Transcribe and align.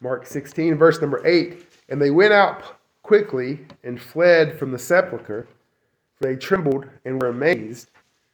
Mark 0.00 0.26
16, 0.26 0.76
verse 0.76 1.00
number 1.00 1.26
8. 1.26 1.66
And 1.88 2.00
they 2.00 2.10
went 2.10 2.32
out 2.32 2.78
quickly 3.02 3.60
and 3.84 4.00
fled 4.00 4.58
from 4.58 4.72
the 4.72 4.78
sepulchre, 4.78 5.46
for 6.16 6.28
they 6.28 6.36
trembled 6.36 6.86
and 7.04 7.20
were 7.20 7.28
amazed. 7.28 7.90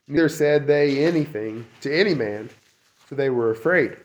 Neither 0.08 0.28
said 0.28 0.66
they 0.66 1.04
anything 1.04 1.66
to 1.82 1.94
any 1.94 2.14
man, 2.14 2.50
for 2.96 3.14
they 3.14 3.30
were 3.30 3.50
afraid. 3.50 3.96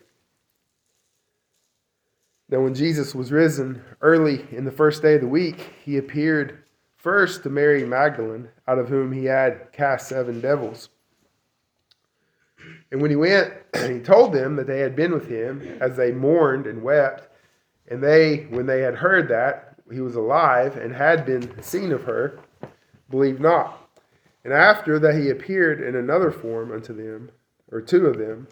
Now, 2.50 2.60
when 2.60 2.74
Jesus 2.74 3.14
was 3.14 3.32
risen 3.32 3.82
early 4.00 4.46
in 4.52 4.64
the 4.64 4.70
first 4.70 5.02
day 5.02 5.16
of 5.16 5.20
the 5.20 5.26
week, 5.28 5.74
he 5.84 5.98
appeared 5.98 6.62
first 6.96 7.42
to 7.42 7.50
Mary 7.50 7.84
Magdalene, 7.84 8.48
out 8.66 8.78
of 8.78 8.88
whom 8.88 9.12
he 9.12 9.26
had 9.26 9.70
cast 9.72 10.08
seven 10.08 10.40
devils. 10.40 10.88
And 12.90 13.02
when 13.02 13.10
he 13.10 13.16
went, 13.16 13.52
he 13.86 14.00
told 14.00 14.32
them 14.32 14.56
that 14.56 14.66
they 14.66 14.80
had 14.80 14.96
been 14.96 15.12
with 15.12 15.28
him 15.28 15.78
as 15.80 15.96
they 15.96 16.12
mourned 16.12 16.66
and 16.66 16.82
wept. 16.82 17.28
And 17.90 18.02
they, 18.02 18.46
when 18.50 18.66
they 18.66 18.80
had 18.82 18.96
heard 18.96 19.28
that 19.28 19.76
he 19.90 20.00
was 20.00 20.14
alive 20.14 20.76
and 20.76 20.94
had 20.94 21.24
been 21.24 21.62
seen 21.62 21.92
of 21.92 22.04
her, 22.04 22.38
believed 23.08 23.40
not. 23.40 23.88
And 24.44 24.52
after 24.52 24.98
that 24.98 25.14
he 25.14 25.30
appeared 25.30 25.82
in 25.82 25.96
another 25.96 26.30
form 26.30 26.72
unto 26.72 26.94
them, 26.94 27.30
or 27.72 27.80
two 27.80 28.06
of 28.06 28.18
them, 28.18 28.48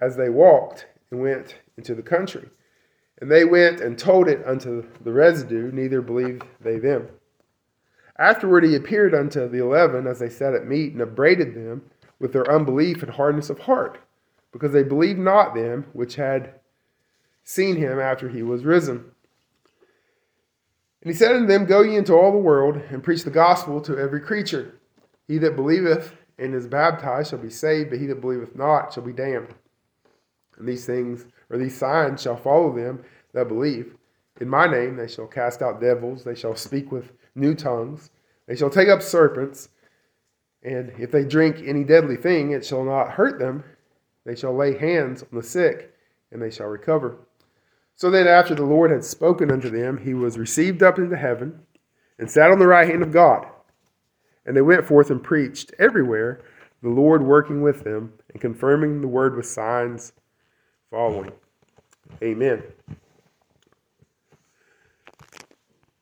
as 0.00 0.16
they 0.16 0.28
walked 0.28 0.86
and 1.10 1.20
went 1.20 1.56
into 1.76 1.94
the 1.94 2.02
country. 2.02 2.48
And 3.20 3.30
they 3.30 3.44
went 3.44 3.80
and 3.80 3.96
told 3.96 4.28
it 4.28 4.44
unto 4.46 4.84
the 5.04 5.12
residue, 5.12 5.70
neither 5.72 6.02
believed 6.02 6.42
they 6.60 6.78
them. 6.78 7.08
Afterward 8.18 8.64
he 8.64 8.74
appeared 8.74 9.14
unto 9.14 9.48
the 9.48 9.62
eleven 9.62 10.06
as 10.06 10.18
they 10.18 10.28
sat 10.28 10.54
at 10.54 10.66
meat, 10.66 10.92
and 10.92 11.00
upbraided 11.00 11.54
them 11.54 11.82
with 12.18 12.32
their 12.32 12.50
unbelief 12.50 13.02
and 13.02 13.12
hardness 13.12 13.48
of 13.50 13.60
heart, 13.60 13.98
because 14.52 14.72
they 14.72 14.82
believed 14.82 15.18
not 15.18 15.54
them 15.54 15.86
which 15.92 16.16
had 16.16 16.54
seen 17.44 17.76
him 17.76 17.98
after 17.98 18.28
he 18.28 18.42
was 18.42 18.64
risen. 18.64 19.04
And 21.02 21.12
he 21.12 21.14
said 21.14 21.34
unto 21.34 21.46
them, 21.46 21.66
Go 21.66 21.82
ye 21.82 21.96
into 21.96 22.14
all 22.14 22.32
the 22.32 22.38
world, 22.38 22.76
and 22.90 23.02
preach 23.02 23.24
the 23.24 23.30
gospel 23.30 23.80
to 23.82 23.98
every 23.98 24.20
creature. 24.20 24.74
He 25.26 25.38
that 25.38 25.56
believeth 25.56 26.14
and 26.38 26.54
is 26.54 26.66
baptized 26.66 27.30
shall 27.30 27.38
be 27.38 27.50
saved, 27.50 27.90
but 27.90 27.98
he 27.98 28.06
that 28.06 28.20
believeth 28.20 28.54
not 28.54 28.92
shall 28.92 29.02
be 29.02 29.12
damned. 29.12 29.54
And 30.58 30.68
these 30.68 30.86
things, 30.86 31.26
or 31.50 31.58
these 31.58 31.76
signs, 31.76 32.22
shall 32.22 32.36
follow 32.36 32.74
them 32.74 33.04
that 33.32 33.48
believe. 33.48 33.96
In 34.40 34.48
my 34.48 34.66
name 34.66 34.96
they 34.96 35.08
shall 35.08 35.26
cast 35.26 35.62
out 35.62 35.80
devils, 35.80 36.24
they 36.24 36.34
shall 36.34 36.56
speak 36.56 36.90
with 36.92 37.12
new 37.34 37.54
tongues, 37.54 38.10
they 38.46 38.56
shall 38.56 38.70
take 38.70 38.88
up 38.88 39.02
serpents, 39.02 39.68
and 40.62 40.92
if 40.98 41.10
they 41.10 41.24
drink 41.24 41.62
any 41.64 41.84
deadly 41.84 42.16
thing, 42.16 42.52
it 42.52 42.64
shall 42.64 42.84
not 42.84 43.10
hurt 43.10 43.38
them. 43.38 43.64
They 44.24 44.36
shall 44.36 44.54
lay 44.54 44.78
hands 44.78 45.22
on 45.22 45.30
the 45.32 45.42
sick, 45.42 45.92
and 46.30 46.40
they 46.40 46.50
shall 46.50 46.68
recover. 46.68 47.18
So 47.96 48.10
then, 48.10 48.26
after 48.26 48.54
the 48.54 48.64
Lord 48.64 48.90
had 48.90 49.04
spoken 49.04 49.50
unto 49.50 49.70
them, 49.70 49.98
he 49.98 50.14
was 50.14 50.38
received 50.38 50.82
up 50.82 50.98
into 50.98 51.16
heaven, 51.16 51.60
and 52.18 52.30
sat 52.30 52.50
on 52.50 52.58
the 52.58 52.66
right 52.66 52.88
hand 52.88 53.02
of 53.02 53.12
God. 53.12 53.46
And 54.44 54.56
they 54.56 54.62
went 54.62 54.86
forth 54.86 55.10
and 55.10 55.22
preached 55.22 55.72
everywhere, 55.78 56.40
the 56.82 56.88
Lord 56.88 57.22
working 57.22 57.62
with 57.62 57.84
them, 57.84 58.12
and 58.32 58.40
confirming 58.40 59.00
the 59.00 59.08
word 59.08 59.36
with 59.36 59.46
signs 59.46 60.12
following. 60.90 61.32
Amen. 62.22 62.62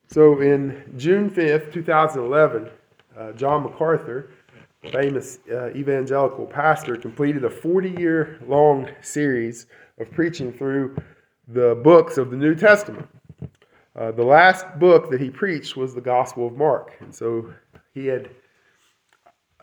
So 0.08 0.40
in 0.40 0.82
June 0.96 1.30
5th, 1.30 1.72
2011, 1.72 2.68
uh, 3.16 3.32
John 3.32 3.62
MacArthur, 3.62 4.30
famous 4.90 5.38
uh, 5.52 5.70
evangelical 5.70 6.46
pastor, 6.46 6.96
completed 6.96 7.44
a 7.44 7.50
40 7.50 7.90
year 7.90 8.40
long 8.46 8.88
series 9.02 9.66
of 9.98 10.10
preaching 10.10 10.52
through 10.52 10.96
the 11.52 11.80
books 11.82 12.18
of 12.18 12.30
the 12.30 12.36
New 12.36 12.54
Testament. 12.54 13.08
Uh, 13.96 14.12
the 14.12 14.24
last 14.24 14.66
book 14.78 15.10
that 15.10 15.20
he 15.20 15.30
preached 15.30 15.76
was 15.76 15.94
the 15.94 16.00
Gospel 16.00 16.46
of 16.46 16.56
Mark. 16.56 16.96
And 17.00 17.14
so 17.14 17.52
he 17.92 18.06
had, 18.06 18.30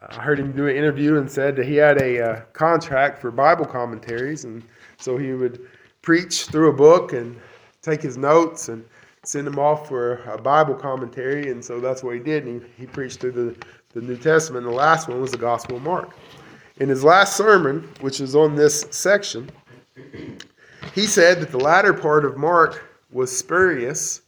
I 0.02 0.22
heard 0.22 0.40
him 0.40 0.52
do 0.52 0.68
an 0.68 0.76
interview 0.76 1.18
and 1.18 1.32
said 1.32 1.56
that 1.56 1.66
he 1.66 1.76
had 1.76 2.02
a 2.02 2.22
uh, 2.22 2.42
contract 2.54 3.22
for 3.22 3.32
Bible 3.32 3.66
commentaries. 3.66 4.44
And 4.44 4.64
so 4.98 5.18
he 5.18 5.32
would 5.32 5.68
preach 6.02 6.46
through 6.46 6.70
a 6.70 6.74
book 6.74 7.14
and 7.14 7.40
take 7.82 8.02
his 8.02 8.18
notes 8.18 8.70
and 8.70 8.84
send 9.24 9.46
them 9.46 9.60
off 9.60 9.88
for 9.88 10.24
a 10.24 10.42
Bible 10.42 10.74
commentary, 10.74 11.52
and 11.52 11.64
so 11.64 11.82
that's 11.82 12.02
what 12.02 12.16
he 12.16 12.22
did. 12.22 12.46
And 12.46 12.62
he, 12.62 12.82
he 12.82 12.88
preached 12.88 13.20
through 13.20 13.34
the, 13.34 13.56
the 13.94 14.02
New 14.02 14.16
Testament. 14.16 14.66
And 14.66 14.74
the 14.74 14.78
last 14.78 15.10
one 15.10 15.20
was 15.20 15.32
the 15.32 15.38
Gospel 15.38 15.78
of 15.78 15.84
Mark. 15.84 16.16
In 16.80 16.88
his 16.88 17.04
last 17.04 17.36
sermon, 17.36 17.90
which 18.00 18.22
is 18.22 18.36
on 18.36 18.56
this 18.56 18.86
section, 18.92 19.50
he 20.98 21.06
said 21.06 21.40
that 21.40 21.52
the 21.52 21.60
latter 21.60 21.94
part 21.94 22.26
of 22.26 22.38
Mark 22.38 22.84
was 23.12 23.38
spurious, 23.38 24.24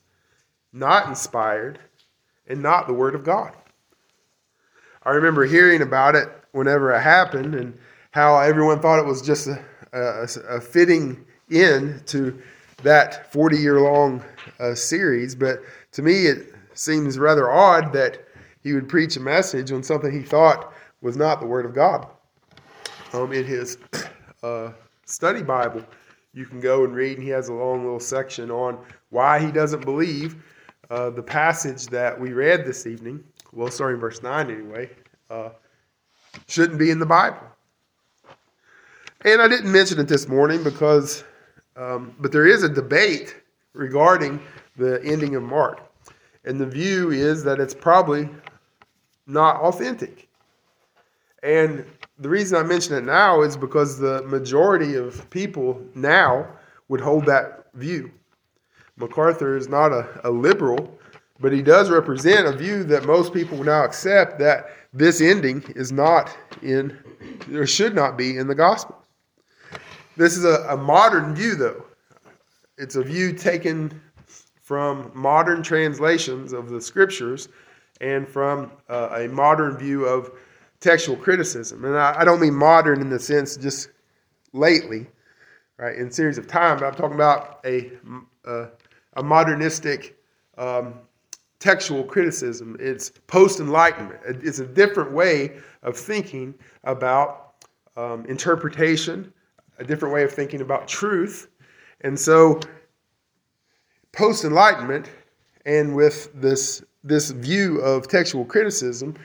not 0.71 1.07
inspired, 1.07 1.79
and 2.45 2.61
not 2.61 2.85
the 2.85 2.93
Word 2.93 3.15
of 3.15 3.23
God. 3.23 3.55
I 5.01 5.09
remember 5.09 5.45
hearing 5.45 5.81
about 5.81 6.13
it 6.13 6.29
whenever 6.51 6.93
it 6.93 7.01
happened 7.01 7.55
and 7.55 7.75
how 8.11 8.37
everyone 8.37 8.79
thought 8.79 8.99
it 8.99 9.05
was 9.07 9.23
just 9.23 9.47
a, 9.47 9.59
a, 9.93 10.27
a 10.57 10.61
fitting 10.61 11.25
end 11.49 12.05
to 12.05 12.39
that 12.83 13.33
40 13.33 13.57
year 13.57 13.81
long 13.81 14.23
uh, 14.59 14.75
series, 14.75 15.33
but 15.33 15.63
to 15.93 16.03
me 16.03 16.27
it 16.27 16.53
seems 16.75 17.17
rather 17.17 17.49
odd 17.49 17.91
that 17.93 18.23
he 18.61 18.73
would 18.73 18.87
preach 18.87 19.17
a 19.17 19.19
message 19.19 19.71
on 19.71 19.81
something 19.81 20.11
he 20.11 20.21
thought 20.21 20.71
was 21.01 21.17
not 21.17 21.39
the 21.39 21.47
Word 21.47 21.65
of 21.65 21.73
God. 21.73 22.05
Um, 23.11 23.33
in 23.33 23.43
his 23.43 23.79
uh, 24.43 24.69
study 25.07 25.41
Bible, 25.41 25.83
you 26.39 26.45
can 26.45 26.61
go 26.61 26.85
and 26.85 26.95
read, 26.95 27.17
and 27.17 27.23
he 27.23 27.29
has 27.29 27.49
a 27.49 27.53
long 27.53 27.83
little 27.83 27.99
section 27.99 28.49
on 28.49 28.79
why 29.09 29.39
he 29.39 29.51
doesn't 29.51 29.83
believe 29.83 30.41
uh, 30.89 31.09
the 31.09 31.21
passage 31.21 31.87
that 31.87 32.17
we 32.17 32.31
read 32.31 32.65
this 32.65 32.87
evening. 32.87 33.21
Well, 33.51 33.69
starting 33.69 33.99
verse 33.99 34.23
9 34.23 34.49
anyway, 34.49 34.89
uh, 35.29 35.49
shouldn't 36.47 36.79
be 36.79 36.91
in 36.91 36.99
the 36.99 37.05
Bible. 37.05 37.45
And 39.25 39.41
I 39.41 39.49
didn't 39.49 39.69
mention 39.69 39.99
it 39.99 40.07
this 40.07 40.29
morning 40.29 40.63
because, 40.63 41.25
um, 41.75 42.15
but 42.19 42.31
there 42.31 42.47
is 42.47 42.63
a 42.63 42.69
debate 42.69 43.35
regarding 43.73 44.39
the 44.77 45.03
ending 45.03 45.35
of 45.35 45.43
Mark. 45.43 45.91
And 46.45 46.57
the 46.57 46.65
view 46.65 47.11
is 47.11 47.43
that 47.43 47.59
it's 47.59 47.73
probably 47.73 48.29
not 49.27 49.57
authentic. 49.57 50.29
And 51.43 51.85
the 52.19 52.29
reason 52.29 52.57
I 52.57 52.63
mention 52.63 52.95
it 52.95 53.05
now 53.05 53.41
is 53.41 53.55
because 53.55 53.97
the 53.97 54.21
majority 54.23 54.95
of 54.95 55.29
people 55.29 55.81
now 55.95 56.47
would 56.89 56.99
hold 57.01 57.25
that 57.25 57.65
view. 57.75 58.11
MacArthur 58.97 59.55
is 59.55 59.69
not 59.69 59.93
a, 59.93 60.07
a 60.25 60.29
liberal, 60.29 60.99
but 61.39 61.53
he 61.53 61.61
does 61.61 61.89
represent 61.89 62.45
a 62.45 62.51
view 62.51 62.83
that 62.83 63.05
most 63.05 63.33
people 63.33 63.63
now 63.63 63.85
accept 63.85 64.37
that 64.39 64.71
this 64.91 65.21
ending 65.21 65.63
is 65.75 65.91
not 65.91 66.35
in, 66.61 66.97
or 67.53 67.65
should 67.65 67.95
not 67.95 68.17
be 68.17 68.37
in 68.37 68.47
the 68.47 68.55
gospel. 68.55 68.97
This 70.17 70.35
is 70.35 70.43
a, 70.43 70.65
a 70.69 70.75
modern 70.75 71.33
view, 71.33 71.55
though. 71.55 71.85
It's 72.77 72.95
a 72.95 73.03
view 73.03 73.31
taken 73.31 74.01
from 74.61 75.11
modern 75.15 75.63
translations 75.63 76.51
of 76.51 76.69
the 76.69 76.81
scriptures 76.81 77.47
and 78.01 78.27
from 78.27 78.71
uh, 78.89 79.09
a 79.13 79.27
modern 79.29 79.77
view 79.77 80.05
of 80.05 80.31
textual 80.79 81.17
criticism. 81.17 81.85
And 81.85 81.97
I, 81.97 82.15
I, 82.19 82.25
don't 82.25 82.39
mean 82.39 82.53
modern 82.53 83.01
in 83.01 83.09
the 83.09 83.19
sense 83.19 83.57
just 83.57 83.89
lately, 84.53 85.07
right, 85.77 85.95
in 85.95 86.09
series 86.11 86.37
of 86.37 86.47
time, 86.47 86.79
but 86.79 86.85
I'm 86.85 86.95
talking 86.95 87.15
about 87.15 87.59
a, 87.65 87.91
uh, 88.45 88.67
a 89.13 89.23
modernistic 89.23 90.17
um, 90.57 90.93
textual 91.59 92.03
criticism. 92.03 92.77
It's 92.79 93.11
post 93.27 93.59
enlightenment, 93.59 94.21
it's 94.25 94.59
a 94.59 94.65
different 94.65 95.11
way 95.11 95.57
of 95.83 95.97
thinking 95.97 96.53
about 96.85 97.65
um, 97.97 98.25
interpretation, 98.25 99.33
a 99.77 99.83
different 99.83 100.13
way 100.13 100.23
of 100.23 100.31
thinking 100.31 100.61
about 100.61 100.87
truth 100.87 101.49
and 102.01 102.17
so, 102.17 102.59
post 104.13 104.45
Enlightenment, 104.45 105.09
and 105.65 105.95
with 105.95 106.31
this 106.33 106.83
this 107.03 107.31
view 107.31 107.79
of 107.81 108.07
textual 108.07 108.45
criticism, 108.45 109.15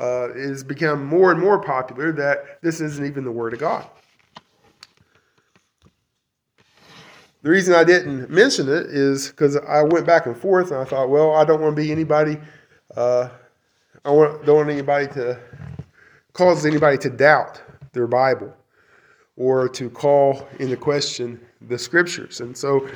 uh, 0.00 0.28
is 0.34 0.64
become 0.64 1.04
more 1.04 1.30
and 1.30 1.40
more 1.40 1.60
popular 1.60 2.10
that 2.12 2.62
this 2.62 2.80
isn't 2.80 3.04
even 3.04 3.22
the 3.22 3.30
Word 3.30 3.52
of 3.52 3.58
God. 3.60 3.86
The 7.42 7.50
reason 7.50 7.74
I 7.74 7.84
didn't 7.84 8.30
mention 8.30 8.68
it 8.68 8.86
is 8.86 9.28
because 9.28 9.56
I 9.56 9.82
went 9.82 10.06
back 10.06 10.26
and 10.26 10.36
forth, 10.36 10.70
and 10.70 10.80
I 10.80 10.84
thought, 10.84 11.08
well, 11.08 11.34
I 11.34 11.44
don't 11.44 11.60
want 11.60 11.76
to 11.76 11.82
be 11.82 11.90
anybody. 11.92 12.38
Uh, 12.94 13.28
I 14.04 14.10
want, 14.10 14.44
don't 14.44 14.56
want 14.56 14.70
anybody 14.70 15.06
to 15.08 15.38
cause 16.32 16.66
anybody 16.66 16.98
to 16.98 17.10
doubt 17.10 17.62
their 17.92 18.06
Bible 18.06 18.54
or 19.36 19.68
to 19.70 19.88
call 19.88 20.46
into 20.58 20.76
question 20.76 21.40
the 21.62 21.78
scriptures. 21.78 22.40
And 22.40 22.56
so, 22.56 22.86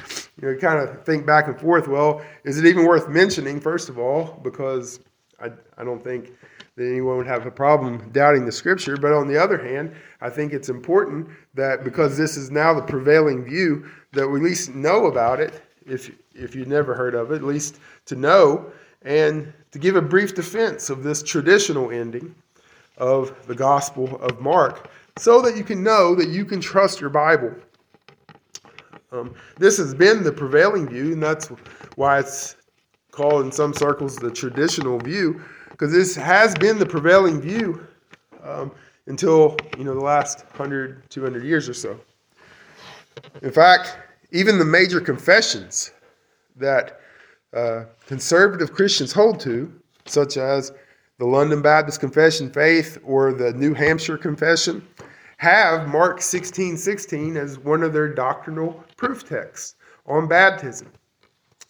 you 0.41 0.49
know, 0.49 0.57
kind 0.57 0.79
of 0.79 1.05
think 1.05 1.27
back 1.27 1.49
and 1.49 1.59
forth. 1.59 1.89
Well, 1.89 2.23
is 2.45 2.59
it 2.59 2.67
even 2.67 2.87
worth 2.87 3.09
mentioning, 3.09 3.61
first 3.61 3.89
of 3.89 3.99
all, 3.99 4.41
because 4.43 5.01
I, 5.41 5.51
I 5.77 5.85
don't 5.85 6.03
think 6.03 6.33
that 6.77 6.85
anyone 6.85 7.17
would 7.17 7.27
have 7.27 7.47
a 7.47 7.51
problem 7.51 8.11
doubting 8.11 8.45
the 8.45 8.53
scripture. 8.53 8.97
But 8.97 9.13
on 9.13 9.29
the 9.29 9.41
other 9.41 9.59
hand, 9.59 9.95
I 10.21 10.31
think 10.31 10.53
it's 10.53 10.69
important 10.69 11.29
that 11.55 11.85
because 11.85 12.17
this 12.17 12.37
is 12.37 12.51
now 12.51 12.75
the 12.75 12.83
prevailing 12.83 13.45
view, 13.45 13.89
that 14.13 14.29
we 14.29 14.39
at 14.39 14.45
least 14.45 14.75
know 14.75 15.07
about 15.07 15.41
it 15.41 15.63
if 15.87 16.11
if 16.35 16.55
you've 16.55 16.69
never 16.69 16.95
heard 16.95 17.15
of 17.15 17.31
it, 17.31 17.37
at 17.37 17.45
least 17.45 17.79
to 18.07 18.17
know 18.17 18.73
and 19.03 19.53
to 19.71 19.79
give 19.79 19.97
a 19.97 20.03
brief 20.03 20.35
defense 20.35 20.91
of 20.91 21.03
this 21.03 21.23
traditional 21.23 21.91
ending 21.91 22.35
of 22.97 23.47
the 23.47 23.55
Gospel 23.55 24.19
of 24.21 24.41
Mark, 24.41 24.89
so 25.17 25.43
that 25.43 25.57
you 25.57 25.65
can 25.65 25.83
know 25.83 26.15
that 26.15 26.29
you 26.29 26.45
can 26.45 26.61
trust 26.61 27.01
your 27.01 27.11
Bible. 27.11 27.55
Um, 29.13 29.35
this 29.59 29.77
has 29.79 29.95
been 29.95 30.25
the 30.25 30.33
prevailing 30.33 30.89
view, 30.89 31.13
and 31.13 31.23
that's 31.23 31.49
why 31.97 32.19
it's 32.19 32.57
called 33.15 33.45
in 33.45 33.53
some 33.53 33.73
circles 33.73 34.17
the 34.17 34.31
traditional 34.31 34.99
view, 34.99 35.41
because 35.71 35.93
this 35.93 36.15
has 36.15 36.55
been 36.57 36.79
the 36.79 36.87
prevailing 36.87 37.41
view 37.41 37.87
um, 38.43 38.73
until 39.07 39.57
you 39.79 39.85
know 39.85 39.95
the 39.95 40.05
last 40.05 40.45
100, 40.57 41.09
200 41.11 41.45
years 41.45 41.69
or 41.69 41.75
so. 41.75 41.99
In 43.43 43.51
fact, 43.51 43.97
even 44.33 44.59
the 44.59 44.65
major 44.65 45.01
confessions 45.01 45.93
that 46.57 47.01
uh, 47.55 47.85
conservative 48.07 48.73
Christians 48.73 49.13
hold 49.13 49.41
to, 49.41 49.73
such 50.07 50.37
as 50.37 50.73
the 51.19 51.25
London 51.25 51.63
Baptist 51.63 52.01
Confession 52.01 52.51
Faith 52.51 52.99
or 53.05 53.33
the 53.33 53.53
New 53.53 53.75
Hampshire 53.75 54.19
Confession, 54.19 54.87
have 55.37 55.89
Mark 55.89 56.21
16 56.21 56.77
16 56.77 57.37
as 57.37 57.59
one 57.59 57.83
of 57.83 57.93
their 57.93 58.13
doctrinal 58.13 58.85
proof 58.97 59.29
texts 59.29 59.77
on 60.07 60.27
baptism. 60.27 60.91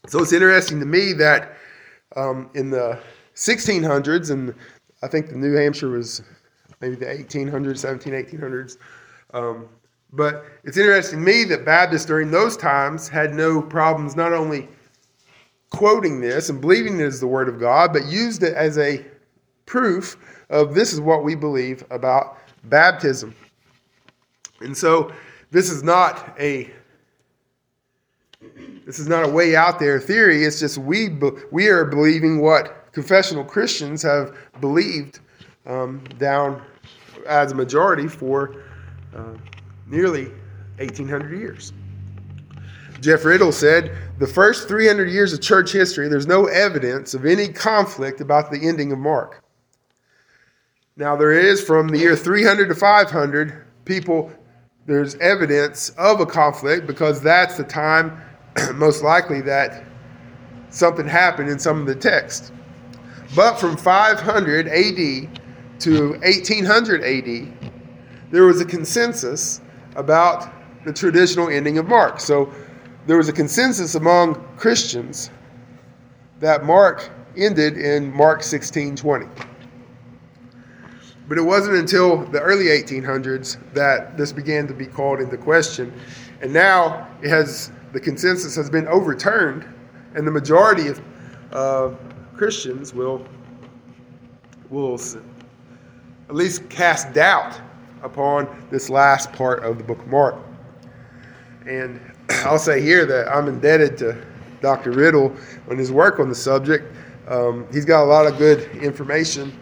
So 0.06 0.20
it's 0.22 0.32
interesting 0.32 0.80
to 0.80 0.86
me 0.86 1.12
that 1.14 1.56
um, 2.16 2.50
in 2.54 2.70
the 2.70 2.98
1600s, 3.34 4.30
and 4.30 4.54
I 5.02 5.08
think 5.08 5.30
the 5.30 5.36
New 5.36 5.54
Hampshire 5.54 5.88
was 5.88 6.22
maybe 6.80 6.96
the 6.96 7.06
1800s, 7.06 7.78
17, 7.78 8.12
1800s. 8.12 8.76
Um, 9.32 9.68
but 10.12 10.44
it's 10.62 10.76
interesting 10.76 11.18
to 11.20 11.24
me 11.24 11.44
that 11.44 11.64
Baptists 11.64 12.04
during 12.04 12.30
those 12.30 12.56
times 12.56 13.08
had 13.08 13.34
no 13.34 13.60
problems 13.60 14.14
not 14.14 14.32
only 14.32 14.68
quoting 15.70 16.20
this 16.20 16.50
and 16.50 16.60
believing 16.60 17.00
it 17.00 17.06
is 17.06 17.18
the 17.18 17.26
Word 17.26 17.48
of 17.48 17.58
God, 17.58 17.92
but 17.92 18.06
used 18.06 18.42
it 18.42 18.54
as 18.54 18.78
a 18.78 19.04
proof 19.66 20.16
of 20.50 20.74
this 20.74 20.92
is 20.92 21.00
what 21.00 21.24
we 21.24 21.34
believe 21.34 21.82
about 21.90 22.38
baptism. 22.64 23.34
And 24.60 24.76
so 24.76 25.12
this 25.50 25.70
is 25.70 25.82
not 25.82 26.36
a 26.38 26.70
this 28.86 28.98
is 28.98 29.08
not 29.08 29.24
a 29.24 29.28
way 29.28 29.56
out 29.56 29.78
there 29.78 29.98
theory. 30.00 30.44
It's 30.44 30.60
just 30.60 30.78
we 30.78 31.18
we 31.50 31.68
are 31.68 31.84
believing 31.84 32.40
what 32.40 32.92
confessional 32.92 33.44
Christians 33.44 34.02
have 34.02 34.36
believed 34.60 35.20
um, 35.66 36.02
down 36.18 36.62
as 37.26 37.52
a 37.52 37.54
majority 37.54 38.08
for 38.08 38.62
uh, 39.16 39.34
nearly 39.86 40.26
1800 40.78 41.38
years. 41.38 41.72
Jeff 43.00 43.24
Riddle 43.24 43.52
said, 43.52 43.96
The 44.18 44.26
first 44.26 44.68
300 44.68 45.10
years 45.10 45.32
of 45.32 45.42
church 45.42 45.72
history, 45.72 46.08
there's 46.08 46.26
no 46.26 46.46
evidence 46.46 47.14
of 47.14 47.26
any 47.26 47.48
conflict 47.48 48.20
about 48.20 48.50
the 48.50 48.66
ending 48.66 48.92
of 48.92 48.98
Mark. 48.98 49.42
Now, 50.96 51.16
there 51.16 51.32
is 51.32 51.62
from 51.62 51.88
the 51.88 51.98
year 51.98 52.16
300 52.16 52.68
to 52.68 52.74
500, 52.74 53.64
people, 53.84 54.32
there's 54.86 55.16
evidence 55.16 55.90
of 55.90 56.20
a 56.20 56.26
conflict 56.26 56.86
because 56.86 57.20
that's 57.20 57.56
the 57.56 57.64
time, 57.64 58.20
most 58.74 59.02
likely, 59.02 59.40
that 59.42 59.84
something 60.70 61.06
happened 61.06 61.48
in 61.48 61.58
some 61.58 61.80
of 61.80 61.86
the 61.86 61.94
text. 61.94 62.52
But 63.34 63.58
from 63.58 63.76
500 63.76 64.68
AD 64.68 65.40
to 65.80 66.10
1800 66.22 67.02
AD, 67.02 67.72
there 68.30 68.44
was 68.44 68.60
a 68.60 68.64
consensus 68.64 69.60
about 69.96 70.52
the 70.84 70.92
traditional 70.92 71.48
ending 71.48 71.78
of 71.78 71.86
Mark. 71.86 72.20
So 72.20 72.52
there 73.06 73.16
was 73.16 73.28
a 73.28 73.32
consensus 73.32 73.94
among 73.94 74.34
Christians 74.56 75.30
that 76.40 76.64
Mark 76.64 77.10
ended 77.36 77.78
in 77.78 78.12
Mark 78.14 78.42
16:20. 78.42 79.28
But 81.26 81.38
it 81.38 81.42
wasn't 81.42 81.76
until 81.76 82.18
the 82.18 82.40
early 82.40 82.68
1800s 82.68 83.56
that 83.72 84.16
this 84.16 84.30
began 84.30 84.66
to 84.66 84.74
be 84.74 84.86
called 84.86 85.20
into 85.20 85.36
question. 85.38 85.92
And 86.42 86.52
now 86.52 87.08
it 87.22 87.30
has 87.30 87.70
the 87.94 88.00
consensus 88.00 88.56
has 88.56 88.68
been 88.68 88.88
overturned 88.88 89.64
and 90.14 90.26
the 90.26 90.30
majority 90.30 90.88
of 90.88 91.00
uh, 91.52 91.90
Christians 92.36 92.92
will 92.92 93.24
will 94.68 94.98
at 96.28 96.34
least 96.34 96.68
cast 96.68 97.12
doubt 97.12 97.60
upon 98.02 98.66
this 98.70 98.90
last 98.90 99.32
part 99.32 99.62
of 99.62 99.78
the 99.78 99.84
book 99.84 100.00
of 100.00 100.08
Mark. 100.08 100.34
And 101.66 102.00
I'll 102.44 102.58
say 102.58 102.80
here 102.80 103.06
that 103.06 103.28
I'm 103.28 103.46
indebted 103.46 103.96
to 103.98 104.20
Dr. 104.60 104.90
Riddle 104.90 105.34
on 105.70 105.78
his 105.78 105.92
work 105.92 106.18
on 106.18 106.28
the 106.28 106.34
subject. 106.34 106.92
Um, 107.28 107.66
he's 107.72 107.84
got 107.84 108.02
a 108.02 108.06
lot 108.06 108.26
of 108.26 108.36
good 108.38 108.68
information 108.76 109.56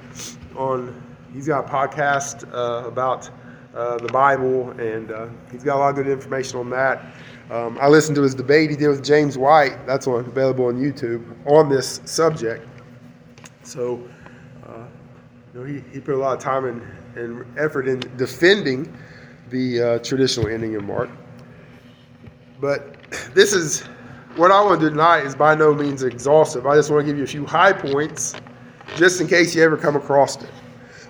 on, 0.57 1.03
he's 1.35 1.47
got 1.47 1.67
a 1.67 1.69
podcast 1.69 2.51
uh, 2.55 2.89
about 2.89 3.29
uh, 3.75 3.99
the 3.99 4.09
Bible, 4.09 4.71
and 4.73 5.11
uh, 5.11 5.29
he's 5.51 5.65
got 5.65 5.77
a 5.77 5.81
lot 5.81 5.91
of 5.91 5.97
good 5.97 6.09
information 6.09 6.59
on 6.59 6.71
that. 6.71 7.15
Um, 7.51 7.79
I 7.81 7.89
listened 7.89 8.17
to 8.17 8.23
his 8.23 8.35
debate 8.35 8.71
he 8.71 8.77
did 8.77 8.89
with 8.89 9.05
James 9.05 9.37
White, 9.37 9.87
that's 9.87 10.07
on, 10.07 10.25
available 10.25 10.67
on 10.67 10.77
YouTube, 10.77 11.25
on 11.47 11.69
this 11.69 12.01
subject. 12.05 12.67
So, 13.63 14.03
uh, 14.67 14.85
you 15.53 15.61
know, 15.61 15.67
he, 15.67 15.83
he 15.93 16.01
put 16.01 16.15
a 16.15 16.19
lot 16.19 16.37
of 16.37 16.43
time 16.43 16.65
and, 16.65 16.83
and 17.17 17.59
effort 17.59 17.89
in 17.89 18.01
defending 18.17 18.93
the 19.51 19.83
uh, 19.83 19.99
traditional 19.99 20.49
ending 20.49 20.77
of 20.77 20.85
Mark. 20.85 21.11
But 22.61 22.97
this 23.35 23.53
is 23.53 23.83
what 24.37 24.51
I 24.51 24.63
want 24.63 24.81
to 24.81 24.87
do 24.87 24.91
tonight 24.91 25.27
is 25.27 25.35
by 25.35 25.55
no 25.55 25.75
means 25.75 26.03
exhaustive. 26.03 26.67
I 26.67 26.75
just 26.75 26.91
want 26.91 27.05
to 27.05 27.07
give 27.07 27.19
you 27.19 27.25
a 27.25 27.27
few 27.27 27.45
high 27.45 27.73
points 27.73 28.35
just 28.97 29.21
in 29.21 29.27
case 29.27 29.55
you 29.55 29.63
ever 29.63 29.77
come 29.77 29.97
across 29.97 30.43
it. 30.43 30.51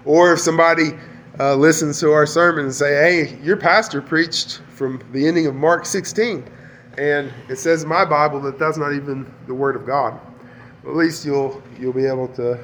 Or 0.04 0.32
if 0.32 0.40
somebody 0.40 0.92
uh, 1.40 1.54
listens 1.54 1.98
to 2.00 2.12
our 2.12 2.26
sermon 2.26 2.64
and 2.64 2.74
say, 2.74 2.94
hey, 2.94 3.38
your 3.42 3.56
pastor 3.56 4.02
preached 4.02 4.60
from 4.68 5.02
the 5.12 5.26
ending 5.26 5.46
of 5.46 5.54
Mark 5.54 5.86
16, 5.86 6.44
and 6.98 7.32
it 7.48 7.56
says 7.56 7.84
in 7.84 7.88
my 7.88 8.04
Bible 8.04 8.40
that 8.40 8.58
that's 8.58 8.76
not 8.76 8.92
even 8.92 9.32
the 9.46 9.54
word 9.54 9.76
of 9.76 9.86
God. 9.86 10.20
At 10.84 10.96
least 10.96 11.24
you'll 11.24 11.62
you'll 11.78 11.92
be 11.92 12.06
able 12.06 12.28
to 12.28 12.58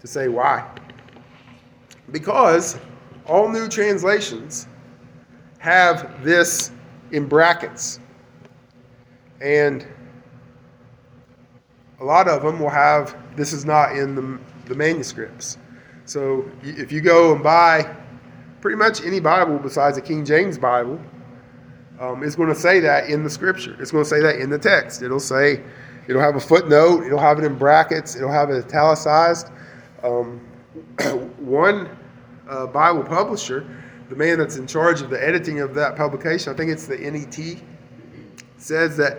to 0.00 0.06
say 0.06 0.28
why. 0.28 0.66
Because 2.10 2.78
all 3.26 3.48
new 3.48 3.68
translations 3.68 4.66
have 5.58 6.24
this 6.24 6.70
in 7.12 7.26
brackets. 7.26 8.00
And 9.40 9.86
a 12.00 12.04
lot 12.04 12.28
of 12.28 12.42
them 12.42 12.58
will 12.58 12.70
have 12.70 13.16
this 13.36 13.52
is 13.52 13.64
not 13.64 13.96
in 13.96 14.14
the, 14.14 14.40
the 14.66 14.74
manuscripts. 14.74 15.58
So 16.08 16.50
if 16.62 16.90
you 16.90 17.02
go 17.02 17.34
and 17.34 17.44
buy 17.44 17.94
pretty 18.62 18.78
much 18.78 19.04
any 19.04 19.20
Bible 19.20 19.58
besides 19.58 19.96
the 19.96 20.00
King 20.00 20.24
James 20.24 20.56
Bible, 20.56 20.98
um, 22.00 22.22
it's 22.22 22.34
going 22.34 22.48
to 22.48 22.54
say 22.54 22.80
that 22.80 23.10
in 23.10 23.24
the 23.24 23.28
scripture. 23.28 23.76
It's 23.78 23.90
going 23.90 24.04
to 24.04 24.08
say 24.08 24.22
that 24.22 24.36
in 24.36 24.48
the 24.48 24.58
text. 24.58 25.02
It'll 25.02 25.20
say, 25.20 25.62
it'll 26.06 26.22
have 26.22 26.34
a 26.34 26.40
footnote, 26.40 27.04
it'll 27.04 27.18
have 27.18 27.38
it 27.38 27.44
in 27.44 27.58
brackets, 27.58 28.16
it'll 28.16 28.32
have 28.32 28.48
it 28.48 28.64
italicized. 28.64 29.48
Um, 30.02 30.40
one 31.40 31.90
uh, 32.48 32.68
Bible 32.68 33.04
publisher, 33.04 33.68
the 34.08 34.16
man 34.16 34.38
that's 34.38 34.56
in 34.56 34.66
charge 34.66 35.02
of 35.02 35.10
the 35.10 35.22
editing 35.22 35.60
of 35.60 35.74
that 35.74 35.94
publication, 35.94 36.50
I 36.50 36.56
think 36.56 36.70
it's 36.70 36.86
the 36.86 36.96
NET, 36.96 37.62
says 38.56 38.96
that 38.96 39.18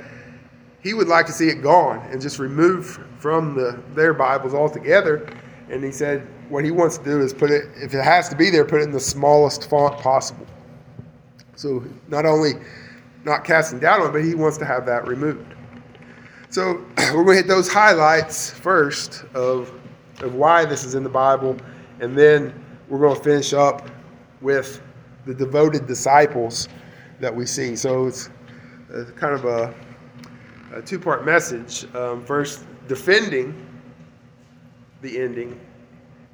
he 0.82 0.96
would 0.96 1.08
like 1.08 1.28
to 1.28 1.34
see 1.34 1.50
it 1.50 1.62
gone 1.62 2.00
and 2.10 2.20
just 2.20 2.40
removed 2.40 3.00
from 3.20 3.54
the, 3.54 3.80
their 3.94 4.16
Bibles 4.16 4.56
altogether. 4.56 5.32
And 5.70 5.84
he 5.84 5.92
said 5.92 6.28
what 6.50 6.66
he 6.66 6.72
wants 6.72 6.98
to 6.98 7.04
do 7.04 7.22
is 7.22 7.34
put 7.34 7.52
it, 7.52 7.66
if 7.76 7.94
it 7.94 8.04
has 8.04 8.30
to 8.30 8.36
be 8.36 8.50
there, 8.50 8.66
put 8.66 8.82
it 8.82 8.84
in 8.84 8.92
the 8.92 9.00
smallest 9.00 9.70
font 9.70 9.98
possible. 10.00 10.46
So 11.56 11.84
not 12.08 12.26
only 12.26 12.54
not 13.24 13.44
casting 13.44 13.80
doubt 13.80 14.02
on 14.02 14.10
it, 14.10 14.14
but 14.14 14.24
he 14.24 14.36
wants 14.36 14.58
to 14.58 14.66
have 14.66 14.86
that 14.86 15.08
removed. 15.08 15.54
So 16.50 16.86
we're 16.98 17.24
going 17.24 17.28
to 17.28 17.36
hit 17.36 17.48
those 17.48 17.72
highlights 17.72 18.50
first 18.50 19.26
of, 19.34 19.72
of 20.22 20.36
why 20.36 20.66
this 20.66 20.84
is 20.84 20.96
in 20.96 21.04
the 21.04 21.10
Bible, 21.10 21.58
and 22.00 22.18
then 22.18 22.54
we're 22.88 23.00
going 23.00 23.16
to 23.16 23.24
finish 23.24 23.54
up 23.54 23.90
with 24.42 24.82
the 25.26 25.34
devoted 25.34 25.86
disciples 25.86 26.68
that 27.20 27.36
we 27.36 27.46
see. 27.46 27.76
So 27.76 28.08
it's 28.08 28.30
kind 29.16 29.34
of 29.34 29.46
a, 29.46 29.74
a 30.74 30.82
two 30.82 30.98
part 30.98 31.26
message. 31.26 31.86
Um, 31.94 32.26
first, 32.26 32.66
defending 32.88 33.66
the 35.02 35.20
ending, 35.20 35.60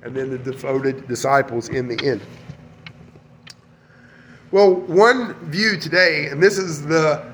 and 0.06 0.16
then 0.16 0.30
the 0.30 0.38
devoted 0.38 1.08
disciples 1.08 1.70
in 1.70 1.88
the 1.88 2.00
end. 2.06 2.22
Well, 4.52 4.76
one 4.76 5.34
view 5.50 5.80
today, 5.80 6.28
and 6.28 6.42
this 6.42 6.60
is 6.60 6.86
the, 6.86 7.34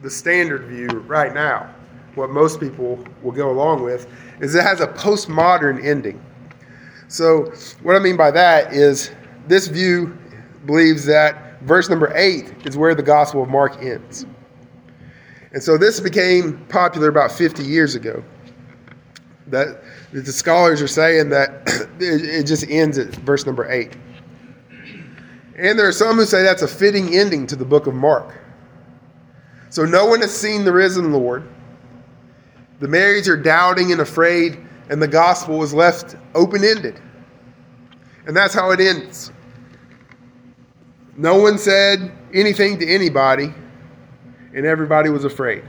the 0.00 0.10
standard 0.10 0.64
view 0.64 0.88
right 1.06 1.34
now, 1.34 1.72
what 2.14 2.30
most 2.30 2.60
people 2.60 3.06
will 3.22 3.32
go 3.32 3.50
along 3.50 3.82
with, 3.82 4.08
is 4.40 4.54
it 4.54 4.62
has 4.62 4.80
a 4.80 4.86
postmodern 4.88 5.84
ending. 5.84 6.20
So, 7.08 7.52
what 7.82 7.94
I 7.94 7.98
mean 7.98 8.16
by 8.16 8.30
that 8.30 8.72
is 8.72 9.12
this 9.46 9.66
view 9.66 10.16
believes 10.64 11.04
that 11.04 11.60
verse 11.60 11.90
number 11.90 12.10
8 12.16 12.66
is 12.66 12.76
where 12.76 12.94
the 12.94 13.02
Gospel 13.02 13.42
of 13.42 13.50
Mark 13.50 13.82
ends. 13.82 14.24
And 15.52 15.62
so 15.62 15.76
this 15.76 16.00
became 16.00 16.64
popular 16.68 17.08
about 17.08 17.30
50 17.30 17.62
years 17.62 17.94
ago. 17.94 18.24
That 19.48 19.82
the 20.12 20.32
scholars 20.32 20.80
are 20.80 20.88
saying 20.88 21.30
that 21.30 21.62
it 22.00 22.44
just 22.44 22.68
ends 22.68 22.98
at 22.98 23.08
verse 23.16 23.44
number 23.44 23.70
8. 23.70 23.96
And 25.56 25.78
there 25.78 25.86
are 25.86 25.92
some 25.92 26.16
who 26.16 26.24
say 26.24 26.42
that's 26.42 26.62
a 26.62 26.68
fitting 26.68 27.14
ending 27.14 27.46
to 27.48 27.56
the 27.56 27.64
book 27.64 27.86
of 27.86 27.94
Mark. 27.94 28.38
So 29.70 29.84
no 29.84 30.06
one 30.06 30.20
has 30.20 30.34
seen 30.34 30.64
the 30.64 30.72
risen 30.72 31.12
Lord. 31.12 31.48
The 32.80 32.88
Marys 32.88 33.28
are 33.28 33.36
doubting 33.36 33.92
and 33.92 34.00
afraid, 34.00 34.58
and 34.90 35.00
the 35.00 35.08
gospel 35.08 35.58
was 35.58 35.72
left 35.72 36.16
open 36.34 36.64
ended. 36.64 37.00
And 38.26 38.36
that's 38.36 38.54
how 38.54 38.70
it 38.72 38.80
ends. 38.80 39.32
No 41.16 41.36
one 41.36 41.58
said 41.58 42.12
anything 42.32 42.78
to 42.78 42.86
anybody, 42.86 43.52
and 44.54 44.66
everybody 44.66 45.10
was 45.10 45.24
afraid. 45.24 45.64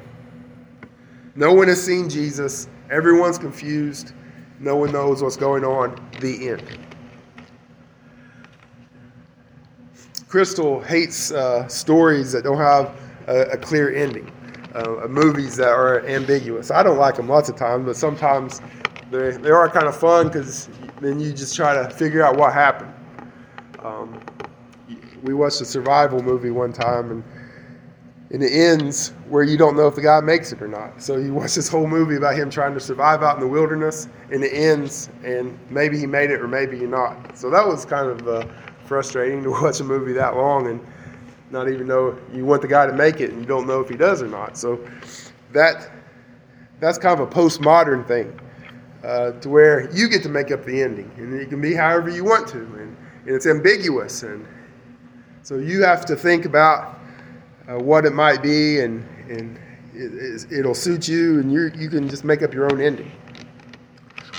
No 1.36 1.54
one 1.54 1.68
has 1.68 1.84
seen 1.84 2.10
Jesus. 2.10 2.68
Everyone's 2.94 3.40
confused. 3.40 4.14
No 4.60 4.76
one 4.76 4.92
knows 4.92 5.24
what's 5.24 5.36
going 5.36 5.64
on. 5.64 6.00
The 6.20 6.50
end. 6.50 6.64
Crystal 10.28 10.80
hates 10.80 11.32
uh, 11.32 11.68
stories 11.68 12.32
that 12.34 12.44
don't 12.44 12.60
have 12.60 12.96
a, 13.26 13.54
a 13.54 13.58
clear 13.58 13.96
ending, 13.96 14.32
uh, 14.76 15.08
movies 15.10 15.56
that 15.56 15.70
are 15.70 16.06
ambiguous. 16.06 16.70
I 16.70 16.84
don't 16.84 17.00
like 17.00 17.16
them 17.16 17.28
lots 17.28 17.50
of 17.50 17.56
times, 17.56 17.86
but 17.86 17.96
sometimes 17.96 18.62
they, 19.10 19.32
they 19.32 19.50
are 19.50 19.68
kind 19.70 19.88
of 19.88 19.96
fun 19.96 20.28
because 20.28 20.70
then 21.02 21.20
you 21.20 21.34
just 21.34 21.56
try 21.56 21.74
to 21.74 21.90
figure 21.90 22.24
out 22.24 22.38
what 22.38 22.54
happened. 22.54 22.94
Um, 23.80 24.22
we 25.24 25.34
watched 25.34 25.62
a 25.62 25.66
survival 25.66 26.22
movie 26.22 26.52
one 26.52 26.72
time, 26.72 27.10
and 27.10 27.24
and 28.34 28.42
it 28.42 28.52
ends 28.52 29.14
where 29.30 29.44
you 29.44 29.58
don't 29.58 29.78
know 29.78 29.88
if 29.88 29.94
the 29.94 30.02
guy 30.02 30.20
makes 30.20 30.52
it 30.52 30.60
or 30.60 30.68
not. 30.68 31.02
So 31.02 31.18
you 31.18 31.36
watch 31.36 31.54
this 31.54 31.70
whole 31.70 31.86
movie 31.86 32.16
about 32.16 32.36
him 32.36 32.50
trying 32.50 32.74
to 32.74 32.80
survive 32.80 33.22
out 33.22 33.36
in 33.36 33.42
the 33.42 33.48
wilderness, 33.48 34.10
and 34.32 34.44
it 34.44 34.52
ends, 34.52 35.10
and 35.24 35.58
maybe 35.70 36.00
he 36.00 36.08
made 36.08 36.32
it 36.32 36.42
or 36.42 36.48
maybe 36.48 36.78
he 36.78 36.86
not. 36.86 37.38
So 37.38 37.52
that 37.52 37.66
was 37.66 37.86
kind 37.86 38.10
of 38.10 38.28
uh, 38.28 38.48
frustrating 38.86 39.44
to 39.44 39.52
watch 39.62 39.80
a 39.80 39.84
movie 39.84 40.14
that 40.14 40.36
long 40.36 40.68
and 40.68 40.86
not 41.52 41.70
even 41.70 41.86
know 41.86 42.18
you 42.34 42.44
want 42.44 42.64
the 42.64 42.68
guy 42.68 42.88
to 42.88 42.94
make 42.94 43.22
it, 43.22 43.30
and 43.30 43.40
you 43.40 43.46
don't 43.46 43.68
know 43.68 43.80
if 43.80 43.88
he 43.88 43.96
does 43.96 44.24
or 44.24 44.28
not. 44.28 44.58
So 44.58 44.84
that 45.52 45.92
that's 46.80 46.98
kind 46.98 47.20
of 47.20 47.28
a 47.28 47.32
postmodern 47.32 48.06
thing, 48.08 48.38
uh, 49.04 49.34
to 49.34 49.48
where 49.48 49.92
you 49.94 50.10
get 50.10 50.24
to 50.24 50.30
make 50.30 50.50
up 50.50 50.66
the 50.66 50.82
ending, 50.82 51.12
and 51.18 51.40
it 51.40 51.50
can 51.50 51.62
be 51.62 51.76
however 51.76 52.10
you 52.10 52.24
want 52.24 52.48
to, 52.48 52.58
and, 52.58 52.98
and 53.28 53.36
it's 53.36 53.46
ambiguous, 53.46 54.24
and 54.24 54.48
so 55.44 55.58
you 55.58 55.84
have 55.84 56.04
to 56.06 56.16
think 56.16 56.46
about 56.46 56.98
uh, 57.68 57.78
what 57.78 58.06
it 58.06 58.14
might 58.14 58.42
be, 58.42 58.80
and 58.82 59.04
and 59.30 59.60
it, 59.94 60.66
will 60.66 60.74
suit 60.74 61.08
you, 61.08 61.40
and 61.40 61.52
you 61.52 61.72
you 61.76 61.90
can 61.90 62.10
just 62.10 62.24
make 62.24 62.42
up 62.42 62.54
your 62.54 62.72
own 62.72 62.82
ending. 62.82 63.12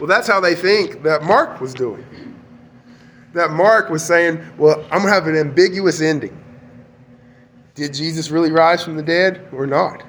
Well, 0.01 0.09
that's 0.09 0.27
how 0.27 0.41
they 0.41 0.55
think 0.55 1.03
that 1.03 1.23
Mark 1.23 1.61
was 1.61 1.73
doing. 1.73 2.05
That 3.33 3.51
Mark 3.51 3.91
was 3.91 4.05
saying, 4.05 4.45
"Well, 4.59 4.83
I'm 4.91 5.01
gonna 5.01 5.13
have 5.13 5.27
an 5.27 5.37
ambiguous 5.37 6.01
ending. 6.01 6.41
Did 7.75 7.93
Jesus 7.93 8.31
really 8.31 8.53
rise 8.53 8.85
from 8.85 8.97
the 8.97 9.03
dead 9.03 9.49
or 9.53 9.67
not? 9.67 10.05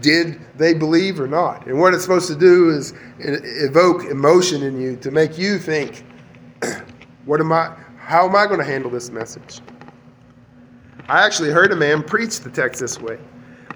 Did 0.00 0.40
they 0.56 0.72
believe 0.72 1.20
or 1.20 1.26
not? 1.26 1.66
And 1.66 1.78
what 1.78 1.94
it's 1.94 2.02
supposed 2.02 2.28
to 2.28 2.36
do 2.36 2.70
is 2.70 2.94
evoke 3.18 4.04
emotion 4.04 4.62
in 4.62 4.80
you 4.80 4.96
to 4.96 5.10
make 5.10 5.36
you 5.36 5.58
think, 5.58 6.04
what 7.24 7.40
am 7.40 7.52
I? 7.52 7.76
How 7.98 8.28
am 8.28 8.36
I 8.36 8.46
going 8.46 8.58
to 8.58 8.64
handle 8.64 8.90
this 8.90 9.10
message? 9.10 9.60
I 11.12 11.26
actually 11.26 11.50
heard 11.50 11.70
a 11.72 11.76
man 11.76 12.02
preach 12.02 12.40
the 12.40 12.48
text 12.48 12.80
this 12.80 12.98
way. 12.98 13.18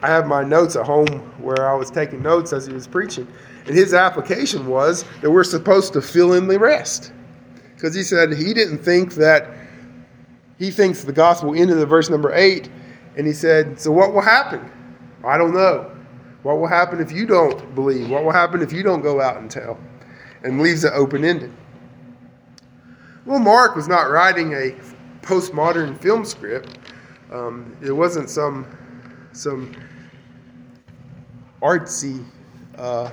I 0.03 0.07
have 0.07 0.27
my 0.27 0.43
notes 0.43 0.75
at 0.75 0.87
home 0.87 1.07
where 1.39 1.69
I 1.69 1.75
was 1.75 1.91
taking 1.91 2.23
notes 2.23 2.55
as 2.55 2.67
he 2.67 2.73
was 2.73 2.87
preaching. 2.87 3.29
And 3.67 3.77
his 3.77 3.93
application 3.93 4.67
was 4.67 5.05
that 5.21 5.31
we're 5.31 5.45
supposed 5.45 5.93
to 5.93 6.01
fill 6.01 6.33
in 6.33 6.49
the 6.49 6.59
rest. 6.59 7.13
Because 7.75 7.95
he 7.95 8.03
said 8.03 8.33
he 8.33 8.55
didn't 8.55 8.79
think 8.79 9.17
that, 9.17 9.51
he 10.59 10.71
thinks 10.71 11.05
the 11.05 11.13
gospel 11.13 11.55
ended 11.55 11.77
at 11.77 11.87
verse 11.89 12.09
number 12.09 12.33
eight. 12.33 12.71
And 13.19 13.27
he 13.27 13.35
said, 13.35 13.79
So 13.79 13.93
what 13.93 14.15
will 14.15 14.23
happen? 14.23 14.71
I 15.23 15.37
don't 15.37 15.53
know. 15.53 15.95
What 16.43 16.59
will 16.59 16.69
happen 16.69 17.01
if 17.01 17.13
you 17.13 17.27
don't 17.27 17.75
believe? 17.75 18.09
What 18.09 18.25
will 18.25 18.33
happen 18.33 18.63
if 18.63 18.73
you 18.73 18.83
don't 18.83 19.03
go 19.03 19.21
out 19.21 19.37
and 19.37 19.51
tell? 19.51 19.79
And 20.43 20.63
leaves 20.63 20.85
it 20.85 20.93
open 20.95 21.23
ended. 21.23 21.53
Well, 23.27 23.41
Mark 23.41 23.77
was 23.77 23.89
not 23.89 24.05
writing 24.05 24.55
a 24.55 24.75
postmodern 25.21 26.01
film 26.01 26.25
script. 26.25 26.79
Um, 27.33 27.77
it 27.83 27.93
wasn't 27.93 28.31
some 28.31 28.67
some 29.33 29.75
artsy 31.63 32.25
uh, 32.79 33.11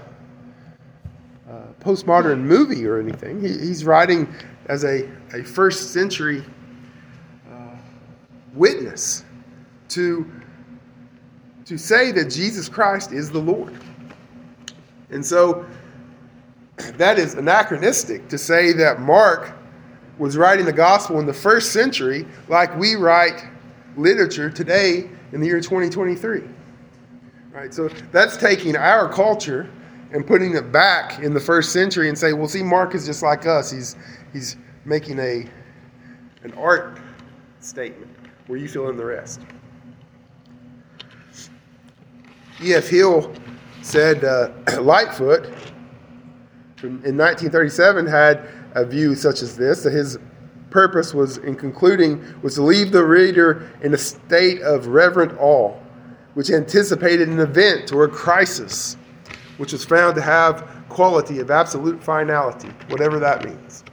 uh, 1.49 1.61
postmodern 1.79 2.39
movie 2.39 2.85
or 2.85 2.99
anything. 2.99 3.41
He, 3.41 3.49
he's 3.49 3.85
writing 3.85 4.33
as 4.67 4.83
a, 4.83 5.09
a 5.33 5.43
first 5.43 5.91
century 5.91 6.43
uh, 7.51 7.75
witness 8.53 9.25
to, 9.89 10.29
to 11.65 11.77
say 11.77 12.11
that 12.11 12.25
Jesus 12.25 12.69
Christ 12.69 13.11
is 13.11 13.29
the 13.29 13.39
Lord. 13.39 13.77
And 15.09 15.25
so 15.25 15.65
that 16.97 17.19
is 17.19 17.35
anachronistic 17.35 18.27
to 18.29 18.37
say 18.37 18.73
that 18.73 18.99
Mark 18.99 19.53
was 20.17 20.37
writing 20.37 20.65
the 20.65 20.73
gospel 20.73 21.19
in 21.19 21.25
the 21.25 21.33
first 21.33 21.73
century 21.73 22.25
like 22.47 22.75
we 22.77 22.95
write 22.95 23.45
literature 23.97 24.49
today 24.49 25.09
in 25.31 25.41
the 25.41 25.47
year 25.47 25.59
2023. 25.59 26.43
Right? 27.51 27.73
So 27.73 27.87
that's 28.11 28.37
taking 28.37 28.75
our 28.75 29.11
culture 29.11 29.69
and 30.11 30.25
putting 30.25 30.55
it 30.55 30.71
back 30.71 31.19
in 31.19 31.33
the 31.33 31.39
first 31.39 31.71
century 31.71 32.09
and 32.09 32.17
say, 32.17 32.33
well, 32.33 32.47
see, 32.47 32.63
Mark 32.63 32.95
is 32.95 33.05
just 33.05 33.23
like 33.23 33.45
us. 33.45 33.71
He's, 33.71 33.95
he's 34.31 34.57
making 34.85 35.19
a, 35.19 35.45
an 36.43 36.53
art 36.57 36.99
statement 37.59 38.11
where 38.47 38.59
you 38.59 38.67
fill 38.67 38.89
in 38.89 38.97
the 38.97 39.05
rest. 39.05 39.41
E.F. 42.61 42.87
Hills 42.87 43.37
said 43.81 44.23
uh, 44.23 44.51
Lightfoot 44.81 45.45
in 46.83 47.17
1937 47.17 48.05
had 48.05 48.47
a 48.75 48.85
view 48.85 49.15
such 49.15 49.41
as 49.41 49.55
this 49.55 49.83
that 49.83 49.93
his 49.93 50.17
purpose 50.73 51.13
was 51.13 51.37
in 51.37 51.55
concluding 51.55 52.21
was 52.41 52.55
to 52.55 52.63
leave 52.63 52.91
the 52.91 53.05
reader 53.05 53.71
in 53.81 53.93
a 53.93 53.97
state 53.97 54.61
of 54.61 54.87
reverent 54.87 55.31
awe, 55.39 55.73
which 56.33 56.49
anticipated 56.49 57.29
an 57.29 57.39
event 57.39 57.93
or 57.93 58.03
a 58.03 58.09
crisis, 58.09 58.97
which 59.57 59.71
was 59.71 59.85
found 59.85 60.15
to 60.15 60.21
have 60.21 60.67
quality 60.89 61.39
of 61.39 61.51
absolute 61.51 62.03
finality, 62.03 62.69
whatever 62.89 63.19
that 63.19 63.45
means. 63.45 63.83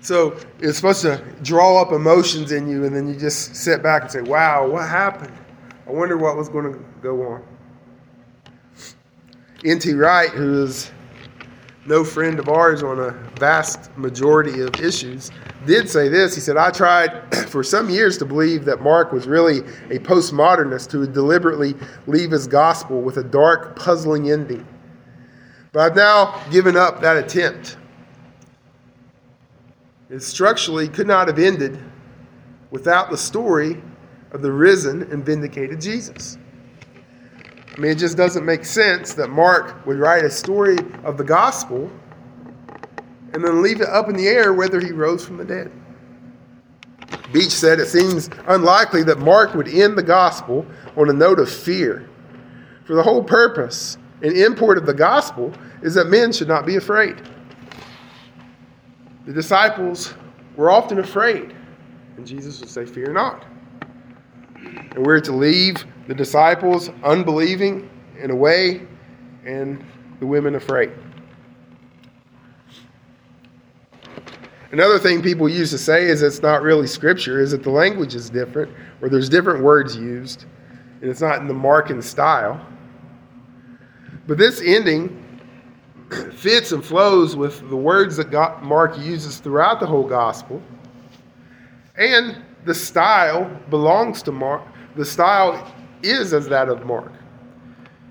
So 0.00 0.36
it's 0.60 0.76
supposed 0.76 1.02
to 1.02 1.22
draw 1.42 1.80
up 1.80 1.92
emotions 1.92 2.52
in 2.52 2.66
you, 2.66 2.84
and 2.84 2.96
then 2.96 3.06
you 3.06 3.14
just 3.14 3.54
sit 3.54 3.82
back 3.82 4.02
and 4.02 4.10
say, 4.10 4.22
Wow, 4.22 4.66
what 4.66 4.88
happened? 4.88 5.36
I 5.86 5.92
wonder 5.92 6.16
what 6.16 6.36
was 6.36 6.48
going 6.48 6.72
to 6.72 6.78
go 7.02 7.22
on. 7.22 7.42
N.T. 9.64 9.92
Wright, 9.92 10.30
who 10.30 10.64
is 10.64 10.90
no 11.86 12.04
friend 12.04 12.38
of 12.38 12.48
ours 12.48 12.82
on 12.82 12.98
a 12.98 13.10
vast 13.38 13.96
majority 13.96 14.60
of 14.60 14.74
issues, 14.80 15.30
did 15.66 15.88
say 15.88 16.08
this. 16.08 16.34
He 16.34 16.40
said, 16.40 16.56
I 16.56 16.70
tried 16.70 17.34
for 17.48 17.62
some 17.62 17.88
years 17.88 18.18
to 18.18 18.24
believe 18.24 18.64
that 18.66 18.82
Mark 18.82 19.12
was 19.12 19.26
really 19.26 19.58
a 19.90 19.98
postmodernist 19.98 20.92
who 20.92 21.00
would 21.00 21.12
deliberately 21.12 21.74
leave 22.06 22.30
his 22.30 22.46
gospel 22.46 23.00
with 23.00 23.16
a 23.16 23.24
dark, 23.24 23.76
puzzling 23.76 24.30
ending. 24.30 24.66
But 25.72 25.80
I've 25.80 25.96
now 25.96 26.42
given 26.50 26.76
up 26.76 27.00
that 27.00 27.16
attempt. 27.16 27.76
It 30.10 30.20
structurally 30.20 30.88
could 30.88 31.06
not 31.06 31.28
have 31.28 31.38
ended 31.38 31.78
without 32.70 33.10
the 33.10 33.16
story 33.16 33.80
of 34.32 34.42
the 34.42 34.52
risen 34.52 35.02
and 35.12 35.24
vindicated 35.24 35.80
Jesus. 35.80 36.36
I 37.80 37.82
mean, 37.82 37.92
it 37.92 37.98
just 37.98 38.18
doesn't 38.18 38.44
make 38.44 38.66
sense 38.66 39.14
that 39.14 39.30
Mark 39.30 39.86
would 39.86 39.98
write 39.98 40.22
a 40.22 40.28
story 40.28 40.76
of 41.02 41.16
the 41.16 41.24
gospel 41.24 41.90
and 43.32 43.42
then 43.42 43.62
leave 43.62 43.80
it 43.80 43.88
up 43.88 44.10
in 44.10 44.16
the 44.16 44.28
air 44.28 44.52
whether 44.52 44.80
he 44.80 44.92
rose 44.92 45.24
from 45.24 45.38
the 45.38 45.46
dead. 45.46 45.72
Beach 47.32 47.48
said 47.48 47.80
it 47.80 47.86
seems 47.86 48.28
unlikely 48.48 49.02
that 49.04 49.20
Mark 49.20 49.54
would 49.54 49.66
end 49.66 49.96
the 49.96 50.02
gospel 50.02 50.66
on 50.94 51.08
a 51.08 51.14
note 51.14 51.38
of 51.38 51.50
fear. 51.50 52.06
For 52.84 52.94
the 52.94 53.02
whole 53.02 53.24
purpose 53.24 53.96
and 54.20 54.36
import 54.36 54.76
of 54.76 54.84
the 54.84 54.92
gospel 54.92 55.50
is 55.80 55.94
that 55.94 56.08
men 56.08 56.34
should 56.34 56.48
not 56.48 56.66
be 56.66 56.76
afraid. 56.76 57.16
The 59.24 59.32
disciples 59.32 60.12
were 60.54 60.70
often 60.70 60.98
afraid, 60.98 61.54
and 62.18 62.26
Jesus 62.26 62.60
would 62.60 62.68
say, 62.68 62.84
Fear 62.84 63.14
not. 63.14 63.46
And 64.64 65.06
we're 65.06 65.20
to 65.20 65.32
leave 65.32 65.84
the 66.06 66.14
disciples 66.14 66.90
unbelieving 67.04 67.88
in 68.18 68.30
a 68.30 68.36
way, 68.36 68.86
and 69.44 69.84
the 70.18 70.26
women 70.26 70.56
afraid. 70.56 70.90
Another 74.72 74.98
thing 74.98 75.20
people 75.20 75.48
used 75.48 75.72
to 75.72 75.78
say 75.78 76.04
is 76.04 76.22
it's 76.22 76.42
not 76.42 76.62
really 76.62 76.86
scripture, 76.86 77.40
is 77.40 77.50
that 77.50 77.62
the 77.64 77.70
language 77.70 78.14
is 78.14 78.30
different, 78.30 78.72
or 79.00 79.08
there's 79.08 79.28
different 79.28 79.64
words 79.64 79.96
used. 79.96 80.44
and 81.00 81.10
it's 81.10 81.20
not 81.20 81.40
in 81.40 81.48
the 81.48 81.54
Markan 81.54 82.02
style. 82.02 82.64
But 84.26 84.38
this 84.38 84.60
ending 84.60 85.40
fits 86.32 86.72
and 86.72 86.84
flows 86.84 87.34
with 87.34 87.68
the 87.68 87.76
words 87.76 88.16
that 88.16 88.30
God, 88.30 88.62
Mark 88.62 88.98
uses 88.98 89.38
throughout 89.38 89.80
the 89.80 89.86
whole 89.86 90.06
gospel. 90.06 90.62
And 91.96 92.36
the 92.64 92.74
style 92.74 93.50
belongs 93.70 94.22
to 94.22 94.32
Mark. 94.32 94.62
The 94.96 95.04
style 95.04 95.72
is 96.02 96.32
as 96.32 96.48
that 96.48 96.68
of 96.68 96.84
Mark. 96.84 97.12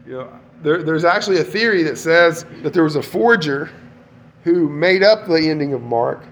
You 0.06 0.14
know, 0.14 0.40
there, 0.62 0.84
there's 0.84 1.06
actually 1.06 1.40
a 1.40 1.44
theory 1.44 1.84
that 1.84 1.98
says 1.98 2.46
that 2.64 2.74
there 2.74 2.84
was 2.84 2.96
a 2.96 3.02
forger 3.04 3.70
who 4.44 4.70
made 4.70 5.04
up 5.04 5.28
the 5.28 5.50
ending 5.50 5.74
of 5.74 5.82
Mark, 5.82 6.24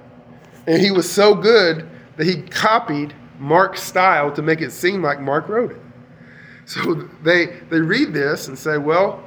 and 0.65 0.81
he 0.81 0.91
was 0.91 1.09
so 1.09 1.35
good 1.35 1.89
that 2.15 2.25
he 2.25 2.41
copied 2.43 3.13
Mark's 3.39 3.83
style 3.83 4.31
to 4.31 4.41
make 4.41 4.61
it 4.61 4.71
seem 4.71 5.01
like 5.01 5.19
Mark 5.21 5.47
wrote 5.47 5.71
it. 5.71 5.81
So 6.65 7.07
they 7.23 7.45
they 7.69 7.79
read 7.79 8.13
this 8.13 8.49
and 8.49 8.57
say, 8.57 8.77
well, 8.77 9.23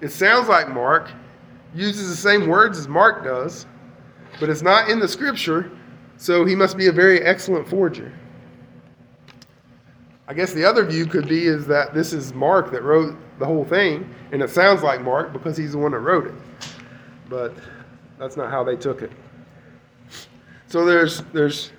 it 0.00 0.10
sounds 0.10 0.48
like 0.48 0.68
Mark 0.68 1.10
uses 1.74 2.08
the 2.08 2.16
same 2.16 2.48
words 2.48 2.78
as 2.78 2.88
Mark 2.88 3.22
does, 3.22 3.66
but 4.40 4.48
it's 4.48 4.62
not 4.62 4.88
in 4.88 4.98
the 4.98 5.06
scripture, 5.06 5.70
so 6.16 6.44
he 6.44 6.56
must 6.56 6.76
be 6.76 6.88
a 6.88 6.92
very 6.92 7.20
excellent 7.22 7.68
forger. 7.68 8.12
I 10.30 10.32
guess 10.32 10.52
the 10.52 10.64
other 10.64 10.84
view 10.84 11.06
could 11.06 11.26
be 11.26 11.46
is 11.46 11.66
that 11.66 11.92
this 11.92 12.12
is 12.12 12.32
Mark 12.32 12.70
that 12.70 12.84
wrote 12.84 13.16
the 13.40 13.46
whole 13.46 13.64
thing, 13.64 14.08
and 14.30 14.40
it 14.40 14.48
sounds 14.48 14.80
like 14.80 15.02
Mark 15.02 15.32
because 15.32 15.56
he's 15.56 15.72
the 15.72 15.78
one 15.78 15.90
that 15.90 15.98
wrote 15.98 16.28
it. 16.28 16.34
But 17.28 17.52
that's 18.16 18.36
not 18.36 18.48
how 18.48 18.62
they 18.62 18.76
took 18.76 19.02
it. 19.02 19.10
So 20.68 20.84
there's 20.84 21.22
there's 21.32 21.72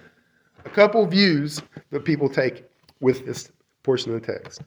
a 0.65 0.69
couple 0.69 1.05
views 1.05 1.61
that 1.91 2.03
people 2.03 2.27
take 2.27 2.65
with 2.99 3.25
this 3.25 3.49
portion 3.83 4.13
of 4.13 4.19
the 4.19 4.33
text. 4.33 4.63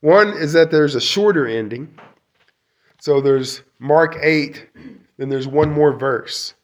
One 0.00 0.28
is 0.28 0.54
that 0.54 0.70
there's 0.70 0.94
a 0.94 1.00
shorter 1.00 1.46
ending. 1.46 1.94
So 3.00 3.20
there's 3.20 3.64
Mark 3.80 4.16
8, 4.22 4.66
then 5.18 5.28
there's 5.28 5.46
one 5.46 5.70
more 5.70 5.92
verse. 5.92 6.54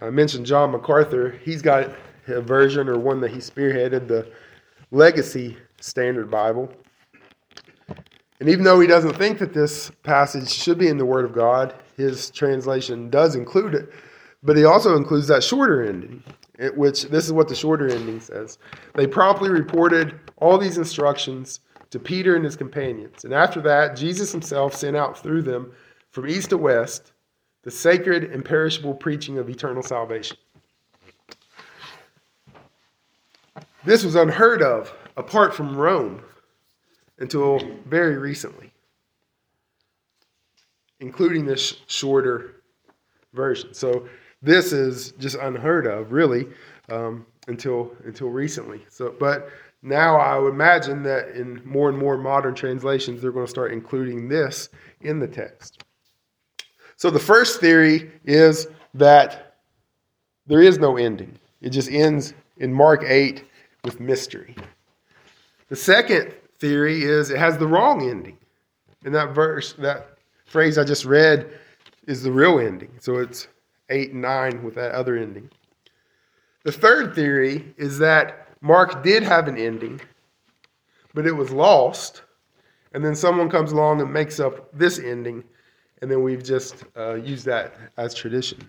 I 0.00 0.10
mentioned 0.10 0.46
John 0.46 0.72
MacArthur. 0.72 1.30
He's 1.44 1.62
got 1.62 1.90
a 2.26 2.40
version 2.40 2.88
or 2.88 2.98
one 2.98 3.20
that 3.20 3.30
he 3.30 3.38
spearheaded, 3.38 4.08
the 4.08 4.32
Legacy 4.90 5.56
Standard 5.80 6.30
Bible. 6.30 6.72
And 8.40 8.48
even 8.48 8.64
though 8.64 8.80
he 8.80 8.86
doesn't 8.86 9.16
think 9.16 9.38
that 9.38 9.52
this 9.52 9.90
passage 10.02 10.50
should 10.50 10.78
be 10.78 10.88
in 10.88 10.98
the 10.98 11.04
Word 11.04 11.24
of 11.24 11.34
God, 11.34 11.74
his 11.96 12.30
translation 12.30 13.10
does 13.10 13.36
include 13.36 13.74
it. 13.74 13.90
But 14.42 14.56
he 14.56 14.64
also 14.64 14.96
includes 14.96 15.28
that 15.28 15.44
shorter 15.44 15.84
ending, 15.84 16.22
which 16.74 17.04
this 17.04 17.26
is 17.26 17.32
what 17.32 17.48
the 17.48 17.54
shorter 17.54 17.88
ending 17.88 18.20
says. 18.20 18.58
They 18.94 19.06
promptly 19.06 19.50
reported 19.50 20.18
all 20.38 20.56
these 20.56 20.78
instructions 20.78 21.60
to 21.90 21.98
Peter 21.98 22.36
and 22.36 22.44
his 22.44 22.56
companions. 22.56 23.24
And 23.24 23.34
after 23.34 23.60
that, 23.62 23.96
Jesus 23.96 24.32
himself 24.32 24.74
sent 24.74 24.96
out 24.96 25.18
through 25.18 25.42
them 25.42 25.72
from 26.10 26.26
east 26.26 26.50
to 26.50 26.56
west 26.56 27.12
the 27.62 27.70
sacred, 27.70 28.32
imperishable 28.32 28.94
preaching 28.94 29.36
of 29.36 29.50
eternal 29.50 29.82
salvation. 29.82 30.38
This 33.84 34.04
was 34.04 34.14
unheard 34.14 34.62
of 34.62 34.92
apart 35.16 35.54
from 35.54 35.76
Rome 35.76 36.22
until 37.18 37.60
very 37.86 38.18
recently, 38.18 38.72
including 41.00 41.46
this 41.46 41.78
shorter 41.86 42.62
version. 43.32 43.72
So 43.72 44.08
this 44.42 44.72
is 44.72 45.12
just 45.12 45.36
unheard 45.36 45.86
of, 45.86 46.12
really, 46.12 46.48
um, 46.88 47.26
until 47.46 47.92
until 48.04 48.28
recently. 48.28 48.84
So, 48.88 49.14
but 49.18 49.48
now 49.82 50.16
I 50.16 50.38
would 50.38 50.52
imagine 50.52 51.02
that 51.04 51.30
in 51.30 51.62
more 51.64 51.88
and 51.88 51.96
more 51.96 52.18
modern 52.18 52.54
translations, 52.54 53.22
they're 53.22 53.32
going 53.32 53.46
to 53.46 53.50
start 53.50 53.72
including 53.72 54.28
this 54.28 54.68
in 55.00 55.18
the 55.18 55.28
text. 55.28 55.84
So 56.96 57.10
the 57.10 57.18
first 57.18 57.60
theory 57.60 58.10
is 58.24 58.66
that 58.92 59.56
there 60.46 60.60
is 60.60 60.78
no 60.78 60.98
ending. 60.98 61.38
It 61.62 61.70
just 61.70 61.90
ends 61.90 62.34
in 62.58 62.72
Mark 62.72 63.04
8 63.06 63.44
with 63.84 64.00
mystery. 64.00 64.54
The 65.68 65.76
second 65.76 66.34
theory 66.58 67.02
is 67.02 67.30
it 67.30 67.38
has 67.38 67.58
the 67.58 67.66
wrong 67.66 68.08
ending. 68.08 68.38
And 69.04 69.14
that 69.14 69.34
verse, 69.34 69.72
that 69.74 70.18
phrase 70.44 70.78
I 70.78 70.84
just 70.84 71.04
read 71.04 71.48
is 72.06 72.22
the 72.22 72.32
real 72.32 72.58
ending. 72.58 72.90
So 73.00 73.18
it's 73.18 73.48
8 73.88 74.12
and 74.12 74.22
9 74.22 74.62
with 74.62 74.74
that 74.74 74.92
other 74.92 75.16
ending. 75.16 75.50
The 76.64 76.72
third 76.72 77.14
theory 77.14 77.74
is 77.78 77.98
that 77.98 78.48
Mark 78.60 79.02
did 79.02 79.22
have 79.22 79.48
an 79.48 79.56
ending, 79.56 80.00
but 81.14 81.26
it 81.26 81.32
was 81.32 81.50
lost. 81.50 82.22
And 82.92 83.04
then 83.04 83.14
someone 83.14 83.48
comes 83.48 83.72
along 83.72 84.00
and 84.00 84.12
makes 84.12 84.40
up 84.40 84.70
this 84.76 84.98
ending, 84.98 85.44
and 86.02 86.10
then 86.10 86.22
we've 86.22 86.42
just 86.42 86.84
uh, 86.96 87.14
used 87.14 87.46
that 87.46 87.74
as 87.96 88.12
tradition. 88.14 88.68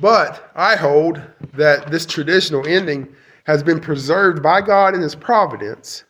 But 0.00 0.50
I 0.54 0.76
hold 0.76 1.20
that 1.54 1.90
this 1.90 2.06
traditional 2.06 2.66
ending 2.66 3.14
has 3.44 3.62
been 3.62 3.80
preserved 3.80 4.42
by 4.42 4.60
God 4.60 4.94
in 4.94 5.00
His 5.00 5.14
providence, 5.14 6.04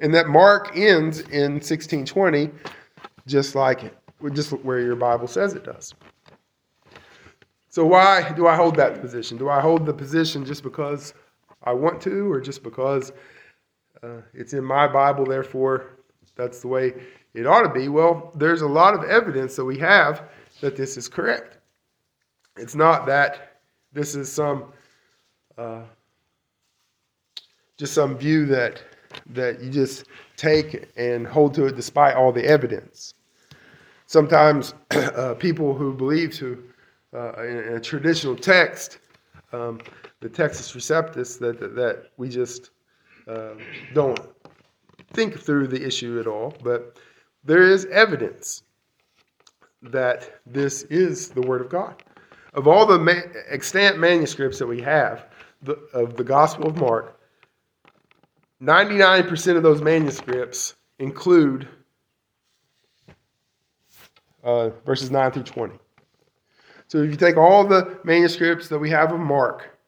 and 0.00 0.12
that 0.14 0.28
Mark 0.28 0.76
ends 0.76 1.20
in 1.20 1.52
1620, 1.52 2.50
just 3.26 3.54
like 3.54 3.94
just 4.32 4.50
where 4.50 4.80
your 4.80 4.96
Bible 4.96 5.28
says 5.28 5.54
it 5.54 5.64
does. 5.64 5.94
So 7.68 7.86
why 7.86 8.32
do 8.32 8.46
I 8.46 8.54
hold 8.54 8.76
that 8.76 9.00
position? 9.00 9.38
Do 9.38 9.48
I 9.48 9.60
hold 9.60 9.86
the 9.86 9.94
position 9.94 10.44
just 10.44 10.62
because 10.62 11.14
I 11.64 11.72
want 11.72 12.00
to, 12.02 12.30
or 12.30 12.40
just 12.40 12.62
because 12.62 13.12
uh, 14.02 14.20
it's 14.34 14.52
in 14.52 14.64
my 14.64 14.86
Bible, 14.86 15.24
therefore 15.24 15.98
that's 16.36 16.60
the 16.60 16.68
way 16.68 16.92
it 17.34 17.46
ought 17.46 17.62
to 17.62 17.68
be? 17.68 17.88
Well, 17.88 18.32
there's 18.34 18.62
a 18.62 18.66
lot 18.66 18.94
of 18.94 19.04
evidence 19.04 19.56
that 19.56 19.64
we 19.64 19.78
have 19.78 20.28
that 20.60 20.76
this 20.76 20.96
is 20.96 21.08
correct. 21.08 21.58
It's 22.56 22.74
not 22.74 23.06
that 23.06 23.60
this 23.92 24.14
is 24.14 24.30
some 24.30 24.72
uh, 25.58 25.82
just 27.78 27.94
some 27.94 28.16
view 28.16 28.46
that 28.46 28.82
that 29.30 29.60
you 29.60 29.70
just 29.70 30.04
take 30.36 30.88
and 30.96 31.26
hold 31.26 31.54
to 31.54 31.66
it 31.66 31.76
despite 31.76 32.14
all 32.14 32.32
the 32.32 32.44
evidence. 32.44 33.14
Sometimes 34.06 34.74
uh, 34.90 35.34
people 35.34 35.74
who 35.74 35.92
believe 35.92 36.32
to 36.34 36.62
uh, 37.14 37.32
in, 37.42 37.58
in, 37.58 37.72
a 37.74 37.80
traditional 37.80 38.34
text, 38.34 38.98
um, 39.52 39.80
the 40.20 40.28
Textus 40.28 40.74
Receptus, 40.74 41.38
that, 41.38 41.60
that, 41.60 41.74
that 41.74 42.10
we 42.16 42.28
just 42.28 42.70
uh, 43.28 43.50
don't 43.92 44.18
think 45.12 45.38
through 45.38 45.66
the 45.66 45.84
issue 45.84 46.18
at 46.18 46.26
all. 46.26 46.54
But 46.62 46.98
there 47.44 47.62
is 47.62 47.84
evidence 47.86 48.62
that 49.82 50.40
this 50.46 50.84
is 50.84 51.28
the 51.28 51.42
Word 51.42 51.60
of 51.60 51.68
God. 51.68 52.02
Of 52.52 52.68
all 52.68 52.86
the 52.86 52.98
ma- 52.98 53.22
extant 53.48 53.98
manuscripts 53.98 54.58
that 54.58 54.66
we 54.66 54.80
have 54.82 55.26
the, 55.62 55.74
of 55.94 56.16
the 56.16 56.24
Gospel 56.24 56.68
of 56.68 56.76
Mark, 56.76 57.18
99% 58.62 59.56
of 59.56 59.62
those 59.62 59.80
manuscripts 59.80 60.74
include 60.98 61.68
uh, 64.44 64.70
verses 64.84 65.10
9 65.10 65.32
through 65.32 65.42
20. 65.44 65.74
So 66.88 66.98
if 66.98 67.10
you 67.10 67.16
take 67.16 67.36
all 67.36 67.66
the 67.66 67.98
manuscripts 68.04 68.68
that 68.68 68.78
we 68.78 68.90
have 68.90 69.12
of 69.12 69.20
Mark, 69.20 69.78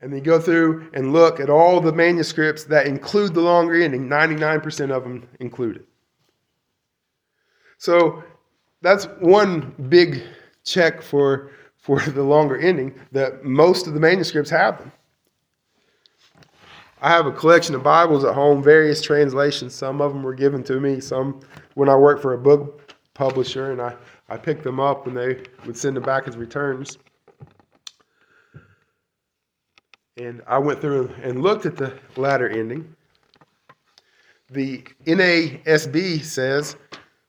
and 0.00 0.12
then 0.12 0.18
you 0.18 0.24
go 0.24 0.38
through 0.38 0.90
and 0.92 1.12
look 1.12 1.40
at 1.40 1.48
all 1.48 1.80
the 1.80 1.92
manuscripts 1.92 2.64
that 2.64 2.86
include 2.86 3.32
the 3.32 3.40
longer 3.40 3.74
ending, 3.74 4.06
99% 4.08 4.90
of 4.90 5.02
them 5.02 5.26
include 5.40 5.76
it. 5.76 5.88
So 7.78 8.22
that's 8.86 9.06
one 9.18 9.74
big 9.88 10.22
check 10.64 11.02
for, 11.02 11.50
for 11.76 11.98
the 12.00 12.22
longer 12.22 12.56
ending 12.56 12.94
that 13.10 13.42
most 13.42 13.88
of 13.88 13.94
the 13.94 14.00
manuscripts 14.00 14.48
have 14.50 14.78
them. 14.78 14.92
I 17.02 17.10
have 17.10 17.26
a 17.26 17.32
collection 17.32 17.74
of 17.74 17.82
Bibles 17.82 18.24
at 18.24 18.32
home, 18.32 18.62
various 18.62 19.02
translations. 19.02 19.74
Some 19.74 20.00
of 20.00 20.12
them 20.12 20.22
were 20.22 20.34
given 20.34 20.62
to 20.64 20.78
me, 20.78 21.00
some 21.00 21.40
when 21.74 21.88
I 21.88 21.96
worked 21.96 22.22
for 22.22 22.34
a 22.34 22.38
book 22.38 22.94
publisher, 23.12 23.72
and 23.72 23.82
I 23.82 23.96
I 24.28 24.36
picked 24.36 24.62
them 24.62 24.78
up 24.78 25.08
and 25.08 25.16
they 25.16 25.42
would 25.64 25.76
send 25.76 25.96
them 25.96 26.04
back 26.04 26.28
as 26.28 26.36
returns. 26.36 26.96
And 30.16 30.42
I 30.46 30.58
went 30.58 30.80
through 30.80 31.12
and 31.22 31.42
looked 31.42 31.66
at 31.66 31.76
the 31.76 31.92
latter 32.16 32.48
ending. 32.48 32.94
The 34.50 34.84
NASB 35.06 36.22
says, 36.22 36.76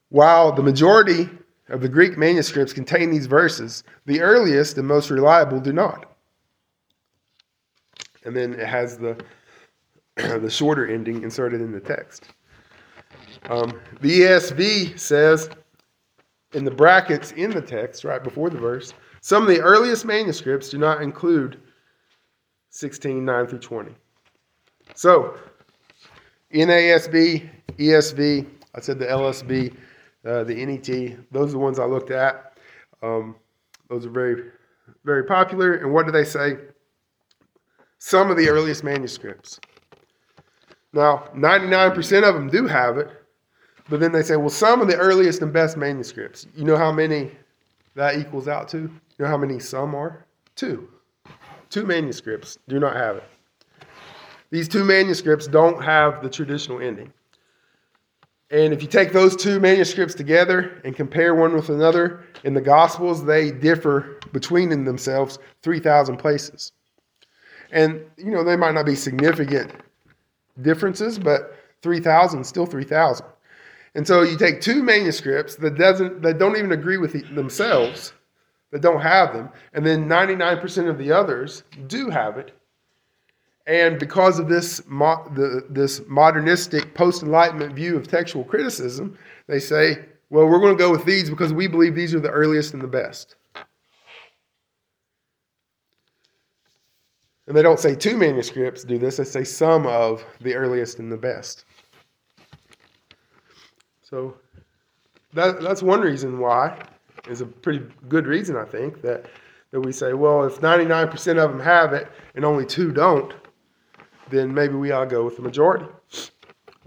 while 0.08 0.52
the 0.52 0.62
majority 0.62 1.28
of 1.68 1.80
the 1.80 1.88
Greek 1.88 2.16
manuscripts 2.16 2.72
contain 2.72 3.10
these 3.10 3.26
verses, 3.26 3.84
the 4.06 4.20
earliest 4.20 4.78
and 4.78 4.86
most 4.86 5.10
reliable 5.10 5.60
do 5.60 5.72
not. 5.72 6.16
And 8.24 8.36
then 8.36 8.54
it 8.54 8.66
has 8.66 8.98
the, 8.98 9.18
the 10.16 10.50
shorter 10.50 10.86
ending 10.86 11.22
inserted 11.22 11.60
in 11.60 11.72
the 11.72 11.80
text. 11.80 12.30
Um, 13.48 13.80
the 14.00 14.20
ESV 14.20 14.98
says 14.98 15.48
in 16.52 16.64
the 16.64 16.70
brackets 16.70 17.32
in 17.32 17.50
the 17.50 17.62
text, 17.62 18.04
right 18.04 18.22
before 18.22 18.50
the 18.50 18.58
verse, 18.58 18.94
some 19.20 19.42
of 19.42 19.48
the 19.48 19.60
earliest 19.60 20.04
manuscripts 20.04 20.70
do 20.70 20.78
not 20.78 21.02
include 21.02 21.60
16, 22.70 23.24
9 23.24 23.46
through 23.46 23.58
20. 23.58 23.94
So, 24.94 25.38
NASB, 26.52 27.48
ESV, 27.78 28.46
I 28.74 28.80
said 28.80 28.98
the 28.98 29.06
LSB, 29.06 29.74
uh, 30.24 30.44
the 30.44 30.54
NET, 30.54 31.32
those 31.32 31.50
are 31.50 31.52
the 31.52 31.58
ones 31.58 31.78
I 31.78 31.84
looked 31.84 32.10
at. 32.10 32.58
Um, 33.02 33.36
those 33.88 34.04
are 34.04 34.10
very, 34.10 34.50
very 35.04 35.24
popular. 35.24 35.74
And 35.74 35.92
what 35.92 36.06
do 36.06 36.12
they 36.12 36.24
say? 36.24 36.56
Some 37.98 38.30
of 38.30 38.36
the 38.36 38.48
earliest 38.48 38.84
manuscripts. 38.84 39.60
Now, 40.92 41.28
99% 41.34 42.28
of 42.28 42.34
them 42.34 42.48
do 42.48 42.66
have 42.66 42.98
it, 42.98 43.08
but 43.88 44.00
then 44.00 44.12
they 44.12 44.22
say, 44.22 44.36
well, 44.36 44.48
some 44.48 44.80
of 44.80 44.88
the 44.88 44.96
earliest 44.96 45.42
and 45.42 45.52
best 45.52 45.76
manuscripts. 45.76 46.46
You 46.54 46.64
know 46.64 46.76
how 46.76 46.92
many 46.92 47.30
that 47.94 48.18
equals 48.18 48.48
out 48.48 48.68
to? 48.68 48.78
You 48.78 48.90
know 49.18 49.26
how 49.26 49.36
many 49.36 49.58
some 49.58 49.94
are? 49.94 50.24
Two. 50.54 50.88
Two 51.70 51.84
manuscripts 51.84 52.58
do 52.68 52.78
not 52.78 52.96
have 52.96 53.16
it. 53.16 53.24
These 54.50 54.68
two 54.68 54.84
manuscripts 54.84 55.46
don't 55.46 55.82
have 55.82 56.22
the 56.22 56.30
traditional 56.30 56.80
ending. 56.80 57.12
And 58.50 58.72
if 58.72 58.80
you 58.80 58.88
take 58.88 59.12
those 59.12 59.36
two 59.36 59.60
manuscripts 59.60 60.14
together 60.14 60.80
and 60.84 60.96
compare 60.96 61.34
one 61.34 61.54
with 61.54 61.68
another 61.68 62.24
in 62.44 62.54
the 62.54 62.60
Gospels, 62.60 63.24
they 63.24 63.50
differ 63.50 64.18
between 64.32 64.84
themselves 64.84 65.38
3,000 65.62 66.16
places. 66.16 66.72
And, 67.70 68.02
you 68.16 68.30
know, 68.30 68.42
they 68.42 68.56
might 68.56 68.72
not 68.72 68.86
be 68.86 68.94
significant 68.94 69.70
differences, 70.62 71.18
but 71.18 71.56
3,000 71.82 72.44
still 72.44 72.64
3,000. 72.64 73.26
And 73.94 74.06
so 74.06 74.22
you 74.22 74.38
take 74.38 74.60
two 74.60 74.82
manuscripts 74.82 75.56
that 75.56 75.76
doesn't 75.76 76.22
that 76.22 76.38
don't 76.38 76.56
even 76.56 76.72
agree 76.72 76.98
with 76.98 77.34
themselves, 77.34 78.12
that 78.70 78.80
don't 78.80 79.00
have 79.00 79.32
them, 79.32 79.48
and 79.72 79.84
then 79.84 80.08
99% 80.08 80.88
of 80.88 80.98
the 80.98 81.10
others 81.12 81.64
do 81.86 82.10
have 82.10 82.36
it. 82.38 82.57
And 83.68 83.98
because 83.98 84.38
of 84.38 84.48
this, 84.48 84.80
mo- 84.86 85.30
the, 85.34 85.62
this 85.68 86.00
modernistic 86.08 86.94
post 86.94 87.22
Enlightenment 87.22 87.74
view 87.74 87.98
of 87.98 88.08
textual 88.08 88.42
criticism, 88.42 89.18
they 89.46 89.60
say, 89.60 90.06
well, 90.30 90.46
we're 90.46 90.58
going 90.58 90.74
to 90.74 90.82
go 90.82 90.90
with 90.90 91.04
these 91.04 91.28
because 91.28 91.52
we 91.52 91.68
believe 91.68 91.94
these 91.94 92.14
are 92.14 92.20
the 92.20 92.30
earliest 92.30 92.72
and 92.72 92.82
the 92.82 92.88
best. 92.88 93.36
And 97.46 97.54
they 97.54 97.60
don't 97.60 97.78
say 97.78 97.94
two 97.94 98.16
manuscripts 98.16 98.84
do 98.84 98.98
this, 98.98 99.18
they 99.18 99.24
say 99.24 99.44
some 99.44 99.86
of 99.86 100.24
the 100.40 100.54
earliest 100.54 100.98
and 100.98 101.12
the 101.12 101.16
best. 101.18 101.66
So 104.00 104.34
that, 105.34 105.60
that's 105.60 105.82
one 105.82 106.00
reason 106.00 106.38
why, 106.38 106.82
is 107.28 107.42
a 107.42 107.46
pretty 107.46 107.84
good 108.08 108.26
reason, 108.26 108.56
I 108.56 108.64
think, 108.64 109.02
that, 109.02 109.26
that 109.72 109.80
we 109.80 109.92
say, 109.92 110.14
well, 110.14 110.44
if 110.44 110.60
99% 110.60 111.14
of 111.38 111.50
them 111.50 111.60
have 111.60 111.92
it 111.92 112.08
and 112.34 112.46
only 112.46 112.64
two 112.64 112.92
don't, 112.92 113.34
then 114.30 114.52
maybe 114.52 114.74
we 114.74 114.90
ought 114.90 115.04
to 115.04 115.10
go 115.10 115.24
with 115.24 115.36
the 115.36 115.42
majority. 115.42 115.86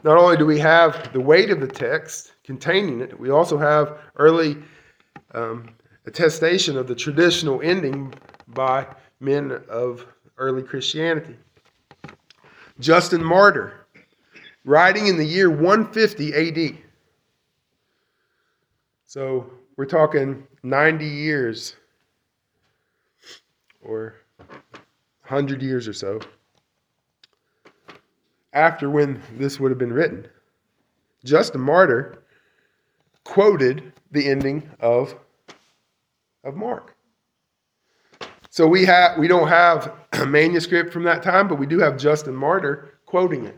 Not 0.04 0.18
only 0.18 0.38
do 0.38 0.46
we 0.46 0.60
have 0.60 1.14
the 1.14 1.20
weight 1.20 1.52
of 1.52 1.60
the 1.60 1.68
text 1.68 2.34
containing 2.44 3.02
it, 3.02 3.20
we 3.20 3.30
also 3.30 3.58
have 3.58 4.00
early 4.16 4.58
um, 5.34 5.70
attestation 6.06 6.78
of 6.78 6.88
the 6.88 6.96
traditional 6.96 7.62
ending 7.62 8.14
by 8.48 8.88
men 9.20 9.52
of 9.70 10.06
early 10.38 10.64
Christianity. 10.64 11.38
Justin 12.80 13.24
Martyr, 13.24 13.86
writing 14.66 15.08
in 15.08 15.18
the 15.18 15.26
year 15.26 15.50
150 15.50 16.34
AD. 16.34 16.78
So 19.06 19.52
we're 19.78 19.86
talking 19.86 20.48
90 20.64 21.06
years 21.06 21.76
or 23.84 24.16
100 25.28 25.62
years 25.62 25.88
or 25.88 25.94
so 25.94 26.20
after 28.54 28.90
when 28.90 29.22
this 29.38 29.60
would 29.60 29.72
have 29.72 29.78
been 29.78 29.94
written. 29.94 30.28
Justin 31.24 31.62
Martyr 31.62 32.24
quoted 33.24 33.94
the 34.12 34.28
ending 34.28 34.70
of, 34.80 35.16
of 36.44 36.56
Mark. 36.56 36.96
So 38.50 38.68
we 38.68 38.84
have 38.86 39.18
we 39.18 39.28
don't 39.30 39.48
have 39.48 39.94
a 40.14 40.26
manuscript 40.28 40.92
from 40.92 41.04
that 41.04 41.24
time, 41.24 41.48
but 41.48 41.56
we 41.56 41.66
do 41.66 41.80
have 41.80 41.98
Justin 41.98 42.36
Martyr 42.36 42.98
quoting 43.06 43.46
it. 43.46 43.58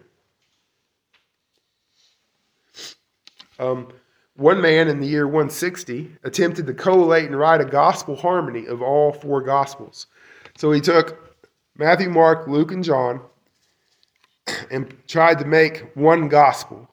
Um, 3.58 3.88
one 4.36 4.62
man 4.62 4.88
in 4.88 5.00
the 5.00 5.08
year 5.08 5.26
160 5.26 6.12
attempted 6.24 6.68
to 6.68 6.74
collate 6.74 7.26
and 7.26 7.38
write 7.38 7.62
a 7.62 7.66
gospel 7.66 8.16
harmony 8.16 8.66
of 8.68 8.82
all 8.82 9.12
four 9.14 9.42
gospels. 9.42 10.08
So 10.58 10.72
he 10.72 10.82
took 10.82 11.38
Matthew, 11.78 12.10
Mark, 12.10 12.48
Luke, 12.48 12.72
and 12.72 12.84
John 12.84 13.22
and 14.72 14.96
tried 15.08 15.40
to 15.40 15.46
make 15.46 15.92
one 15.96 16.28
gospel. 16.28 16.90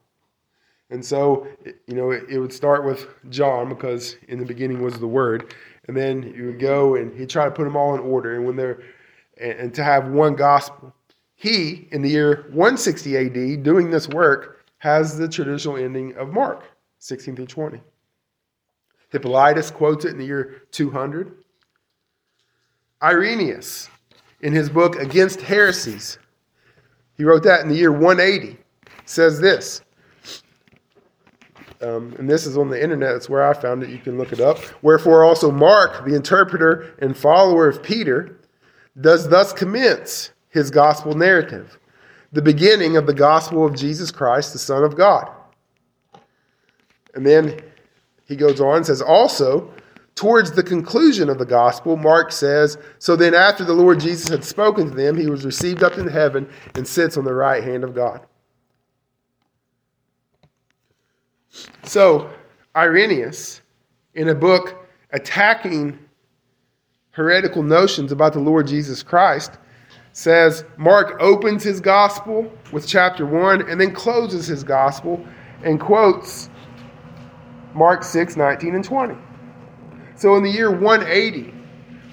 And 0.91 1.05
so, 1.05 1.47
you 1.87 1.95
know, 1.95 2.11
it, 2.11 2.25
it, 2.29 2.39
would 2.39 2.53
start 2.53 2.85
with 2.85 3.09
John 3.31 3.69
because 3.69 4.17
in 4.29 4.39
the 4.39 4.45
beginning 4.45 4.83
was 4.83 4.99
the 4.99 5.07
Word, 5.07 5.55
and 5.87 5.97
then 5.97 6.35
you 6.35 6.47
would 6.47 6.59
go 6.59 6.97
and 6.97 7.17
he'd 7.17 7.31
try 7.31 7.45
to 7.45 7.51
put 7.51 7.65
them 7.65 7.77
all 7.77 7.95
in 7.95 8.01
order, 8.01 8.35
and 8.37 8.45
when 8.45 8.57
they're 8.57 8.81
and, 9.41 9.53
and 9.53 9.75
to 9.75 9.85
have 9.85 10.09
one 10.09 10.35
gospel. 10.35 10.93
He, 11.35 11.89
in 11.91 12.03
the 12.03 12.11
year 12.11 12.47
160 12.51 13.17
AD, 13.17 13.63
doing 13.63 13.91
this 13.91 14.09
work, 14.09 14.67
has 14.79 15.17
the 15.17 15.29
traditional 15.29 15.77
ending 15.77 16.15
of 16.17 16.33
Mark 16.33 16.65
16 16.99 17.37
through 17.37 17.47
20. 17.47 17.81
Hippolytus 19.11 19.71
quotes 19.71 20.05
it 20.05 20.11
in 20.11 20.19
the 20.19 20.25
year 20.25 20.63
200. 20.71 21.35
Irenaeus, 23.03 23.89
in 24.43 24.53
his 24.53 24.69
book 24.69 24.97
Against 24.97 25.41
Heresies, 25.41 26.19
he 27.21 27.25
wrote 27.25 27.43
that 27.43 27.61
in 27.61 27.69
the 27.69 27.75
year 27.75 27.93
180. 27.93 28.57
Says 29.05 29.39
this, 29.39 29.83
um, 31.83 32.15
and 32.19 32.31
this 32.31 32.47
is 32.47 32.57
on 32.57 32.71
the 32.71 32.83
internet. 32.83 33.15
It's 33.15 33.29
where 33.29 33.47
I 33.47 33.53
found 33.53 33.83
it. 33.83 33.91
You 33.91 33.99
can 33.99 34.17
look 34.17 34.33
it 34.33 34.41
up. 34.41 34.57
Wherefore 34.83 35.23
also 35.23 35.51
Mark, 35.51 36.07
the 36.07 36.15
interpreter 36.15 36.95
and 37.01 37.15
follower 37.15 37.69
of 37.69 37.83
Peter, 37.83 38.41
does 39.03 39.29
thus 39.29 39.53
commence 39.53 40.31
his 40.49 40.71
gospel 40.71 41.13
narrative, 41.13 41.79
the 42.33 42.41
beginning 42.41 42.97
of 42.97 43.07
the 43.07 43.13
gospel 43.13 43.67
of 43.67 43.77
Jesus 43.77 44.11
Christ, 44.11 44.55
the 44.55 44.59
Son 44.59 44.83
of 44.83 44.97
God. 44.97 45.31
And 47.15 47.27
then 47.27 47.61
he 48.25 48.35
goes 48.35 48.63
on 48.63 48.79
and 48.79 48.87
says, 48.87 49.03
also, 49.03 49.71
Towards 50.21 50.53
the 50.53 50.63
conclusion 50.63 51.31
of 51.31 51.39
the 51.39 51.47
gospel, 51.47 51.97
Mark 51.97 52.31
says, 52.31 52.77
So 52.99 53.17
then, 53.17 53.33
after 53.33 53.65
the 53.65 53.73
Lord 53.73 54.01
Jesus 54.01 54.29
had 54.29 54.45
spoken 54.45 54.91
to 54.91 54.95
them, 54.95 55.17
he 55.17 55.31
was 55.31 55.47
received 55.47 55.83
up 55.83 55.97
into 55.97 56.11
heaven 56.11 56.47
and 56.75 56.87
sits 56.87 57.17
on 57.17 57.25
the 57.25 57.33
right 57.33 57.65
hand 57.65 57.85
of 57.85 57.95
God. 57.95 58.21
So, 61.85 62.29
Irenaeus, 62.77 63.63
in 64.15 64.29
a 64.29 64.35
book 64.35 64.87
attacking 65.11 65.99
heretical 67.13 67.63
notions 67.63 68.13
about 68.13 68.35
the 68.35 68.41
Lord 68.41 68.67
Jesus 68.67 69.03
Christ, 69.03 69.53
says 70.13 70.67
Mark 70.77 71.17
opens 71.19 71.63
his 71.63 71.81
gospel 71.81 72.53
with 72.73 72.87
chapter 72.87 73.25
1 73.25 73.71
and 73.71 73.81
then 73.81 73.95
closes 73.95 74.47
his 74.47 74.65
gospel 74.65 75.25
and 75.65 75.81
quotes 75.81 76.51
Mark 77.73 78.05
6 78.05 78.37
19 78.37 78.75
and 78.75 78.85
20. 78.85 79.30
So 80.21 80.37
in 80.37 80.43
the 80.43 80.51
year 80.51 80.71
180, 80.71 81.55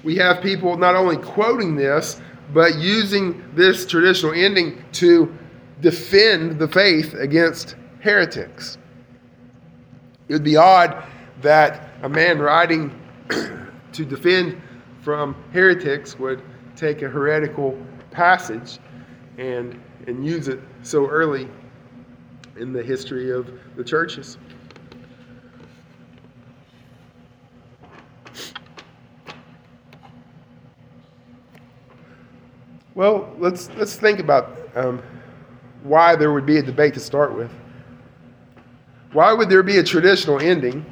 we 0.02 0.16
have 0.16 0.40
people 0.40 0.78
not 0.78 0.96
only 0.96 1.18
quoting 1.18 1.76
this, 1.76 2.22
but 2.54 2.76
using 2.76 3.44
this 3.54 3.84
traditional 3.84 4.32
ending 4.32 4.82
to 4.92 5.36
defend 5.82 6.58
the 6.58 6.68
faith 6.68 7.12
against 7.12 7.76
heretics. 8.00 8.78
It 10.26 10.32
would 10.32 10.42
be 10.42 10.56
odd 10.56 11.04
that 11.42 11.90
a 12.00 12.08
man 12.08 12.38
writing 12.38 12.98
to 13.28 14.04
defend 14.06 14.58
from 15.02 15.36
heretics 15.52 16.18
would 16.18 16.40
take 16.76 17.02
a 17.02 17.08
heretical 17.08 17.78
passage 18.10 18.78
and, 19.36 19.78
and 20.06 20.24
use 20.24 20.48
it 20.48 20.60
so 20.80 21.06
early 21.06 21.46
in 22.56 22.72
the 22.72 22.82
history 22.82 23.30
of 23.30 23.50
the 23.76 23.84
churches. 23.84 24.38
Well, 32.98 33.32
let's 33.38 33.70
let's 33.76 33.94
think 33.94 34.18
about 34.18 34.58
um, 34.74 35.00
why 35.84 36.16
there 36.16 36.32
would 36.32 36.44
be 36.44 36.56
a 36.56 36.62
debate 36.62 36.94
to 36.94 37.00
start 37.00 37.32
with. 37.32 37.48
Why 39.12 39.32
would 39.32 39.48
there 39.48 39.62
be 39.62 39.78
a 39.78 39.84
traditional 39.84 40.40
ending, 40.40 40.84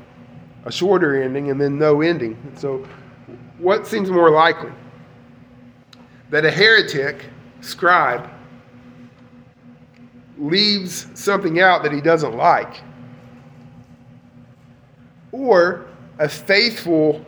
a 0.64 0.70
shorter 0.70 1.20
ending, 1.20 1.50
and 1.50 1.60
then 1.60 1.80
no 1.80 2.02
ending? 2.02 2.38
So, 2.56 2.86
what 3.58 3.88
seems 3.88 4.08
more 4.08 4.30
likely? 4.30 4.70
That 6.30 6.44
a 6.44 6.50
heretic 6.52 7.24
scribe 7.60 8.30
leaves 10.38 11.08
something 11.14 11.58
out 11.58 11.82
that 11.82 11.90
he 11.90 12.00
doesn't 12.00 12.36
like, 12.36 12.82
or 15.32 15.88
a 16.20 16.28
faithful 16.28 17.26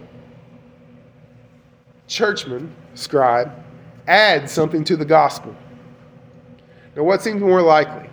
churchman, 2.06 2.72
scribe, 2.94 3.50
add 4.08 4.48
something 4.48 4.82
to 4.84 4.96
the 4.96 5.04
gospel. 5.04 5.54
Now, 6.96 7.04
what 7.04 7.22
seems 7.22 7.40
more 7.40 7.62
likely? 7.62 8.08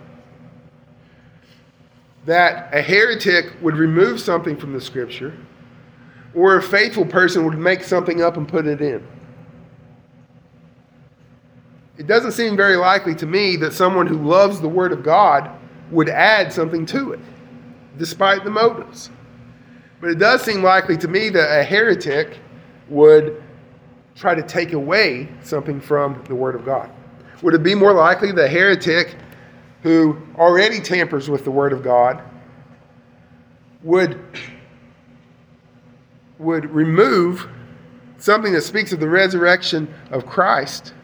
That 2.26 2.72
a 2.74 2.82
heretic 2.82 3.52
would 3.62 3.76
remove 3.76 4.20
something 4.20 4.56
from 4.56 4.72
the 4.72 4.80
scripture, 4.80 5.36
or 6.34 6.56
a 6.56 6.62
faithful 6.62 7.06
person 7.06 7.44
would 7.44 7.58
make 7.58 7.82
something 7.82 8.22
up 8.22 8.36
and 8.36 8.46
put 8.46 8.66
it 8.66 8.80
in. 8.80 9.06
It 11.98 12.06
doesn't 12.06 12.32
seem 12.32 12.56
very 12.56 12.76
likely 12.76 13.14
to 13.14 13.26
me 13.26 13.56
that 13.56 13.72
someone 13.72 14.06
who 14.06 14.22
loves 14.22 14.60
the 14.60 14.68
Word 14.68 14.92
of 14.92 15.02
God 15.02 15.50
would 15.90 16.10
add 16.10 16.52
something 16.52 16.84
to 16.86 17.12
it, 17.12 17.20
despite 17.96 18.44
the 18.44 18.50
motives. 18.50 19.08
But 20.00 20.10
it 20.10 20.18
does 20.18 20.42
seem 20.42 20.62
likely 20.62 20.98
to 20.98 21.08
me 21.08 21.30
that 21.30 21.60
a 21.60 21.64
heretic 21.64 22.38
would 22.88 23.42
try 24.16 24.34
to 24.34 24.42
take 24.42 24.72
away 24.72 25.28
something 25.42 25.80
from 25.80 26.22
the 26.26 26.34
Word 26.34 26.54
of 26.54 26.64
God. 26.64 26.90
Would 27.42 27.54
it 27.54 27.62
be 27.62 27.74
more 27.74 27.92
likely 27.92 28.32
the 28.32 28.48
heretic 28.48 29.14
who 29.82 30.16
already 30.36 30.80
tampers 30.80 31.28
with 31.28 31.44
the 31.44 31.50
Word 31.50 31.72
of 31.72 31.82
God 31.82 32.22
would, 33.82 34.18
would 36.38 36.70
remove 36.70 37.46
something 38.18 38.52
that 38.54 38.62
speaks 38.62 38.92
of 38.92 39.00
the 39.00 39.08
resurrection 39.08 39.92
of 40.10 40.26
Christ, 40.26 40.94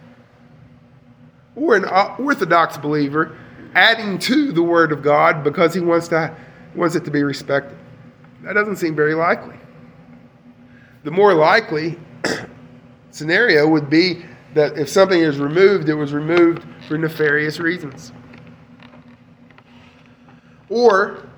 or 1.54 1.76
an 1.76 1.84
Orthodox 1.84 2.78
believer 2.78 3.36
adding 3.74 4.18
to 4.20 4.52
the 4.52 4.62
Word 4.62 4.90
of 4.90 5.02
God 5.02 5.44
because 5.44 5.74
he 5.74 5.80
wants, 5.80 6.08
to, 6.08 6.34
wants 6.74 6.96
it 6.96 7.04
to 7.04 7.10
be 7.10 7.22
respected? 7.22 7.76
That 8.42 8.54
doesn't 8.54 8.76
seem 8.76 8.96
very 8.96 9.14
likely. 9.14 9.56
The 11.04 11.10
more 11.10 11.34
likely 11.34 11.98
scenario 13.12 13.68
would 13.68 13.88
be 13.88 14.24
that 14.54 14.76
if 14.76 14.88
something 14.88 15.20
is 15.20 15.38
removed, 15.38 15.88
it 15.88 15.94
was 15.94 16.12
removed 16.12 16.64
for 16.88 16.98
nefarious 16.98 17.60
reasons. 17.60 18.12
Or 20.68 21.28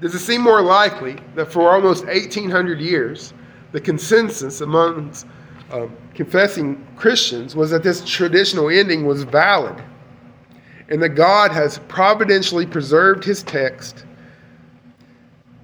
does 0.00 0.14
it 0.14 0.20
seem 0.20 0.40
more 0.40 0.62
likely 0.62 1.16
that 1.34 1.50
for 1.52 1.72
almost 1.72 2.06
1800 2.06 2.80
years, 2.80 3.34
the 3.72 3.80
consensus 3.80 4.60
amongst 4.60 5.26
um, 5.70 5.96
confessing 6.14 6.86
Christians 6.96 7.56
was 7.56 7.70
that 7.70 7.82
this 7.82 8.04
traditional 8.04 8.68
ending 8.68 9.06
was 9.06 9.24
valid 9.24 9.82
and 10.90 11.02
that 11.02 11.10
God 11.10 11.50
has 11.52 11.78
providentially 11.88 12.66
preserved 12.66 13.24
his 13.24 13.42
text, 13.42 14.04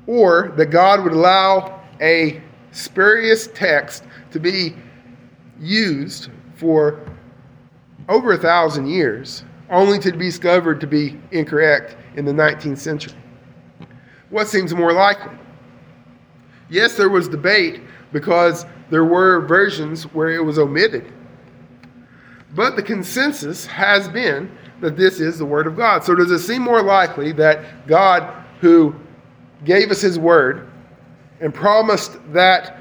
or 0.07 0.55
that 0.57 0.67
God 0.67 1.05
would 1.05 1.13
allow 1.13 1.83
a 2.01 2.41
spurious 2.73 3.49
text 3.49 4.05
to 4.31 4.41
be 4.41 4.75
used 5.61 6.31
for 6.57 7.01
over 8.09 8.33
a 8.33 8.39
thousand 8.39 8.87
years, 8.87 9.45
only 9.71 9.99
to 9.99 10.13
be 10.13 10.27
discovered 10.27 10.81
to 10.81 10.87
be 10.87 11.21
incorrect 11.31 11.97
in 12.17 12.25
the 12.25 12.33
19th 12.33 12.79
century. 12.79 13.15
What 14.31 14.49
seems 14.49 14.75
more 14.75 14.93
likely? 14.93 15.37
Yes, 16.71 16.97
there 16.97 17.09
was 17.09 17.29
debate 17.29 17.81
because 18.13 18.67
there 18.91 19.05
were 19.05 19.41
versions 19.41 20.05
where 20.15 20.31
it 20.31 20.45
was 20.45 20.59
omitted. 20.59 21.13
But 22.55 22.77
the 22.77 22.83
consensus 22.83 23.67
has 23.67 24.09
been 24.09 24.51
that 24.81 24.97
this 24.97 25.21
is 25.21 25.39
the 25.39 25.45
Word 25.45 25.67
of 25.67 25.77
God. 25.77 26.05
So 26.05 26.15
does 26.15 26.31
it 26.31 26.39
seem 26.41 26.63
more 26.63 26.83
likely 26.83 27.33
that 27.33 27.87
God, 27.87 28.45
who 28.61 28.95
gave 29.65 29.91
us 29.91 30.01
His 30.01 30.19
Word 30.19 30.69
and 31.41 31.55
promised 31.55 32.19
that 32.33 32.81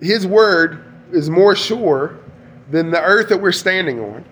His 0.00 0.26
Word 0.26 0.84
is 1.12 1.30
more 1.30 1.54
sure 1.54 2.18
than 2.70 2.90
the 2.90 3.00
earth 3.00 3.28
that 3.28 3.40
we're 3.40 3.52
standing 3.52 4.00
on, 4.00 4.24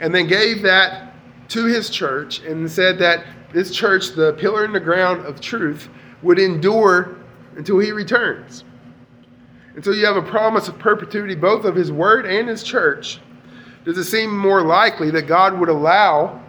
and 0.00 0.14
then 0.14 0.26
gave 0.26 0.62
that 0.62 1.14
to 1.48 1.64
His 1.66 1.90
church 1.90 2.40
and 2.40 2.70
said 2.70 2.98
that 2.98 3.24
this 3.52 3.74
church, 3.74 4.10
the 4.10 4.32
pillar 4.34 4.64
in 4.64 4.72
the 4.72 4.80
ground 4.80 5.24
of 5.24 5.40
truth, 5.40 5.88
would 6.22 6.38
endure 6.38 7.16
until 7.56 7.78
He 7.78 7.92
returns. 7.92 8.64
And 9.74 9.84
so 9.84 9.90
you 9.90 10.06
have 10.06 10.16
a 10.16 10.22
promise 10.22 10.68
of 10.68 10.78
perpetuity 10.78 11.34
both 11.34 11.64
of 11.64 11.74
His 11.74 11.92
Word 11.92 12.26
and 12.26 12.48
His 12.48 12.62
church 12.62 13.20
does 13.84 13.98
it 13.98 14.04
seem 14.04 14.36
more 14.36 14.62
likely 14.62 15.10
that 15.10 15.26
God 15.26 15.58
would 15.58 15.68
allow 15.68 16.42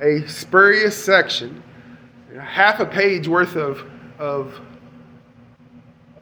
a 0.00 0.26
spurious 0.28 0.96
section, 0.96 1.62
half 2.40 2.80
a 2.80 2.86
page 2.86 3.26
worth 3.26 3.56
of, 3.56 3.84
of 4.18 4.60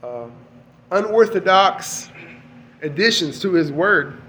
uh, 0.05 0.29
unorthodox 0.91 2.11
additions 2.83 3.41
to 3.41 3.53
His 3.55 3.73
Word, 3.73 4.21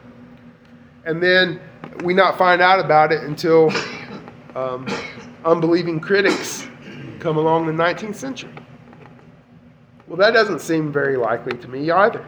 and 1.06 1.22
then 1.22 1.60
we 2.04 2.14
not 2.14 2.38
find 2.38 2.62
out 2.62 2.80
about 2.80 3.12
it 3.12 3.24
until 3.24 3.72
um, 4.56 4.88
unbelieving 5.44 6.00
critics 6.00 6.68
come 7.20 7.38
along 7.38 7.68
in 7.68 7.76
the 7.76 7.84
19th 7.84 8.16
century? 8.16 8.54
Well, 10.08 10.18
that 10.18 10.32
doesn't 10.32 10.60
seem 10.60 10.94
very 10.94 11.18
likely 11.18 11.58
to 11.58 11.68
me 11.68 11.92
either. 11.92 12.26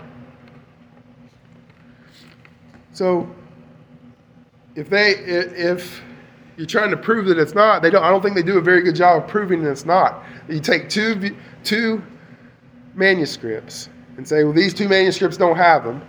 So, 2.92 3.30
if 4.76 4.90
they 4.90 5.12
if 5.12 6.02
you're 6.58 6.68
trying 6.68 6.90
to 6.90 6.98
prove 6.98 7.28
that 7.28 7.38
it's 7.38 7.54
not, 7.54 7.82
they 7.82 7.92
don't. 7.92 8.04
I 8.04 8.10
don't 8.10 8.22
think 8.22 8.36
they 8.36 8.44
do 8.44 8.58
a 8.58 8.62
very 8.62 8.82
good 8.82 8.96
job 8.96 9.24
of 9.24 9.30
proving 9.30 9.64
that 9.64 9.72
it's 9.72 9.86
not. 9.86 10.24
You 10.50 10.60
take 10.60 10.90
two 10.90 11.36
two 11.64 12.04
manuscripts 12.98 13.90
and 14.18 14.28
say, 14.28 14.44
well, 14.44 14.54
these 14.54 14.74
two 14.74 14.90
manuscripts 14.90 15.38
don't 15.38 15.56
have 15.56 15.84
them, 15.84 16.02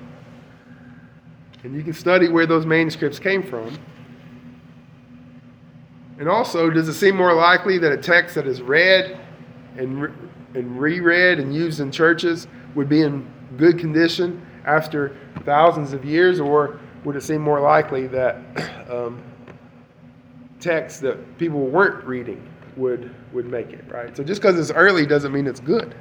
and 1.63 1.75
you 1.75 1.83
can 1.83 1.93
study 1.93 2.29
where 2.29 2.47
those 2.47 2.67
manuscripts 2.67 3.19
came 3.19 3.43
from. 3.43 3.79
And 6.19 6.29
also, 6.29 6.71
does 6.71 6.89
it 6.89 6.95
seem 6.95 7.15
more 7.15 7.35
likely 7.35 7.79
that 7.79 7.93
a 7.93 7.97
text 7.97 8.35
that 8.35 8.47
is 8.47 8.61
read 8.61 9.21
and, 9.77 10.13
and 10.55 10.81
reread 10.81 11.39
and 11.39 11.55
used 11.55 11.79
in 11.79 11.93
churches 11.93 12.49
would 12.75 12.89
be 12.89 13.03
in 13.03 13.31
good 13.57 13.79
condition 13.79 14.45
after 14.65 15.17
thousands 15.45 15.93
of 15.93 16.05
years, 16.05 16.41
or 16.41 16.81
would 17.05 17.15
it 17.15 17.23
seem 17.23 17.41
more 17.41 17.61
likely 17.61 18.07
that 18.09 18.37
um, 18.91 19.23
texts 20.59 21.01
that 21.01 21.39
people 21.39 21.61
weren't 21.61 22.05
reading 22.05 22.45
would 22.77 23.15
would 23.33 23.47
make 23.47 23.71
it 23.71 23.85
right? 23.89 24.17
So 24.17 24.25
just 24.25 24.41
because 24.41 24.59
it's 24.59 24.73
early 24.73 25.07
doesn't 25.07 25.33
mean 25.33 25.47
it's 25.47 25.61
good. 25.61 25.95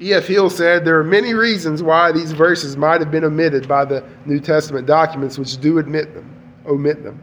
E.F. 0.00 0.26
Hills 0.26 0.56
said 0.56 0.84
there 0.84 0.98
are 0.98 1.04
many 1.04 1.34
reasons 1.34 1.82
why 1.82 2.10
these 2.10 2.32
verses 2.32 2.76
might 2.76 3.00
have 3.00 3.10
been 3.10 3.24
omitted 3.24 3.68
by 3.68 3.84
the 3.84 4.04
New 4.26 4.40
Testament 4.40 4.86
documents, 4.86 5.38
which 5.38 5.58
do 5.58 5.78
admit 5.78 6.14
them, 6.14 6.30
omit 6.66 7.02
them. 7.04 7.22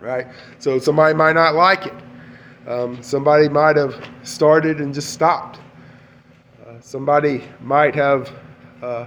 Right? 0.00 0.26
So 0.58 0.78
somebody 0.78 1.14
might 1.14 1.34
not 1.34 1.54
like 1.54 1.86
it. 1.86 1.94
Um, 2.66 3.02
somebody 3.02 3.48
might 3.48 3.76
have 3.76 4.08
started 4.22 4.80
and 4.80 4.94
just 4.94 5.12
stopped. 5.12 5.60
Somebody 6.82 7.44
might 7.60 7.94
have, 7.94 8.32
uh, 8.82 9.06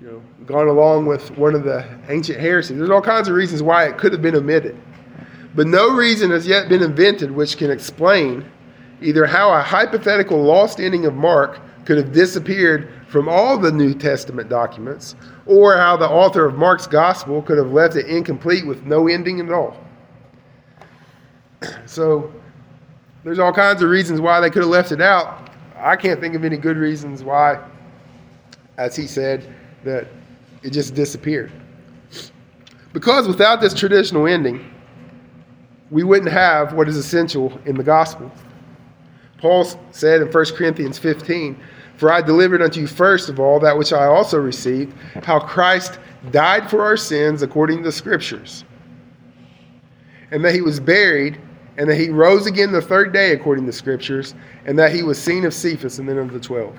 you 0.00 0.06
know, 0.06 0.22
gone 0.44 0.68
along 0.68 1.06
with 1.06 1.30
one 1.38 1.54
of 1.54 1.64
the 1.64 1.86
ancient 2.08 2.38
heresies. 2.38 2.76
There's 2.76 2.90
all 2.90 3.00
kinds 3.00 3.28
of 3.28 3.34
reasons 3.34 3.62
why 3.62 3.86
it 3.86 3.96
could 3.96 4.12
have 4.12 4.20
been 4.20 4.36
omitted, 4.36 4.80
but 5.54 5.66
no 5.66 5.94
reason 5.94 6.30
has 6.32 6.46
yet 6.46 6.68
been 6.68 6.82
invented 6.82 7.30
which 7.30 7.56
can 7.56 7.70
explain 7.70 8.44
either 9.00 9.26
how 9.26 9.52
a 9.52 9.62
hypothetical 9.62 10.42
lost 10.42 10.80
ending 10.80 11.06
of 11.06 11.14
Mark 11.14 11.60
could 11.84 11.96
have 11.96 12.12
disappeared 12.12 12.88
from 13.08 13.28
all 13.28 13.58
the 13.58 13.72
New 13.72 13.94
Testament 13.94 14.48
documents, 14.48 15.16
or 15.46 15.76
how 15.76 15.96
the 15.96 16.08
author 16.08 16.44
of 16.44 16.56
Mark's 16.56 16.86
gospel 16.86 17.42
could 17.42 17.58
have 17.58 17.72
left 17.72 17.96
it 17.96 18.06
incomplete 18.06 18.64
with 18.66 18.84
no 18.84 19.08
ending 19.08 19.40
at 19.40 19.50
all. 19.50 19.76
So 21.86 22.32
there's 23.24 23.38
all 23.38 23.52
kinds 23.52 23.82
of 23.82 23.90
reasons 23.90 24.20
why 24.20 24.40
they 24.40 24.48
could 24.48 24.62
have 24.62 24.70
left 24.70 24.92
it 24.92 25.00
out. 25.02 25.50
I 25.76 25.96
can't 25.96 26.20
think 26.20 26.34
of 26.34 26.44
any 26.44 26.56
good 26.56 26.76
reasons 26.76 27.22
why, 27.22 27.62
as 28.78 28.96
he 28.96 29.06
said, 29.06 29.52
that 29.84 30.06
it 30.62 30.70
just 30.70 30.94
disappeared. 30.94 31.52
Because 32.92 33.28
without 33.28 33.60
this 33.60 33.74
traditional 33.74 34.26
ending, 34.26 34.72
we 35.90 36.02
wouldn't 36.02 36.30
have 36.30 36.72
what 36.72 36.88
is 36.88 36.96
essential 36.96 37.58
in 37.66 37.76
the 37.76 37.82
gospel. 37.82 38.30
Paul 39.40 39.64
said 39.90 40.20
in 40.20 40.28
1 40.28 40.44
Corinthians 40.56 40.98
15, 40.98 41.58
For 41.96 42.12
I 42.12 42.20
delivered 42.20 42.62
unto 42.62 42.80
you 42.80 42.86
first 42.86 43.28
of 43.28 43.40
all 43.40 43.58
that 43.60 43.76
which 43.76 43.92
I 43.92 44.06
also 44.06 44.38
received, 44.38 44.94
how 45.24 45.40
Christ 45.40 45.98
died 46.30 46.68
for 46.68 46.82
our 46.84 46.96
sins 46.96 47.42
according 47.42 47.78
to 47.78 47.84
the 47.84 47.92
Scriptures, 47.92 48.64
and 50.30 50.44
that 50.44 50.54
he 50.54 50.60
was 50.60 50.78
buried 50.78 51.40
and 51.80 51.88
that 51.88 51.96
he 51.96 52.10
rose 52.10 52.46
again 52.46 52.72
the 52.72 52.82
third 52.82 53.10
day 53.12 53.32
according 53.32 53.64
to 53.64 53.70
the 53.70 53.76
scriptures, 53.76 54.34
and 54.66 54.78
that 54.78 54.92
he 54.92 55.02
was 55.02 55.18
seen 55.20 55.46
of 55.46 55.54
Cephas 55.54 55.98
and 55.98 56.06
then 56.06 56.18
of 56.18 56.30
the 56.30 56.38
twelve. 56.38 56.76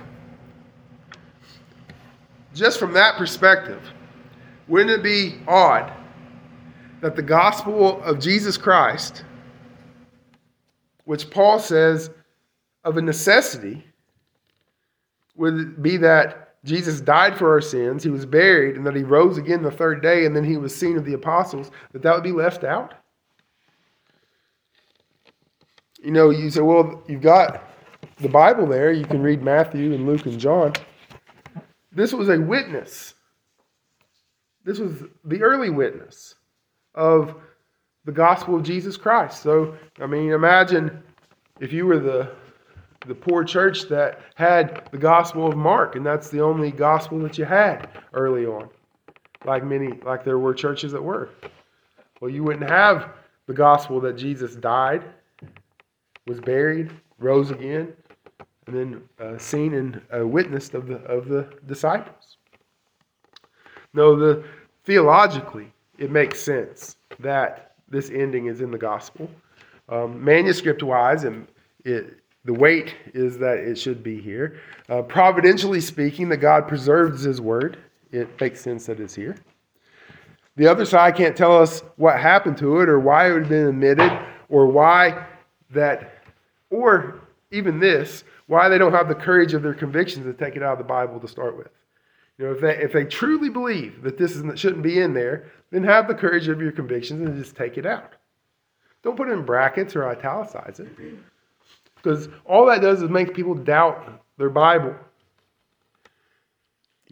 Just 2.54 2.78
from 2.78 2.93
that 2.93 3.15
perspective, 3.17 3.82
wouldn't 4.67 4.91
it 4.91 5.02
be 5.02 5.39
odd 5.47 5.91
that 7.02 7.15
the 7.15 7.21
gospel 7.24 8.00
of 8.04 8.19
Jesus 8.19 8.58
Christ, 8.58 9.24
which 11.06 11.30
Paul 11.32 11.58
says 11.58 12.12
of 12.83 12.97
a 12.97 13.01
necessity, 13.01 13.85
would 15.35 15.81
be 15.81 15.97
that 15.97 16.55
Jesus 16.63 17.01
died 17.01 17.37
for 17.37 17.51
our 17.51 17.61
sins, 17.61 18.03
he 18.03 18.09
was 18.09 18.25
buried, 18.25 18.75
and 18.75 18.85
that 18.85 18.95
he 18.95 19.03
rose 19.03 19.37
again 19.37 19.63
the 19.63 19.71
third 19.71 20.01
day, 20.01 20.25
and 20.25 20.35
then 20.35 20.43
he 20.43 20.57
was 20.57 20.75
seen 20.75 20.97
of 20.97 21.05
the 21.05 21.13
apostles, 21.13 21.71
that 21.91 22.01
that 22.01 22.13
would 22.13 22.23
be 22.23 22.31
left 22.31 22.63
out? 22.63 22.93
You 26.03 26.11
know, 26.11 26.29
you 26.29 26.49
say, 26.49 26.61
well, 26.61 27.03
you've 27.07 27.21
got 27.21 27.63
the 28.17 28.29
Bible 28.29 28.67
there. 28.67 28.91
You 28.91 29.05
can 29.05 29.21
read 29.21 29.41
Matthew 29.41 29.93
and 29.93 30.05
Luke 30.05 30.25
and 30.25 30.39
John. 30.39 30.73
This 31.91 32.13
was 32.13 32.29
a 32.29 32.39
witness. 32.39 33.15
This 34.63 34.79
was 34.79 35.03
the 35.25 35.41
early 35.41 35.69
witness 35.69 36.35
of 36.95 37.35
the 38.05 38.11
gospel 38.11 38.55
of 38.55 38.63
Jesus 38.63 38.97
Christ. 38.97 39.41
So, 39.41 39.75
I 39.99 40.07
mean, 40.07 40.31
imagine 40.31 41.03
if 41.59 41.71
you 41.73 41.85
were 41.85 41.99
the 41.99 42.31
the 43.07 43.15
poor 43.15 43.43
church 43.43 43.87
that 43.89 44.21
had 44.35 44.87
the 44.91 44.97
gospel 44.97 45.47
of 45.47 45.57
Mark, 45.57 45.95
and 45.95 46.05
that's 46.05 46.29
the 46.29 46.41
only 46.41 46.71
gospel 46.71 47.19
that 47.19 47.37
you 47.37 47.45
had 47.45 47.89
early 48.13 48.45
on. 48.45 48.69
Like 49.45 49.63
many, 49.63 49.99
like 50.03 50.23
there 50.23 50.37
were 50.37 50.53
churches 50.53 50.91
that 50.91 51.01
were. 51.01 51.29
Well, 52.19 52.29
you 52.29 52.43
wouldn't 52.43 52.69
have 52.69 53.09
the 53.47 53.53
gospel 53.53 53.99
that 54.01 54.17
Jesus 54.17 54.55
died, 54.55 55.03
was 56.27 56.39
buried, 56.39 56.91
rose 57.17 57.49
again, 57.49 57.93
and 58.67 58.75
then 58.75 59.01
uh, 59.19 59.37
seen 59.39 59.73
and 59.73 60.01
uh, 60.15 60.27
witnessed 60.27 60.75
of 60.75 60.87
the 60.87 60.97
of 60.97 61.27
the 61.27 61.49
disciples. 61.65 62.37
No, 63.93 64.15
the 64.15 64.43
theologically 64.83 65.73
it 65.97 66.11
makes 66.11 66.39
sense 66.39 66.97
that 67.19 67.73
this 67.89 68.09
ending 68.09 68.45
is 68.45 68.61
in 68.61 68.71
the 68.71 68.77
gospel. 68.77 69.29
Um, 69.89 70.23
manuscript 70.23 70.83
wise, 70.83 71.25
and 71.25 71.47
it 71.83 72.20
the 72.45 72.54
weight 72.54 72.95
is 73.13 73.38
that 73.38 73.58
it 73.60 73.77
should 73.77 74.01
be 74.04 74.19
here. 74.19 74.60
Uh, 74.89 75.01
providentially 75.04 75.82
speaking, 75.82 76.30
that 76.30 76.38
God 76.38 76.67
preserves 76.67 77.23
His 77.23 77.39
word. 77.39 77.77
It 78.12 78.39
makes 78.39 78.62
sense 78.62 78.86
that 78.88 78.99
it's 78.99 79.15
here. 79.15 79.38
The 80.58 80.67
other 80.67 80.86
side 80.86 81.15
can't 81.15 81.36
tell 81.36 81.58
us 81.58 81.82
what 81.95 82.19
happened 82.19 82.58
to 82.58 82.82
it 82.82 82.89
or 82.89 82.99
why 82.99 83.30
it 83.30 83.34
would 83.34 83.43
have 83.43 83.49
been 83.49 83.67
omitted 83.67 84.12
or 84.49 84.65
why 84.65 85.25
that, 85.69 86.23
or 86.69 87.21
even 87.51 87.80
this, 87.80 88.23
why 88.47 88.67
they 88.67 88.77
don't 88.77 88.91
have 88.91 89.08
the 89.08 89.15
courage 89.15 89.54
of 89.54 89.63
their 89.63 89.73
convictions 89.73 90.25
to 90.25 90.34
take 90.34 90.56
it 90.56 90.63
out 90.63 90.73
of 90.73 90.77
the 90.77 90.84
Bible 90.84 91.19
to 91.19 91.27
start 91.27 91.58
with. 91.58 91.69
You 92.38 92.45
know, 92.45 92.51
if 92.54 92.62
they, 92.62 92.77
if 92.77 92.91
they 92.91 93.06
truly 93.06 93.49
believe 93.49 94.01
that 94.01 94.17
this 94.17 94.36
is, 94.36 94.60
shouldn't 94.60 94.84
be 94.84 94.99
in 94.99 95.13
there, 95.13 95.51
then 95.71 95.84
have 95.84 96.08
the 96.08 96.15
courage 96.15 96.47
of 96.47 96.60
your 96.60 96.71
convictions 96.71 97.21
and 97.21 97.41
just 97.41 97.56
take 97.56 97.77
it 97.77 97.86
out. 97.86 98.13
Don't 99.04 99.15
put 99.15 99.30
it 99.30 99.34
in 99.34 99.45
brackets 99.45 99.95
or 99.95 100.06
italicize 100.06 100.80
it. 100.80 100.89
Because 102.01 102.29
all 102.45 102.65
that 102.65 102.81
does 102.81 103.01
is 103.03 103.09
make 103.09 103.33
people 103.33 103.53
doubt 103.53 104.23
their 104.37 104.49
Bible. 104.49 104.95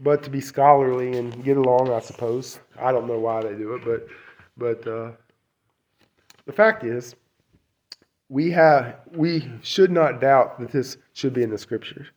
But 0.01 0.23
to 0.23 0.29
be 0.29 0.41
scholarly 0.41 1.17
and 1.17 1.43
get 1.43 1.57
along, 1.57 1.91
I 1.91 1.99
suppose. 1.99 2.59
I 2.79 2.91
don't 2.91 3.07
know 3.07 3.19
why 3.19 3.43
they 3.43 3.53
do 3.55 3.75
it, 3.75 3.83
but 3.85 4.07
but 4.57 4.87
uh, 4.87 5.11
the 6.45 6.53
fact 6.53 6.83
is, 6.83 7.15
we 8.29 8.49
have 8.51 8.95
we 9.13 9.51
should 9.61 9.91
not 9.91 10.21
doubt 10.21 10.59
that 10.59 10.71
this 10.71 10.97
should 11.13 11.33
be 11.33 11.43
in 11.43 11.49
the 11.49 11.57
scriptures. 11.57 12.07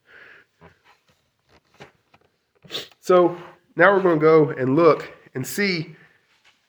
So 3.00 3.36
now 3.74 3.92
we're 3.92 4.02
going 4.02 4.20
to 4.20 4.24
go 4.24 4.50
and 4.50 4.76
look 4.76 5.12
and 5.34 5.44
see, 5.44 5.96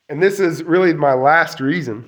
and 0.10 0.22
this 0.22 0.40
is 0.40 0.64
really 0.64 0.94
my 0.94 1.14
last 1.14 1.60
reason 1.60 2.06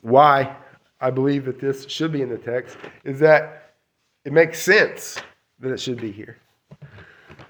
why 0.00 0.56
I 1.00 1.10
believe 1.10 1.44
that 1.44 1.60
this 1.60 1.86
should 1.88 2.12
be 2.12 2.22
in 2.22 2.28
the 2.28 2.38
text, 2.38 2.76
is 3.04 3.18
that 3.20 3.74
it 4.24 4.32
makes 4.32 4.60
sense 4.60 5.18
that 5.60 5.72
it 5.72 5.80
should 5.80 6.00
be 6.00 6.10
here. 6.10 6.36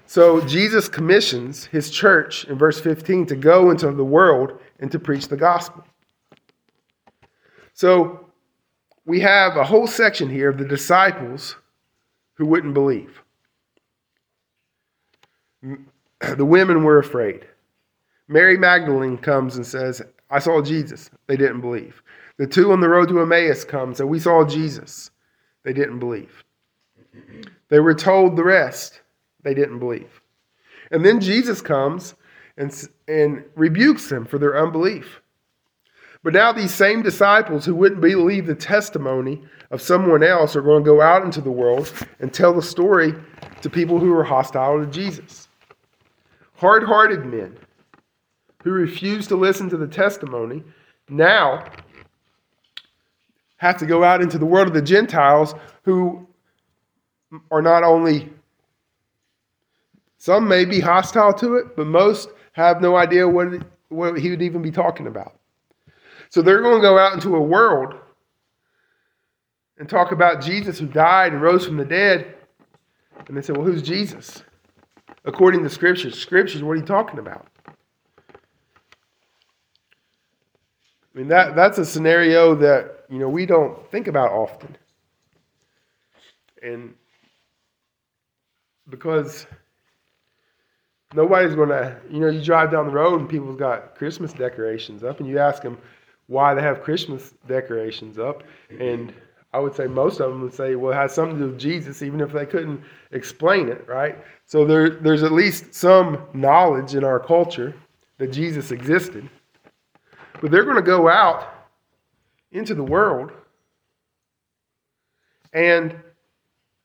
So 0.05 0.41
Jesus 0.45 0.87
commissions 0.87 1.65
his 1.65 1.89
church 1.89 2.45
in 2.45 2.57
verse 2.57 2.79
15 2.79 3.25
to 3.27 3.35
go 3.35 3.71
into 3.71 3.91
the 3.91 4.05
world 4.05 4.59
and 4.79 4.91
to 4.91 4.99
preach 4.99 5.27
the 5.27 5.35
gospel. 5.35 5.83
So 7.73 8.25
we 9.05 9.19
have 9.19 9.57
a 9.57 9.63
whole 9.63 9.87
section 9.87 10.29
here 10.29 10.49
of 10.49 10.57
the 10.57 10.65
disciples 10.65 11.55
who 12.35 12.45
wouldn't 12.45 12.73
believe. 12.73 13.21
The 16.35 16.45
women 16.45 16.83
were 16.83 16.97
afraid. 16.97 17.45
Mary 18.27 18.57
Magdalene 18.57 19.19
comes 19.19 19.55
and 19.55 19.63
says, 19.63 20.01
I 20.31 20.39
saw 20.39 20.63
Jesus. 20.63 21.11
They 21.27 21.37
didn't 21.37 21.61
believe. 21.61 22.01
The 22.37 22.47
two 22.47 22.71
on 22.71 22.79
the 22.79 22.89
road 22.89 23.09
to 23.09 23.21
Emmaus 23.21 23.63
come, 23.63 23.93
so 23.93 24.05
we 24.05 24.19
saw 24.19 24.45
Jesus. 24.45 25.11
They 25.63 25.73
didn't 25.73 25.99
believe. 25.99 26.43
They 27.69 27.79
were 27.79 27.95
told 27.95 28.35
the 28.35 28.43
rest. 28.43 29.01
They 29.43 29.53
didn't 29.53 29.79
believe. 29.79 30.21
And 30.91 31.05
then 31.05 31.19
Jesus 31.19 31.61
comes 31.61 32.15
and, 32.57 32.71
and 33.07 33.43
rebukes 33.55 34.07
them 34.09 34.25
for 34.25 34.37
their 34.37 34.57
unbelief. 34.57 35.21
But 36.23 36.33
now 36.33 36.51
these 36.51 36.73
same 36.73 37.01
disciples 37.01 37.65
who 37.65 37.75
wouldn't 37.75 38.01
believe 38.01 38.47
the 38.47 38.55
testimony 38.55 39.41
of 39.71 39.81
someone 39.81 40.23
else 40.23 40.55
are 40.55 40.61
going 40.61 40.83
to 40.83 40.89
go 40.89 41.01
out 41.01 41.23
into 41.23 41.41
the 41.41 41.51
world 41.51 41.91
and 42.19 42.33
tell 42.33 42.53
the 42.53 42.61
story 42.61 43.13
to 43.61 43.69
people 43.69 43.99
who 43.99 44.13
are 44.13 44.23
hostile 44.23 44.79
to 44.79 44.87
Jesus. 44.87 45.47
Hard 46.55 46.83
hearted 46.83 47.25
men 47.25 47.55
who 48.63 48.71
refuse 48.71 49.27
to 49.27 49.35
listen 49.35 49.69
to 49.69 49.77
the 49.77 49.87
testimony 49.87 50.63
now 51.09 51.63
have 53.57 53.77
to 53.77 53.85
go 53.85 54.03
out 54.03 54.21
into 54.21 54.37
the 54.37 54.45
world 54.45 54.67
of 54.67 54.73
the 54.73 54.81
Gentiles 54.81 55.53
who 55.83 56.27
are 57.51 57.61
not 57.61 57.83
only, 57.83 58.31
some 60.17 60.47
may 60.47 60.65
be 60.65 60.79
hostile 60.79 61.33
to 61.33 61.55
it, 61.55 61.75
but 61.75 61.87
most 61.87 62.29
have 62.53 62.81
no 62.81 62.95
idea 62.95 63.27
what, 63.27 63.47
what 63.89 64.17
he 64.17 64.29
would 64.29 64.41
even 64.41 64.61
be 64.61 64.71
talking 64.71 65.07
about. 65.07 65.37
So 66.29 66.41
they're 66.41 66.61
going 66.61 66.77
to 66.77 66.81
go 66.81 66.97
out 66.97 67.13
into 67.13 67.35
a 67.35 67.41
world 67.41 67.95
and 69.77 69.87
talk 69.87 70.11
about 70.11 70.41
Jesus 70.41 70.79
who 70.79 70.87
died 70.87 71.33
and 71.33 71.41
rose 71.41 71.65
from 71.65 71.77
the 71.77 71.85
dead. 71.85 72.35
And 73.27 73.37
they 73.37 73.41
say, 73.41 73.53
well, 73.53 73.65
who's 73.65 73.81
Jesus? 73.81 74.43
According 75.25 75.63
to 75.63 75.69
scriptures, 75.69 76.17
scriptures, 76.17 76.63
what 76.63 76.73
are 76.73 76.77
you 76.77 76.85
talking 76.85 77.19
about? 77.19 77.47
I 81.17 81.19
mean, 81.19 81.29
that, 81.29 81.55
that's 81.55 81.79
a 81.79 81.85
scenario 81.85 82.53
that, 82.53 83.05
you 83.09 83.17
know, 83.17 83.27
we 83.27 83.47
don't 83.47 83.89
think 83.89 84.05
about 84.05 84.31
often. 84.31 84.77
And 86.61 86.93
because 88.89 89.47
nobody's 91.15 91.55
going 91.55 91.69
to, 91.69 91.99
you 92.11 92.19
know, 92.19 92.27
you 92.27 92.39
drive 92.39 92.69
down 92.69 92.85
the 92.85 92.91
road 92.91 93.19
and 93.19 93.27
people's 93.27 93.57
got 93.57 93.95
Christmas 93.95 94.31
decorations 94.31 95.03
up, 95.03 95.19
and 95.19 95.27
you 95.27 95.39
ask 95.39 95.63
them 95.63 95.79
why 96.27 96.53
they 96.53 96.61
have 96.61 96.83
Christmas 96.83 97.33
decorations 97.47 98.19
up, 98.19 98.43
and 98.79 99.11
I 99.53 99.59
would 99.59 99.73
say 99.73 99.87
most 99.87 100.19
of 100.19 100.29
them 100.29 100.41
would 100.41 100.53
say, 100.53 100.75
well, 100.75 100.91
it 100.91 100.97
has 100.97 101.15
something 101.15 101.39
to 101.39 101.45
do 101.45 101.51
with 101.51 101.59
Jesus, 101.59 102.03
even 102.03 102.21
if 102.21 102.31
they 102.31 102.45
couldn't 102.45 102.79
explain 103.11 103.69
it, 103.69 103.87
right? 103.87 104.23
So 104.45 104.65
there, 104.65 104.91
there's 104.91 105.23
at 105.23 105.31
least 105.31 105.73
some 105.73 106.27
knowledge 106.35 106.93
in 106.93 107.03
our 107.03 107.19
culture 107.19 107.73
that 108.19 108.31
Jesus 108.31 108.69
existed. 108.69 109.27
But 110.41 110.51
they're 110.51 110.63
going 110.63 110.75
to 110.75 110.81
go 110.81 111.09
out 111.09 111.53
into 112.51 112.75
the 112.75 112.83
world 112.83 113.31
and 115.53 115.95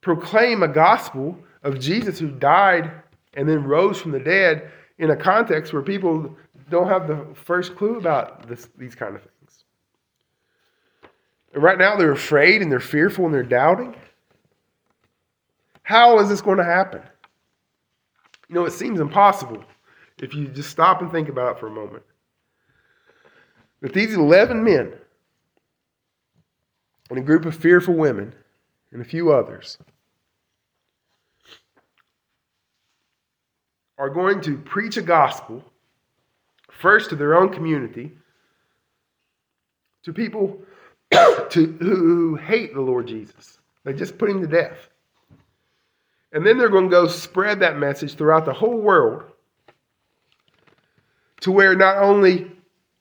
proclaim 0.00 0.62
a 0.62 0.68
gospel 0.68 1.36
of 1.62 1.78
Jesus 1.78 2.18
who 2.18 2.30
died 2.30 2.90
and 3.34 3.48
then 3.48 3.64
rose 3.64 4.00
from 4.00 4.12
the 4.12 4.20
dead 4.20 4.70
in 4.98 5.10
a 5.10 5.16
context 5.16 5.72
where 5.72 5.82
people 5.82 6.34
don't 6.70 6.88
have 6.88 7.06
the 7.06 7.26
first 7.34 7.76
clue 7.76 7.96
about 7.96 8.48
this, 8.48 8.68
these 8.78 8.94
kind 8.94 9.14
of 9.14 9.22
things. 9.22 9.64
And 11.54 11.62
right 11.62 11.78
now 11.78 11.96
they're 11.96 12.12
afraid 12.12 12.62
and 12.62 12.70
they're 12.70 12.80
fearful 12.80 13.26
and 13.26 13.34
they're 13.34 13.42
doubting. 13.42 13.94
How 15.82 16.18
is 16.20 16.28
this 16.28 16.40
going 16.40 16.58
to 16.58 16.64
happen? 16.64 17.02
You 18.48 18.54
know, 18.54 18.64
it 18.64 18.72
seems 18.72 19.00
impossible 19.00 19.62
if 20.20 20.34
you 20.34 20.46
just 20.48 20.70
stop 20.70 21.02
and 21.02 21.10
think 21.10 21.28
about 21.28 21.56
it 21.56 21.60
for 21.60 21.66
a 21.66 21.70
moment 21.70 22.04
that 23.82 23.92
these 23.92 24.14
11 24.14 24.64
men 24.64 24.92
and 27.10 27.18
a 27.18 27.22
group 27.22 27.44
of 27.44 27.54
fearful 27.54 27.94
women 27.94 28.32
and 28.92 29.02
a 29.02 29.04
few 29.04 29.32
others 29.32 29.76
are 33.98 34.08
going 34.08 34.40
to 34.40 34.56
preach 34.56 34.96
a 34.96 35.02
gospel 35.02 35.62
first 36.70 37.10
to 37.10 37.16
their 37.16 37.36
own 37.36 37.50
community, 37.50 38.12
to 40.04 40.12
people 40.12 40.58
to, 41.50 41.76
who 41.80 42.36
hate 42.36 42.72
the 42.74 42.80
Lord 42.80 43.06
Jesus. 43.06 43.58
They 43.84 43.92
just 43.92 44.16
put 44.16 44.30
him 44.30 44.40
to 44.40 44.46
death. 44.46 44.88
And 46.32 46.46
then 46.46 46.56
they're 46.56 46.70
going 46.70 46.88
to 46.88 46.90
go 46.90 47.08
spread 47.08 47.60
that 47.60 47.78
message 47.78 48.14
throughout 48.14 48.44
the 48.44 48.52
whole 48.52 48.78
world 48.78 49.24
to 51.40 51.50
where 51.50 51.74
not 51.74 51.98
only 51.98 52.50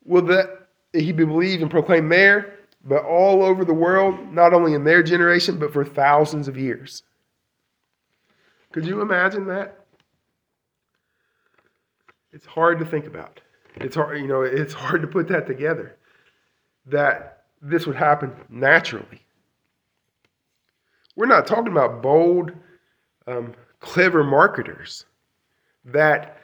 will 0.04 0.24
that 0.24 0.61
he 0.94 1.12
be 1.12 1.26
believed 1.26 1.62
and 1.62 1.72
proclaimed 1.72 2.12
there, 2.12 2.60
but 2.84 3.04
all 3.06 3.44
over 3.44 3.64
the 3.64 3.74
world, 3.74 4.34
not 4.34 4.54
only 4.54 4.74
in 4.74 4.84
their 4.84 5.04
generation, 5.04 5.58
but 5.58 5.72
for 5.72 5.86
thousands 5.86 6.48
of 6.48 6.58
years. 6.58 7.04
Could 8.72 8.86
you 8.86 9.02
imagine 9.02 9.48
that? 9.48 9.86
It's 12.32 12.46
hard 12.46 12.80
to 12.80 12.86
think 12.86 13.06
about. 13.06 13.42
It's 13.76 13.96
hard, 13.96 14.20
you 14.20 14.28
know, 14.28 14.42
it's 14.42 14.74
hard 14.74 15.02
to 15.02 15.08
put 15.08 15.28
that 15.30 15.48
together. 15.48 15.98
That 16.86 17.44
this 17.62 17.86
would 17.86 17.96
happen 17.96 18.34
naturally. 18.50 19.22
We're 21.16 21.26
not 21.26 21.46
talking 21.46 21.72
about 21.72 22.02
bold, 22.02 22.52
um, 23.28 23.54
clever 23.80 24.24
marketers 24.24 25.06
that 25.86 26.38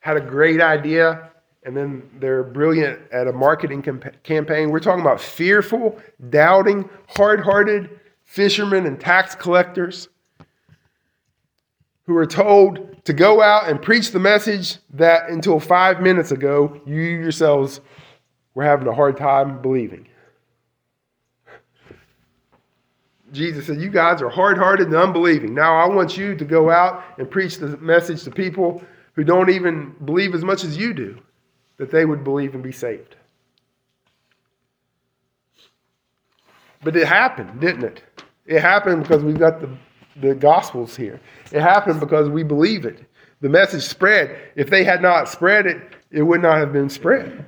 had 0.00 0.16
a 0.16 0.20
great 0.20 0.60
idea 0.60 1.29
and 1.64 1.76
then 1.76 2.08
they're 2.18 2.42
brilliant 2.42 3.00
at 3.12 3.28
a 3.28 3.32
marketing 3.32 3.82
campaign. 4.22 4.70
We're 4.70 4.80
talking 4.80 5.02
about 5.02 5.20
fearful, 5.20 6.00
doubting, 6.30 6.88
hard 7.08 7.40
hearted 7.40 8.00
fishermen 8.24 8.86
and 8.86 8.98
tax 8.98 9.34
collectors 9.34 10.08
who 12.06 12.16
are 12.16 12.26
told 12.26 13.04
to 13.04 13.12
go 13.12 13.42
out 13.42 13.68
and 13.68 13.80
preach 13.80 14.10
the 14.10 14.18
message 14.18 14.78
that 14.94 15.28
until 15.30 15.60
five 15.60 16.00
minutes 16.00 16.30
ago 16.32 16.80
you 16.86 17.00
yourselves 17.00 17.80
were 18.54 18.64
having 18.64 18.86
a 18.86 18.94
hard 18.94 19.16
time 19.16 19.60
believing. 19.60 20.06
Jesus 23.32 23.66
said, 23.66 23.80
You 23.80 23.90
guys 23.90 24.22
are 24.22 24.28
hard 24.28 24.58
hearted 24.58 24.88
and 24.88 24.96
unbelieving. 24.96 25.54
Now 25.54 25.76
I 25.76 25.86
want 25.88 26.16
you 26.16 26.34
to 26.34 26.44
go 26.44 26.70
out 26.70 27.04
and 27.18 27.30
preach 27.30 27.58
the 27.58 27.76
message 27.78 28.24
to 28.24 28.30
people 28.30 28.82
who 29.14 29.24
don't 29.24 29.50
even 29.50 29.94
believe 30.04 30.34
as 30.34 30.44
much 30.44 30.64
as 30.64 30.76
you 30.76 30.94
do, 30.94 31.18
that 31.80 31.90
they 31.90 32.04
would 32.04 32.22
believe 32.22 32.52
and 32.52 32.62
be 32.62 32.72
saved. 32.72 33.16
But 36.84 36.94
it 36.94 37.06
happened, 37.06 37.58
didn't 37.58 37.84
it? 37.84 38.02
It 38.44 38.60
happened 38.60 39.02
because 39.02 39.24
we've 39.24 39.38
got 39.38 39.62
the, 39.62 39.70
the 40.20 40.34
Gospels 40.34 40.94
here. 40.94 41.18
It 41.50 41.62
happened 41.62 41.98
because 41.98 42.28
we 42.28 42.42
believe 42.42 42.84
it. 42.84 43.06
The 43.40 43.48
message 43.48 43.84
spread. 43.84 44.36
If 44.56 44.68
they 44.68 44.84
had 44.84 45.00
not 45.00 45.30
spread 45.30 45.64
it, 45.64 45.80
it 46.10 46.22
would 46.22 46.42
not 46.42 46.58
have 46.58 46.70
been 46.70 46.90
spread. 46.90 47.46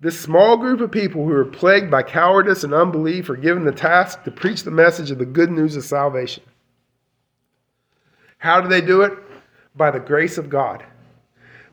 This 0.00 0.20
small 0.20 0.58
group 0.58 0.82
of 0.82 0.92
people 0.92 1.24
who 1.24 1.32
are 1.32 1.46
plagued 1.46 1.90
by 1.90 2.02
cowardice 2.02 2.62
and 2.62 2.74
unbelief 2.74 3.30
are 3.30 3.36
given 3.36 3.64
the 3.64 3.72
task 3.72 4.22
to 4.24 4.30
preach 4.30 4.64
the 4.64 4.70
message 4.70 5.10
of 5.10 5.16
the 5.16 5.24
good 5.24 5.50
news 5.50 5.76
of 5.76 5.84
salvation. 5.84 6.42
How 8.38 8.60
do 8.60 8.68
they 8.68 8.80
do 8.80 9.02
it? 9.02 9.12
By 9.76 9.90
the 9.90 10.00
grace 10.00 10.38
of 10.38 10.48
God. 10.48 10.84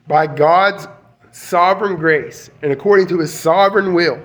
By 0.07 0.27
God's 0.27 0.87
sovereign 1.31 1.95
grace 1.95 2.49
and 2.61 2.71
according 2.71 3.07
to 3.07 3.19
his 3.19 3.33
sovereign 3.33 3.93
will. 3.93 4.21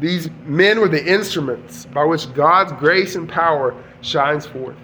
These 0.00 0.30
men 0.44 0.80
were 0.80 0.88
the 0.88 1.04
instruments 1.04 1.86
by 1.86 2.04
which 2.04 2.32
God's 2.34 2.72
grace 2.72 3.16
and 3.16 3.28
power 3.28 3.74
shines 4.00 4.46
forth. 4.46 4.76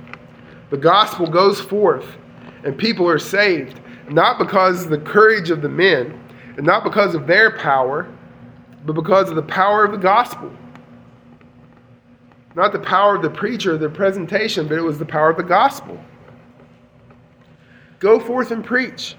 The 0.70 0.76
gospel 0.76 1.26
goes 1.26 1.60
forth 1.60 2.16
and 2.64 2.76
people 2.76 3.08
are 3.08 3.18
saved, 3.18 3.80
not 4.08 4.38
because 4.38 4.84
of 4.84 4.90
the 4.90 4.98
courage 4.98 5.50
of 5.50 5.62
the 5.62 5.68
men, 5.68 6.20
and 6.56 6.66
not 6.66 6.84
because 6.84 7.14
of 7.14 7.26
their 7.26 7.56
power, 7.58 8.08
but 8.84 8.94
because 8.94 9.28
of 9.30 9.36
the 9.36 9.42
power 9.42 9.84
of 9.84 9.92
the 9.92 9.98
gospel. 9.98 10.50
Not 12.54 12.72
the 12.72 12.78
power 12.78 13.16
of 13.16 13.22
the 13.22 13.30
preacher, 13.30 13.76
the 13.76 13.88
presentation, 13.88 14.68
but 14.68 14.78
it 14.78 14.82
was 14.82 14.98
the 14.98 15.04
power 15.04 15.30
of 15.30 15.36
the 15.36 15.42
gospel. 15.42 15.98
Go 17.98 18.20
forth 18.20 18.50
and 18.50 18.64
preach. 18.64 19.16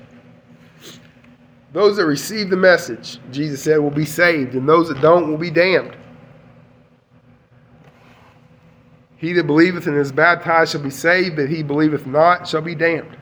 Those 1.73 1.97
that 1.97 2.05
receive 2.05 2.49
the 2.49 2.55
message, 2.55 3.19
Jesus 3.31 3.61
said, 3.61 3.79
will 3.79 3.89
be 3.89 4.05
saved, 4.05 4.53
and 4.53 4.67
those 4.67 4.87
that 4.87 5.01
don't 5.01 5.29
will 5.29 5.37
be 5.37 5.51
damned. 5.51 5.97
He 9.17 9.33
that 9.33 9.47
believeth 9.47 9.87
and 9.87 9.97
is 9.97 10.11
baptized 10.11 10.71
shall 10.71 10.83
be 10.83 10.89
saved, 10.89 11.35
but 11.35 11.49
he 11.49 11.63
believeth 11.63 12.05
not 12.05 12.47
shall 12.47 12.61
be 12.61 12.75
damned. 12.75 13.17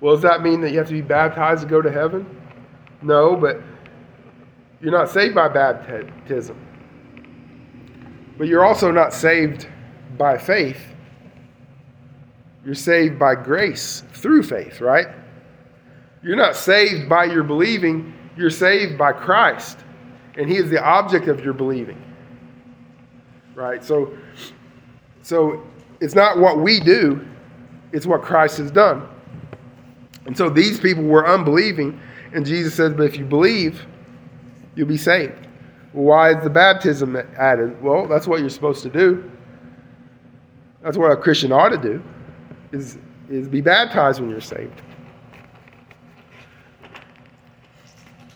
Well, 0.00 0.14
does 0.14 0.22
that 0.22 0.42
mean 0.42 0.60
that 0.62 0.72
you 0.72 0.78
have 0.78 0.88
to 0.88 0.94
be 0.94 1.00
baptized 1.00 1.62
to 1.62 1.68
go 1.68 1.80
to 1.80 1.90
heaven? 1.90 2.26
No, 3.02 3.36
but 3.36 3.60
you're 4.80 4.92
not 4.92 5.10
saved 5.10 5.34
by 5.34 5.48
baptism. 5.48 6.63
But 8.36 8.48
you're 8.48 8.64
also 8.64 8.90
not 8.90 9.12
saved 9.12 9.68
by 10.18 10.38
faith. 10.38 10.80
You're 12.64 12.74
saved 12.74 13.18
by 13.18 13.34
grace 13.34 14.02
through 14.12 14.42
faith, 14.44 14.80
right? 14.80 15.08
You're 16.22 16.36
not 16.36 16.56
saved 16.56 17.08
by 17.08 17.24
your 17.24 17.42
believing, 17.42 18.14
you're 18.36 18.50
saved 18.50 18.96
by 18.96 19.12
Christ. 19.12 19.78
And 20.36 20.48
He 20.48 20.56
is 20.56 20.70
the 20.70 20.82
object 20.82 21.28
of 21.28 21.44
your 21.44 21.52
believing. 21.52 22.02
Right? 23.54 23.84
So, 23.84 24.16
so 25.22 25.62
it's 26.00 26.14
not 26.14 26.38
what 26.38 26.58
we 26.58 26.80
do, 26.80 27.26
it's 27.92 28.06
what 28.06 28.22
Christ 28.22 28.58
has 28.58 28.70
done. 28.70 29.08
And 30.26 30.36
so 30.36 30.48
these 30.48 30.80
people 30.80 31.04
were 31.04 31.28
unbelieving, 31.28 32.00
and 32.32 32.44
Jesus 32.44 32.74
says, 32.74 32.94
But 32.94 33.04
if 33.04 33.18
you 33.18 33.24
believe, 33.24 33.86
you'll 34.74 34.88
be 34.88 34.96
saved. 34.96 35.46
Why 35.94 36.30
is 36.36 36.42
the 36.42 36.50
baptism 36.50 37.16
added? 37.38 37.80
Well, 37.80 38.08
that's 38.08 38.26
what 38.26 38.40
you're 38.40 38.50
supposed 38.50 38.82
to 38.82 38.90
do. 38.90 39.30
That's 40.82 40.96
what 40.96 41.12
a 41.12 41.16
Christian 41.16 41.52
ought 41.52 41.68
to 41.68 41.78
do, 41.78 42.02
is, 42.72 42.98
is 43.30 43.46
be 43.46 43.60
baptized 43.60 44.20
when 44.20 44.28
you're 44.28 44.40
saved. 44.40 44.82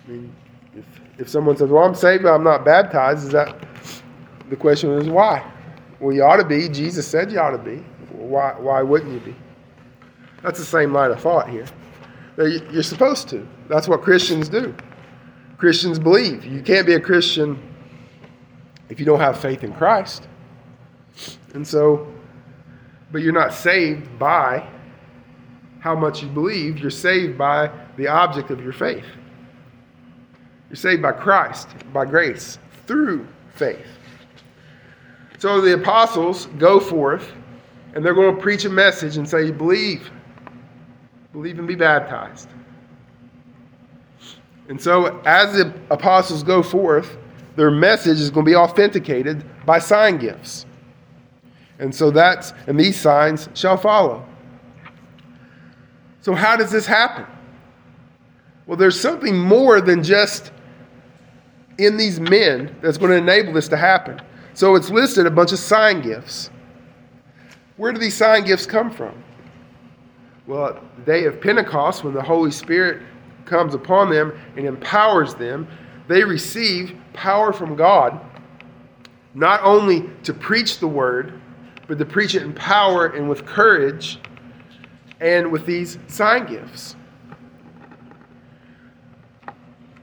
I 0.06 0.10
mean, 0.10 0.32
if, 0.76 0.84
if 1.18 1.28
someone 1.28 1.56
says, 1.56 1.68
Well, 1.68 1.82
I'm 1.82 1.96
saved, 1.96 2.22
but 2.22 2.32
I'm 2.32 2.44
not 2.44 2.64
baptized, 2.64 3.24
is 3.24 3.30
that 3.30 3.56
the 4.48 4.56
question 4.56 4.92
is 4.92 5.08
why? 5.08 5.44
Well, 5.98 6.14
you 6.14 6.22
ought 6.22 6.36
to 6.36 6.44
be. 6.44 6.68
Jesus 6.68 7.08
said 7.08 7.32
you 7.32 7.40
ought 7.40 7.50
to 7.50 7.58
be. 7.58 7.78
Why, 8.12 8.54
why 8.56 8.82
wouldn't 8.82 9.12
you 9.12 9.20
be? 9.20 9.36
That's 10.44 10.60
the 10.60 10.64
same 10.64 10.92
line 10.92 11.10
of 11.10 11.20
thought 11.20 11.50
here. 11.50 11.66
You're 12.36 12.84
supposed 12.84 13.28
to. 13.30 13.46
That's 13.68 13.88
what 13.88 14.02
Christians 14.02 14.48
do. 14.48 14.76
Christians 15.58 15.98
believe. 15.98 16.44
You 16.44 16.62
can't 16.62 16.86
be 16.86 16.94
a 16.94 17.00
Christian 17.00 17.60
if 18.88 18.98
you 18.98 19.04
don't 19.04 19.20
have 19.20 19.38
faith 19.38 19.64
in 19.64 19.72
Christ. 19.74 20.28
And 21.52 21.66
so, 21.66 22.06
but 23.10 23.22
you're 23.22 23.32
not 23.32 23.52
saved 23.52 24.18
by 24.18 24.66
how 25.80 25.96
much 25.96 26.22
you 26.22 26.28
believe. 26.28 26.78
You're 26.78 26.90
saved 26.90 27.36
by 27.36 27.70
the 27.96 28.06
object 28.06 28.50
of 28.50 28.62
your 28.62 28.72
faith. 28.72 29.04
You're 30.70 30.76
saved 30.76 31.02
by 31.02 31.12
Christ, 31.12 31.68
by 31.92 32.04
grace, 32.04 32.58
through 32.86 33.26
faith. 33.54 33.86
So 35.38 35.60
the 35.60 35.74
apostles 35.74 36.46
go 36.58 36.78
forth 36.78 37.32
and 37.94 38.04
they're 38.04 38.14
going 38.14 38.34
to 38.34 38.40
preach 38.40 38.64
a 38.64 38.70
message 38.70 39.16
and 39.16 39.28
say, 39.28 39.50
Believe. 39.50 40.10
Believe 41.32 41.58
and 41.58 41.68
be 41.68 41.74
baptized. 41.74 42.48
And 44.68 44.80
so, 44.80 45.20
as 45.24 45.54
the 45.54 45.72
apostles 45.90 46.42
go 46.42 46.62
forth, 46.62 47.16
their 47.56 47.70
message 47.70 48.20
is 48.20 48.30
going 48.30 48.44
to 48.44 48.50
be 48.50 48.56
authenticated 48.56 49.44
by 49.64 49.78
sign 49.78 50.18
gifts. 50.18 50.66
And 51.78 51.94
so 51.94 52.10
that's, 52.10 52.52
and 52.66 52.78
these 52.78 52.98
signs 52.98 53.48
shall 53.54 53.76
follow. 53.76 54.24
So, 56.20 56.34
how 56.34 56.56
does 56.56 56.70
this 56.70 56.86
happen? 56.86 57.26
Well, 58.66 58.76
there's 58.76 59.00
something 59.00 59.38
more 59.38 59.80
than 59.80 60.02
just 60.02 60.52
in 61.78 61.96
these 61.96 62.20
men 62.20 62.76
that's 62.82 62.98
going 62.98 63.10
to 63.12 63.16
enable 63.16 63.52
this 63.54 63.68
to 63.68 63.76
happen. 63.76 64.20
So 64.52 64.74
it's 64.74 64.90
listed 64.90 65.26
a 65.26 65.30
bunch 65.30 65.52
of 65.52 65.58
sign 65.58 66.02
gifts. 66.02 66.50
Where 67.76 67.92
do 67.92 67.98
these 67.98 68.16
sign 68.16 68.44
gifts 68.44 68.66
come 68.66 68.90
from? 68.90 69.22
Well, 70.46 70.82
the 70.96 71.02
day 71.04 71.24
of 71.24 71.40
Pentecost, 71.40 72.02
when 72.04 72.12
the 72.12 72.22
Holy 72.22 72.50
Spirit 72.50 73.02
comes 73.48 73.74
upon 73.74 74.10
them 74.10 74.38
and 74.56 74.66
empowers 74.66 75.34
them, 75.34 75.66
they 76.06 76.22
receive 76.22 76.96
power 77.12 77.52
from 77.52 77.74
God, 77.74 78.20
not 79.34 79.60
only 79.62 80.08
to 80.22 80.32
preach 80.32 80.78
the 80.78 80.86
word, 80.86 81.40
but 81.86 81.98
to 81.98 82.04
preach 82.04 82.34
it 82.34 82.42
in 82.42 82.52
power 82.52 83.06
and 83.06 83.28
with 83.28 83.44
courage 83.44 84.18
and 85.20 85.50
with 85.50 85.66
these 85.66 85.98
sign 86.06 86.46
gifts. 86.46 86.94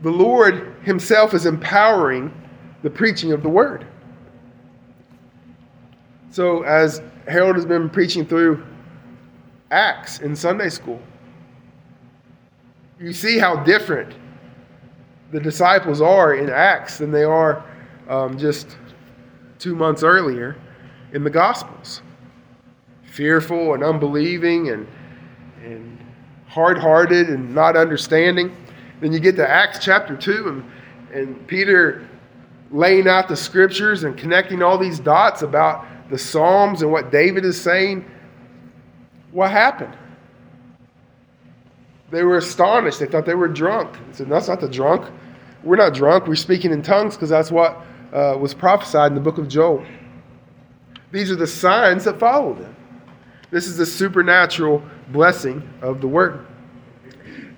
The 0.01 0.11
Lord 0.11 0.75
Himself 0.83 1.33
is 1.33 1.45
empowering 1.45 2.33
the 2.83 2.89
preaching 2.89 3.31
of 3.31 3.41
the 3.41 3.49
word. 3.49 3.87
So, 6.29 6.63
as 6.63 7.01
Harold 7.27 7.55
has 7.55 7.65
been 7.65 7.89
preaching 7.89 8.25
through 8.25 8.63
Acts 9.71 10.19
in 10.19 10.35
Sunday 10.35 10.69
school, 10.69 11.01
you 12.99 13.13
see 13.13 13.37
how 13.37 13.57
different 13.63 14.15
the 15.31 15.39
disciples 15.39 16.01
are 16.01 16.35
in 16.35 16.49
Acts 16.49 16.97
than 16.99 17.11
they 17.11 17.23
are 17.23 17.65
um, 18.07 18.37
just 18.37 18.77
two 19.59 19.75
months 19.75 20.03
earlier 20.03 20.55
in 21.13 21.23
the 21.23 21.29
Gospels. 21.29 22.01
Fearful 23.11 23.73
and 23.73 23.83
unbelieving 23.83 24.69
and, 24.69 24.87
and 25.63 25.99
hard 26.47 26.77
hearted 26.77 27.29
and 27.29 27.53
not 27.53 27.75
understanding. 27.75 28.55
Then 29.01 29.11
you 29.11 29.19
get 29.19 29.35
to 29.37 29.49
Acts 29.49 29.79
chapter 29.83 30.15
2, 30.15 30.47
and, 30.47 30.71
and 31.13 31.47
Peter 31.47 32.07
laying 32.71 33.07
out 33.07 33.27
the 33.27 33.35
scriptures 33.35 34.03
and 34.03 34.17
connecting 34.17 34.61
all 34.61 34.77
these 34.77 34.99
dots 34.99 35.41
about 35.41 35.85
the 36.09 36.17
Psalms 36.17 36.81
and 36.81 36.91
what 36.91 37.11
David 37.11 37.45
is 37.45 37.59
saying, 37.59 38.09
what 39.31 39.51
happened? 39.51 39.97
They 42.16 42.24
were 42.24 42.38
astonished. 42.38 43.01
They 43.01 43.07
thought 43.07 43.26
they 43.26 43.36
were 43.36 43.49
drunk. 43.49 43.91
They 44.07 44.13
said, 44.13 44.30
That's 44.30 44.47
not 44.47 44.61
the 44.61 44.70
drunk. 44.70 45.11
We're 45.66 45.76
not 45.76 45.93
drunk. 45.93 46.28
We're 46.28 46.36
speaking 46.36 46.72
in 46.72 46.82
tongues 46.82 47.16
because 47.16 47.28
that's 47.28 47.51
what 47.51 47.76
uh, 48.13 48.38
was 48.39 48.53
prophesied 48.53 49.11
in 49.11 49.16
the 49.16 49.22
book 49.22 49.38
of 49.38 49.49
Joel. 49.49 49.86
These 51.11 51.30
are 51.30 51.36
the 51.36 51.45
signs 51.45 52.05
that 52.05 52.18
follow 52.18 52.53
them. 52.53 52.74
This 53.51 53.68
is 53.68 53.76
the 53.76 53.86
supernatural 53.86 54.82
blessing 55.09 55.61
of 55.82 55.99
the 55.99 56.07
word. 56.07 56.47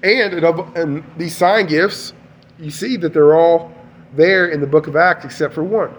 And, 0.02 0.34
and 0.44 1.04
these 1.18 1.38
sign 1.38 1.68
gifts, 1.68 2.14
you 2.58 2.72
see 2.72 2.98
that 2.98 3.14
they're 3.14 3.36
all 3.36 3.72
there 4.16 4.48
in 4.48 4.60
the 4.60 4.66
book 4.66 4.88
of 4.88 4.96
Acts 4.96 5.24
except 5.24 5.54
for 5.54 5.64
one. 5.64 5.94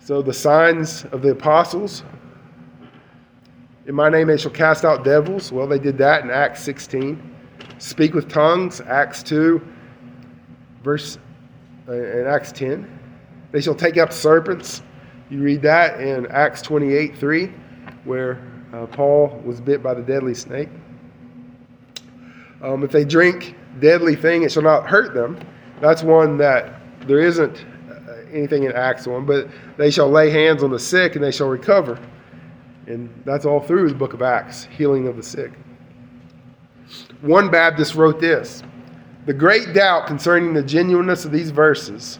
So 0.00 0.22
the 0.22 0.34
signs 0.34 1.04
of 1.12 1.22
the 1.22 1.30
apostles. 1.30 2.02
In 3.86 3.94
my 3.94 4.08
name 4.08 4.26
they 4.26 4.36
shall 4.36 4.50
cast 4.50 4.84
out 4.84 5.04
devils. 5.04 5.52
Well, 5.52 5.68
they 5.68 5.78
did 5.78 5.96
that 5.98 6.24
in 6.24 6.30
Acts 6.30 6.62
16. 6.64 7.34
Speak 7.78 8.14
with 8.14 8.28
tongues, 8.28 8.80
Acts 8.80 9.22
2, 9.22 9.62
verse 10.82 11.18
uh, 11.88 12.24
Acts 12.24 12.50
10. 12.50 12.98
They 13.52 13.60
shall 13.60 13.76
take 13.76 13.96
up 13.96 14.12
serpents. 14.12 14.82
You 15.30 15.40
read 15.40 15.62
that 15.62 16.00
in 16.00 16.26
Acts 16.26 16.62
28 16.62 17.16
3, 17.16 17.52
where 18.04 18.42
uh, 18.72 18.86
Paul 18.86 19.40
was 19.44 19.60
bit 19.60 19.84
by 19.84 19.94
the 19.94 20.02
deadly 20.02 20.34
snake. 20.34 20.68
Um, 22.62 22.82
if 22.82 22.90
they 22.90 23.04
drink 23.04 23.54
deadly 23.78 24.16
thing, 24.16 24.42
it 24.42 24.50
shall 24.50 24.64
not 24.64 24.88
hurt 24.88 25.14
them. 25.14 25.38
That's 25.80 26.02
one 26.02 26.38
that 26.38 26.80
there 27.06 27.20
isn't 27.20 27.64
uh, 27.88 28.12
anything 28.32 28.64
in 28.64 28.72
Acts 28.72 29.06
on, 29.06 29.26
but 29.26 29.48
they 29.76 29.92
shall 29.92 30.10
lay 30.10 30.30
hands 30.30 30.64
on 30.64 30.72
the 30.72 30.78
sick 30.78 31.14
and 31.14 31.22
they 31.22 31.30
shall 31.30 31.48
recover. 31.48 32.00
And 32.86 33.10
that's 33.24 33.44
all 33.44 33.60
through 33.60 33.88
the 33.88 33.94
book 33.94 34.12
of 34.12 34.22
Acts, 34.22 34.68
healing 34.76 35.08
of 35.08 35.16
the 35.16 35.22
sick. 35.22 35.52
One 37.20 37.50
Baptist 37.50 37.94
wrote 37.94 38.20
this 38.20 38.62
The 39.26 39.34
great 39.34 39.72
doubt 39.74 40.06
concerning 40.06 40.54
the 40.54 40.62
genuineness 40.62 41.24
of 41.24 41.32
these 41.32 41.50
verses 41.50 42.18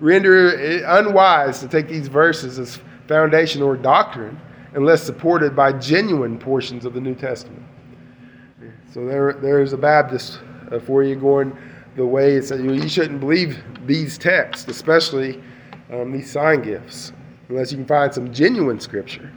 render 0.00 0.48
it 0.48 0.82
unwise 0.86 1.60
to 1.60 1.68
take 1.68 1.88
these 1.88 2.08
verses 2.08 2.58
as 2.58 2.80
foundation 3.08 3.62
or 3.62 3.76
doctrine 3.76 4.38
unless 4.74 5.02
supported 5.02 5.54
by 5.54 5.72
genuine 5.72 6.38
portions 6.38 6.84
of 6.84 6.94
the 6.94 7.00
New 7.00 7.14
Testament. 7.14 7.62
So 8.92 9.06
there, 9.06 9.34
there's 9.34 9.72
a 9.72 9.78
Baptist 9.78 10.40
uh, 10.70 10.80
for 10.80 11.02
you 11.02 11.16
going 11.16 11.56
the 11.96 12.04
way 12.04 12.32
it's 12.32 12.50
you, 12.50 12.72
you 12.72 12.88
shouldn't 12.88 13.20
believe 13.20 13.62
these 13.86 14.18
texts, 14.18 14.68
especially 14.68 15.42
um, 15.92 16.12
these 16.12 16.30
sign 16.30 16.62
gifts, 16.62 17.12
unless 17.48 17.70
you 17.70 17.78
can 17.78 17.86
find 17.86 18.12
some 18.12 18.32
genuine 18.32 18.80
scripture. 18.80 19.32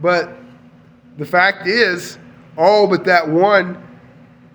But 0.00 0.36
the 1.18 1.24
fact 1.24 1.66
is, 1.66 2.18
all 2.56 2.86
but 2.86 3.04
that 3.04 3.28
one 3.28 3.82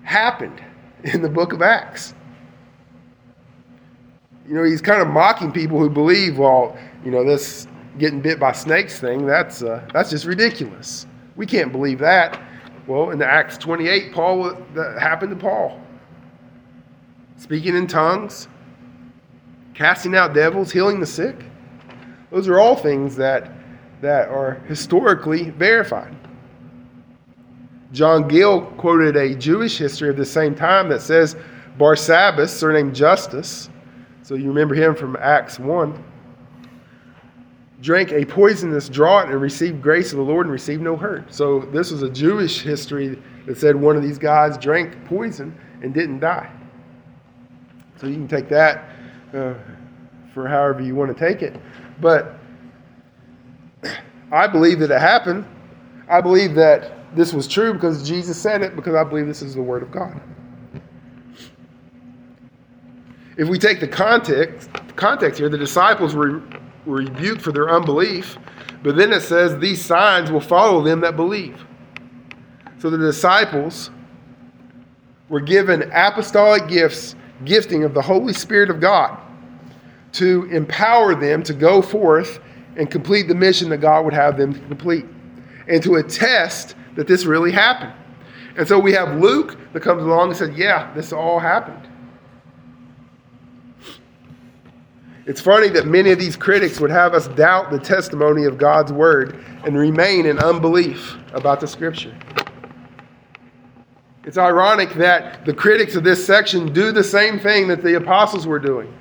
happened 0.02 0.62
in 1.04 1.22
the 1.22 1.28
book 1.28 1.52
of 1.52 1.62
Acts. 1.62 2.14
You 4.46 4.54
know, 4.54 4.64
he's 4.64 4.82
kind 4.82 5.00
of 5.00 5.08
mocking 5.08 5.52
people 5.52 5.78
who 5.78 5.88
believe, 5.88 6.38
well, 6.38 6.76
you 7.04 7.10
know, 7.10 7.24
this 7.24 7.66
getting 7.98 8.20
bit 8.20 8.40
by 8.40 8.52
snakes 8.52 8.98
thing, 8.98 9.26
that's, 9.26 9.62
uh, 9.62 9.86
that's 9.92 10.10
just 10.10 10.24
ridiculous. 10.24 11.06
We 11.36 11.46
can't 11.46 11.72
believe 11.72 11.98
that. 12.00 12.40
Well, 12.86 13.10
in 13.10 13.22
Acts 13.22 13.56
28, 13.58 14.12
Paul 14.12 14.54
that 14.74 14.98
happened 15.00 15.30
to 15.30 15.36
Paul. 15.36 15.80
Speaking 17.36 17.76
in 17.76 17.86
tongues, 17.86 18.48
casting 19.74 20.16
out 20.16 20.34
devils, 20.34 20.72
healing 20.72 21.00
the 21.00 21.06
sick. 21.06 21.36
Those 22.30 22.48
are 22.48 22.58
all 22.58 22.76
things 22.76 23.16
that, 23.16 23.52
that 24.02 24.28
are 24.28 24.54
historically 24.66 25.50
verified. 25.50 26.14
John 27.92 28.26
Gill 28.26 28.62
quoted 28.72 29.16
a 29.16 29.34
Jewish 29.34 29.78
history 29.78 30.10
of 30.10 30.16
the 30.16 30.26
same 30.26 30.54
time 30.54 30.88
that 30.88 31.00
says 31.00 31.36
Barsabbas, 31.78 32.48
surnamed 32.48 32.94
Justus, 32.94 33.70
so 34.22 34.34
you 34.34 34.48
remember 34.48 34.74
him 34.74 34.94
from 34.94 35.16
Acts 35.20 35.58
1, 35.58 36.04
drank 37.80 38.12
a 38.12 38.24
poisonous 38.24 38.88
draught 38.88 39.30
and 39.30 39.40
received 39.40 39.80
grace 39.80 40.12
of 40.12 40.18
the 40.18 40.24
Lord 40.24 40.46
and 40.46 40.52
received 40.52 40.82
no 40.82 40.96
hurt. 40.96 41.32
So 41.32 41.60
this 41.60 41.90
was 41.90 42.02
a 42.02 42.10
Jewish 42.10 42.60
history 42.60 43.20
that 43.46 43.56
said 43.56 43.76
one 43.76 43.96
of 43.96 44.02
these 44.02 44.18
guys 44.18 44.58
drank 44.58 45.04
poison 45.04 45.56
and 45.82 45.94
didn't 45.94 46.20
die. 46.20 46.50
So 47.98 48.08
you 48.08 48.14
can 48.14 48.28
take 48.28 48.48
that 48.48 48.90
uh, 49.32 49.54
for 50.34 50.48
however 50.48 50.80
you 50.80 50.94
want 50.94 51.16
to 51.16 51.18
take 51.18 51.42
it. 51.42 51.60
But 52.00 52.38
I 54.32 54.48
believe 54.48 54.80
that 54.80 54.90
it 54.90 55.00
happened. 55.00 55.46
I 56.08 56.20
believe 56.20 56.54
that 56.56 57.14
this 57.14 57.32
was 57.32 57.46
true 57.46 57.74
because 57.74 58.06
Jesus 58.06 58.40
said 58.40 58.62
it, 58.62 58.74
because 58.74 58.94
I 58.94 59.04
believe 59.04 59.26
this 59.26 59.42
is 59.42 59.54
the 59.54 59.62
Word 59.62 59.82
of 59.82 59.92
God. 59.92 60.20
If 63.36 63.48
we 63.48 63.58
take 63.58 63.80
the 63.80 63.88
context, 63.88 64.70
context 64.96 65.38
here, 65.38 65.48
the 65.48 65.58
disciples 65.58 66.14
were 66.14 66.42
were 66.86 66.96
rebuked 66.96 67.42
for 67.42 67.52
their 67.52 67.70
unbelief. 67.70 68.38
But 68.82 68.96
then 68.96 69.12
it 69.12 69.20
says, 69.20 69.58
These 69.58 69.84
signs 69.84 70.30
will 70.30 70.40
follow 70.40 70.82
them 70.82 71.00
that 71.00 71.16
believe. 71.16 71.64
So 72.78 72.90
the 72.90 72.98
disciples 72.98 73.90
were 75.28 75.40
given 75.40 75.90
apostolic 75.92 76.68
gifts, 76.68 77.14
gifting 77.44 77.84
of 77.84 77.94
the 77.94 78.02
Holy 78.02 78.32
Spirit 78.32 78.70
of 78.70 78.80
God 78.80 79.18
to 80.12 80.44
empower 80.50 81.14
them 81.14 81.42
to 81.42 81.54
go 81.54 81.80
forth 81.80 82.40
and 82.76 82.90
complete 82.90 83.28
the 83.28 83.34
mission 83.34 83.68
that 83.70 83.78
God 83.78 84.04
would 84.04 84.14
have 84.14 84.36
them 84.36 84.54
complete 84.68 85.04
and 85.68 85.82
to 85.82 85.96
attest 85.96 86.74
that 86.96 87.06
this 87.06 87.24
really 87.24 87.52
happened. 87.52 87.92
And 88.56 88.66
so 88.68 88.78
we 88.78 88.92
have 88.92 89.20
Luke 89.20 89.58
that 89.72 89.80
comes 89.80 90.02
along 90.02 90.28
and 90.28 90.36
said, 90.36 90.54
Yeah, 90.54 90.92
this 90.94 91.12
all 91.12 91.38
happened. 91.38 91.88
It's 95.24 95.40
funny 95.40 95.68
that 95.68 95.86
many 95.86 96.10
of 96.10 96.18
these 96.18 96.36
critics 96.36 96.80
would 96.80 96.90
have 96.90 97.14
us 97.14 97.28
doubt 97.28 97.70
the 97.70 97.78
testimony 97.78 98.44
of 98.44 98.58
God's 98.58 98.92
word 98.92 99.42
and 99.64 99.78
remain 99.78 100.26
in 100.26 100.38
unbelief 100.40 101.16
about 101.32 101.60
the 101.60 101.68
scripture. 101.68 102.16
It's 104.24 104.38
ironic 104.38 104.94
that 104.94 105.44
the 105.44 105.54
critics 105.54 105.94
of 105.94 106.02
this 106.02 106.24
section 106.24 106.72
do 106.72 106.90
the 106.92 107.04
same 107.04 107.38
thing 107.38 107.68
that 107.68 107.82
the 107.82 107.96
apostles 107.96 108.46
were 108.46 108.58
doing. 108.58 108.92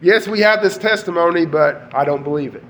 Yes, 0.00 0.28
we 0.28 0.40
have 0.40 0.62
this 0.62 0.76
testimony, 0.76 1.46
but 1.46 1.90
I 1.94 2.04
don't 2.04 2.22
believe 2.22 2.54
it. 2.54 2.64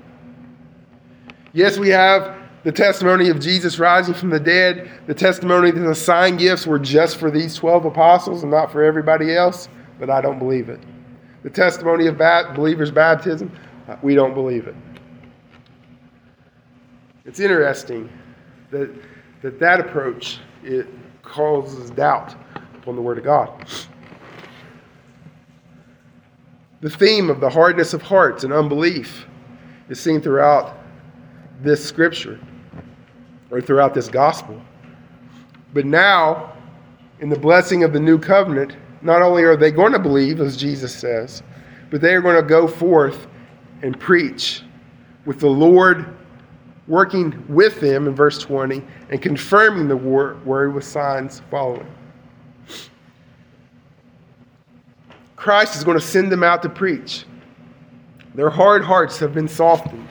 Yes, 1.55 1.79
we 1.79 1.89
have 1.89 2.37
the 2.63 2.71
testimony 2.71 3.29
of 3.29 3.39
Jesus 3.39 3.79
rising 3.79 4.13
from 4.13 4.29
the 4.29 4.39
dead, 4.39 4.91
the 5.07 5.15
testimony 5.15 5.71
that 5.71 5.79
the 5.79 5.95
sign 5.95 6.37
gifts 6.37 6.67
were 6.67 6.77
just 6.77 7.17
for 7.17 7.31
these 7.31 7.55
12 7.55 7.85
apostles 7.85 8.43
and 8.43 8.51
not 8.51 8.71
for 8.71 8.83
everybody 8.83 9.35
else, 9.35 9.69
but 9.99 10.11
I 10.11 10.21
don't 10.21 10.37
believe 10.37 10.69
it 10.69 10.79
the 11.45 11.51
testimony 11.51 12.07
of 12.07 12.17
believers' 12.55 12.89
baptism, 12.89 13.51
uh, 13.87 13.95
we 14.01 14.15
don't 14.15 14.33
believe 14.33 14.65
it. 14.65 14.73
It's 17.23 17.39
interesting 17.39 18.09
that 18.71 18.91
that, 19.43 19.59
that 19.59 19.79
approach 19.79 20.39
it 20.63 20.87
causes 21.21 21.91
doubt 21.91 22.33
upon 22.73 22.95
the 22.95 23.01
Word 23.03 23.19
of 23.19 23.25
God. 23.25 23.63
The 26.81 26.89
theme 26.89 27.29
of 27.29 27.39
the 27.39 27.49
hardness 27.49 27.93
of 27.93 28.01
hearts 28.01 28.43
and 28.43 28.51
unbelief 28.51 29.27
is 29.87 29.99
seen 29.99 30.21
throughout 30.21 30.75
this 31.61 31.83
scripture 31.83 32.39
or 33.51 33.61
throughout 33.61 33.93
this 33.93 34.07
gospel. 34.07 34.59
But 35.73 35.85
now, 35.85 36.53
in 37.19 37.29
the 37.29 37.39
blessing 37.39 37.83
of 37.83 37.93
the 37.93 37.99
new 37.99 38.17
covenant, 38.17 38.75
not 39.01 39.21
only 39.21 39.43
are 39.43 39.55
they 39.55 39.71
going 39.71 39.93
to 39.93 39.99
believe, 39.99 40.41
as 40.41 40.57
Jesus 40.57 40.93
says, 40.93 41.43
but 41.89 42.01
they 42.01 42.13
are 42.13 42.21
going 42.21 42.35
to 42.35 42.47
go 42.47 42.67
forth 42.67 43.27
and 43.81 43.99
preach 43.99 44.63
with 45.25 45.39
the 45.39 45.49
Lord 45.49 46.15
working 46.87 47.43
with 47.47 47.79
them 47.79 48.07
in 48.07 48.15
verse 48.15 48.39
20 48.39 48.83
and 49.09 49.21
confirming 49.21 49.87
the 49.87 49.97
word 49.97 50.73
with 50.73 50.83
signs 50.83 51.41
following. 51.49 51.87
Christ 55.35 55.75
is 55.75 55.83
going 55.83 55.97
to 55.97 56.05
send 56.05 56.31
them 56.31 56.43
out 56.43 56.61
to 56.63 56.69
preach. 56.69 57.25
Their 58.33 58.49
hard 58.49 58.83
hearts 58.83 59.19
have 59.19 59.33
been 59.33 59.47
softened, 59.47 60.07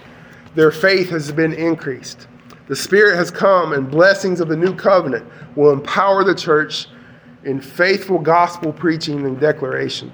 their 0.54 0.70
faith 0.70 1.10
has 1.10 1.32
been 1.32 1.52
increased. 1.52 2.28
The 2.68 2.76
Spirit 2.76 3.16
has 3.16 3.30
come, 3.30 3.72
and 3.72 3.90
blessings 3.90 4.40
of 4.40 4.48
the 4.48 4.56
new 4.56 4.74
covenant 4.74 5.26
will 5.56 5.72
empower 5.72 6.24
the 6.24 6.34
church 6.34 6.86
in 7.44 7.60
faithful 7.60 8.18
gospel 8.18 8.72
preaching 8.72 9.26
and 9.26 9.38
declaration. 9.38 10.12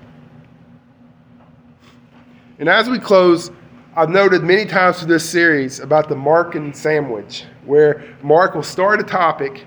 And 2.58 2.68
as 2.68 2.88
we 2.88 2.98
close, 2.98 3.50
I've 3.96 4.10
noted 4.10 4.42
many 4.42 4.66
times 4.66 4.98
through 4.98 5.08
this 5.08 5.28
series 5.28 5.80
about 5.80 6.08
the 6.08 6.14
Markan 6.14 6.74
sandwich, 6.74 7.44
where 7.64 8.16
Mark 8.22 8.54
will 8.54 8.62
start 8.62 9.00
a 9.00 9.04
topic, 9.04 9.64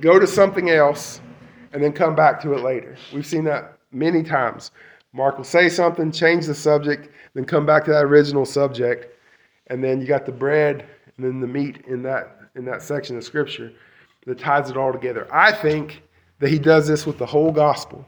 go 0.00 0.18
to 0.18 0.26
something 0.26 0.70
else, 0.70 1.20
and 1.72 1.82
then 1.82 1.92
come 1.92 2.14
back 2.14 2.40
to 2.42 2.54
it 2.54 2.60
later. 2.60 2.96
We've 3.12 3.26
seen 3.26 3.44
that 3.44 3.78
many 3.92 4.22
times. 4.22 4.70
Mark 5.12 5.36
will 5.36 5.44
say 5.44 5.68
something, 5.68 6.12
change 6.12 6.46
the 6.46 6.54
subject, 6.54 7.08
then 7.34 7.44
come 7.44 7.64
back 7.64 7.84
to 7.84 7.90
that 7.92 8.04
original 8.04 8.44
subject, 8.44 9.17
and 9.70 9.82
then 9.82 10.00
you 10.00 10.06
got 10.06 10.26
the 10.26 10.32
bread 10.32 10.88
and 11.16 11.26
then 11.26 11.40
the 11.40 11.46
meat 11.46 11.84
in 11.86 12.02
that 12.02 12.36
in 12.54 12.64
that 12.64 12.82
section 12.82 13.16
of 13.16 13.24
scripture 13.24 13.72
that 14.26 14.38
ties 14.38 14.70
it 14.70 14.76
all 14.76 14.92
together. 14.92 15.26
I 15.32 15.52
think 15.52 16.02
that 16.38 16.50
he 16.50 16.58
does 16.58 16.86
this 16.86 17.06
with 17.06 17.18
the 17.18 17.26
whole 17.26 17.52
gospel. 17.52 18.06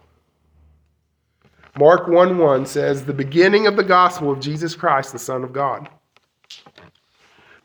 Mark 1.78 2.08
1 2.08 2.36
1 2.36 2.66
says, 2.66 3.04
The 3.04 3.12
beginning 3.12 3.66
of 3.66 3.76
the 3.76 3.84
gospel 3.84 4.30
of 4.30 4.40
Jesus 4.40 4.74
Christ, 4.74 5.12
the 5.12 5.18
Son 5.18 5.44
of 5.44 5.52
God. 5.52 5.88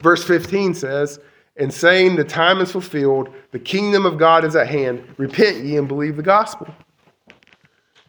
Verse 0.02 0.24
15 0.24 0.74
says, 0.74 1.20
And 1.58 1.74
saying, 1.74 2.16
The 2.16 2.24
time 2.24 2.60
is 2.62 2.72
fulfilled, 2.72 3.30
the 3.52 3.60
kingdom 3.60 4.06
of 4.06 4.18
God 4.18 4.46
is 4.46 4.56
at 4.56 4.68
hand, 4.68 5.04
repent 5.18 5.64
ye 5.64 5.78
and 5.78 5.88
believe 5.88 6.18
the 6.18 6.24
gospel. 6.24 6.68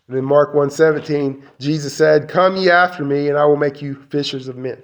And 0.09 0.17
then 0.17 0.25
Mark 0.25 0.55
1 0.55 0.71
17, 0.71 1.43
Jesus 1.59 1.95
said, 1.95 2.29
Come 2.29 2.57
ye 2.57 2.71
after 2.71 3.05
me, 3.05 3.29
and 3.29 3.39
I 3.39 3.45
will 3.45 3.57
make 3.57 3.83
you 3.83 3.95
fishers 4.11 4.49
of 4.49 4.57
men. 4.57 4.83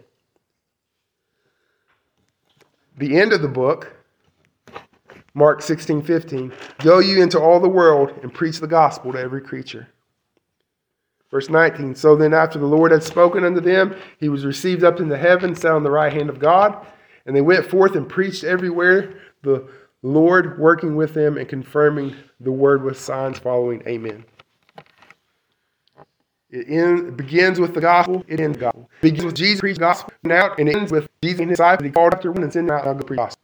The 3.03 3.19
end 3.19 3.33
of 3.33 3.43
the 3.43 3.49
book, 3.49 3.93
Mark 5.35 5.61
16 5.61 6.03
15, 6.03 6.53
Go 6.79 7.01
you 7.01 7.21
into 7.21 7.41
all 7.41 7.59
the 7.59 7.69
world 7.69 8.13
and 8.23 8.33
preach 8.33 8.61
the 8.61 8.69
gospel 8.69 9.11
to 9.11 9.19
every 9.19 9.41
creature. 9.41 9.89
Verse 11.29 11.51
19 11.51 11.97
So 11.97 12.15
then, 12.15 12.33
after 12.33 12.61
the 12.61 12.67
Lord 12.67 12.93
had 12.93 13.03
spoken 13.03 13.43
unto 13.43 13.61
them, 13.61 13.97
he 14.21 14.29
was 14.29 14.47
received 14.47 14.85
up 14.85 15.01
into 15.01 15.17
heaven, 15.17 15.57
sat 15.57 15.73
on 15.73 15.83
the 15.83 15.91
right 15.91 16.13
hand 16.13 16.31
of 16.31 16.39
God. 16.39 16.87
And 17.27 17.35
they 17.35 17.41
went 17.41 17.67
forth 17.67 17.97
and 17.97 18.09
preached 18.09 18.45
everywhere, 18.45 19.15
the 19.43 19.69
Lord 20.03 20.61
working 20.61 20.95
with 20.95 21.13
them 21.13 21.39
and 21.39 21.49
confirming 21.49 22.15
the 22.39 22.53
word 22.53 22.85
with 22.85 23.01
signs 23.01 23.41
following. 23.41 23.83
Amen. 23.89 24.25
It, 26.53 26.69
in, 26.69 27.17
begins 27.17 27.59
with 27.59 27.75
the 27.75 27.81
gospel, 27.81 28.25
it 28.29 28.39
ends 28.39 28.59
the 28.59 28.65
gospel. 28.65 28.91
It 29.01 29.03
begins 29.03 29.25
with 29.25 29.35
Jesus 29.35 29.61
preaching 29.61 29.81
the 29.81 29.87
gospel 29.87 30.13
out, 30.31 30.59
and 30.59 30.69
it 30.69 30.77
ends 30.77 30.93
with 30.93 31.09
Jesus 31.23 31.41
and 31.41 31.51
his 31.51 31.57
disciples. 31.57 31.87
He 31.87 31.93
called 31.93 32.15
after 32.15 32.31
one 32.31 32.43
and 32.43 32.53
sent 32.53 32.71
out 32.71 32.85
preach 32.99 33.09
the 33.09 33.17
gospel. 33.17 33.43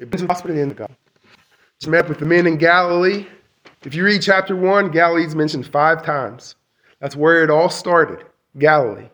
It 0.00 0.10
begins 0.10 0.22
with 0.22 0.28
the 0.28 0.34
gospel, 0.34 0.50
it 0.50 0.60
ends 0.60 0.74
the 0.74 0.78
gospel. 0.78 0.96
Just 1.78 1.90
met 1.90 2.08
with 2.08 2.18
the 2.18 2.26
men 2.26 2.46
in 2.46 2.58
Galilee. 2.58 3.26
If 3.84 3.94
you 3.94 4.04
read 4.04 4.20
chapter 4.20 4.54
1, 4.54 4.90
Galilee 4.90 5.24
is 5.24 5.34
mentioned 5.34 5.66
five 5.66 6.04
times. 6.04 6.56
That's 7.00 7.16
where 7.16 7.42
it 7.42 7.50
all 7.50 7.70
started 7.70 8.26
Galilee. 8.58 9.08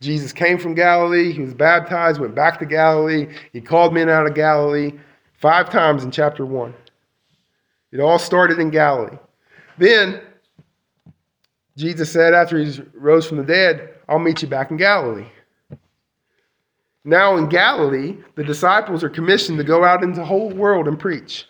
Jesus 0.00 0.32
came 0.32 0.58
from 0.58 0.74
Galilee. 0.74 1.32
He 1.32 1.40
was 1.40 1.54
baptized, 1.54 2.20
went 2.20 2.34
back 2.34 2.58
to 2.58 2.66
Galilee. 2.66 3.34
He 3.52 3.60
called 3.60 3.94
men 3.94 4.08
out 4.08 4.26
of 4.26 4.34
Galilee 4.34 4.92
five 5.32 5.70
times 5.70 6.04
in 6.04 6.10
chapter 6.10 6.44
1. 6.44 6.74
It 7.92 8.00
all 8.00 8.18
started 8.18 8.58
in 8.58 8.70
Galilee. 8.70 9.16
Then, 9.78 10.20
Jesus 11.76 12.10
said 12.10 12.32
after 12.32 12.58
he 12.58 12.80
rose 12.94 13.26
from 13.26 13.36
the 13.36 13.44
dead, 13.44 13.94
I'll 14.08 14.18
meet 14.18 14.42
you 14.42 14.48
back 14.48 14.70
in 14.70 14.76
Galilee. 14.76 15.26
Now, 17.04 17.36
in 17.36 17.48
Galilee, 17.48 18.16
the 18.34 18.42
disciples 18.42 19.04
are 19.04 19.08
commissioned 19.08 19.58
to 19.58 19.64
go 19.64 19.84
out 19.84 20.02
into 20.02 20.18
the 20.18 20.26
whole 20.26 20.50
world 20.50 20.88
and 20.88 20.98
preach. 20.98 21.46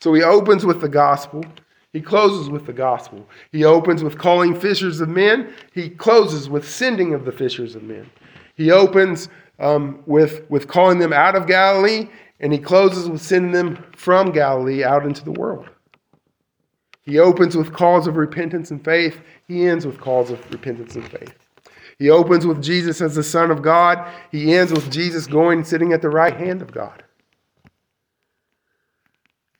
So 0.00 0.12
he 0.12 0.22
opens 0.22 0.66
with 0.66 0.80
the 0.80 0.88
gospel. 0.88 1.44
He 1.92 2.00
closes 2.00 2.50
with 2.50 2.66
the 2.66 2.72
gospel. 2.72 3.26
He 3.52 3.64
opens 3.64 4.04
with 4.04 4.18
calling 4.18 4.58
fishers 4.58 5.00
of 5.00 5.08
men. 5.08 5.54
He 5.72 5.88
closes 5.88 6.48
with 6.48 6.68
sending 6.68 7.14
of 7.14 7.24
the 7.24 7.32
fishers 7.32 7.74
of 7.74 7.82
men. 7.82 8.10
He 8.54 8.70
opens 8.70 9.28
um, 9.58 10.02
with, 10.06 10.48
with 10.50 10.68
calling 10.68 10.98
them 10.98 11.12
out 11.12 11.36
of 11.36 11.46
Galilee, 11.46 12.08
and 12.40 12.52
he 12.52 12.58
closes 12.58 13.08
with 13.08 13.22
sending 13.22 13.52
them 13.52 13.82
from 13.96 14.30
Galilee 14.30 14.84
out 14.84 15.06
into 15.06 15.24
the 15.24 15.32
world. 15.32 15.68
He 17.02 17.18
opens 17.18 17.56
with 17.56 17.72
calls 17.72 18.06
of 18.06 18.16
repentance 18.16 18.70
and 18.70 18.84
faith. 18.84 19.20
He 19.48 19.66
ends 19.66 19.86
with 19.86 20.00
calls 20.00 20.30
of 20.30 20.50
repentance 20.50 20.94
and 20.96 21.08
faith. 21.08 21.34
He 21.98 22.10
opens 22.10 22.46
with 22.46 22.62
Jesus 22.62 23.00
as 23.00 23.14
the 23.14 23.22
Son 23.22 23.50
of 23.50 23.62
God. 23.62 24.10
He 24.32 24.54
ends 24.54 24.72
with 24.72 24.90
Jesus 24.90 25.26
going 25.26 25.58
and 25.58 25.66
sitting 25.66 25.92
at 25.92 26.02
the 26.02 26.08
right 26.08 26.36
hand 26.36 26.62
of 26.62 26.72
God. 26.72 27.02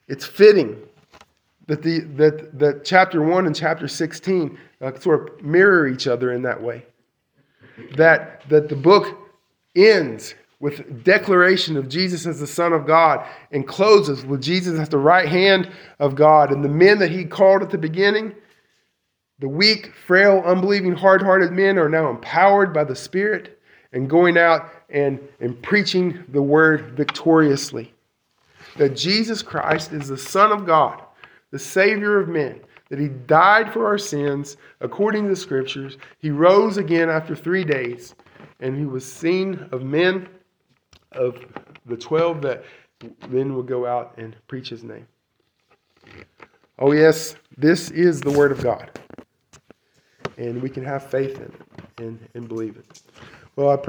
It's 0.09 0.27
fitting 0.27 0.81
that, 1.67 1.83
the, 1.83 2.01
that, 2.17 2.59
that 2.59 2.85
chapter 2.85 3.23
1 3.23 3.47
and 3.47 3.55
chapter 3.55 3.87
16 3.87 4.59
uh, 4.81 4.99
sort 4.99 5.39
of 5.39 5.45
mirror 5.45 5.87
each 5.87 6.07
other 6.07 6.33
in 6.33 6.43
that 6.43 6.61
way. 6.61 6.85
That, 7.97 8.43
that 8.49 8.69
the 8.69 8.77
book 8.77 9.19
ends 9.77 10.35
with 10.61 11.03
declaration 11.03 11.77
of 11.79 11.89
Jesus 11.89 12.27
as 12.27 12.39
the 12.39 12.47
Son 12.47 12.73
of 12.75 12.87
God 12.87 13.27
and 13.51 13.67
closes 13.67 14.25
with 14.25 14.43
Jesus 14.43 14.79
at 14.79 14.91
the 14.91 14.99
right 14.99 15.27
hand 15.27 15.71
of 15.99 16.15
God. 16.15 16.53
And 16.53 16.63
the 16.63 16.69
men 16.69 16.99
that 16.99 17.11
he 17.11 17.25
called 17.25 17.63
at 17.63 17.71
the 17.71 17.79
beginning, 17.79 18.35
the 19.39 19.49
weak, 19.49 19.93
frail, 20.07 20.43
unbelieving, 20.45 20.93
hard 20.93 21.23
hearted 21.23 21.51
men, 21.51 21.79
are 21.79 21.89
now 21.89 22.11
empowered 22.11 22.75
by 22.75 22.85
the 22.85 22.95
Spirit 22.95 23.59
and 23.93 24.09
going 24.09 24.37
out 24.37 24.71
and, 24.91 25.19
and 25.41 25.61
preaching 25.63 26.23
the 26.29 26.43
word 26.43 26.93
victoriously. 26.93 27.93
That 28.77 28.95
Jesus 28.95 29.43
Christ 29.43 29.93
is 29.93 30.09
the 30.09 30.19
Son 30.19 30.53
of 30.53 30.67
God, 30.67 31.03
the 31.51 31.59
Savior 31.59 32.21
of 32.21 32.29
men, 32.29 32.61
that 32.91 32.99
he 32.99 33.09
died 33.09 33.73
for 33.73 33.87
our 33.87 33.99
sins 33.99 34.59
according 34.81 35.25
to 35.25 35.31
the 35.31 35.37
Scriptures. 35.37 35.97
He 36.19 36.31
rose 36.31 36.77
again 36.77 37.09
after 37.09 37.35
three 37.35 37.65
days, 37.65 38.15
and 38.61 38.77
he 38.77 38.85
was 38.85 39.11
seen 39.11 39.67
of 39.73 39.83
men 39.83 40.29
of 41.13 41.39
the 41.87 41.97
12 41.97 42.43
that 42.43 42.65
then 43.29 43.55
will 43.55 43.63
go 43.63 43.87
out 43.87 44.15
and 44.17 44.37
preach 44.47 44.69
his 44.69 44.85
name. 44.85 45.07
Oh, 46.79 46.93
yes, 46.93 47.37
this 47.57 47.91
is 47.91 48.21
the 48.21 48.31
Word 48.31 48.53
of 48.53 48.63
God. 48.63 48.91
And 50.39 50.63
we 50.63 50.71
can 50.71 50.85
have 50.85 51.11
faith 51.11 51.37
in 51.37 51.43
it 51.43 51.55
and, 51.99 52.29
and 52.35 52.49
believe 52.49 52.77
it. 52.77 53.03
Well, 53.57 53.69
I 53.69 53.77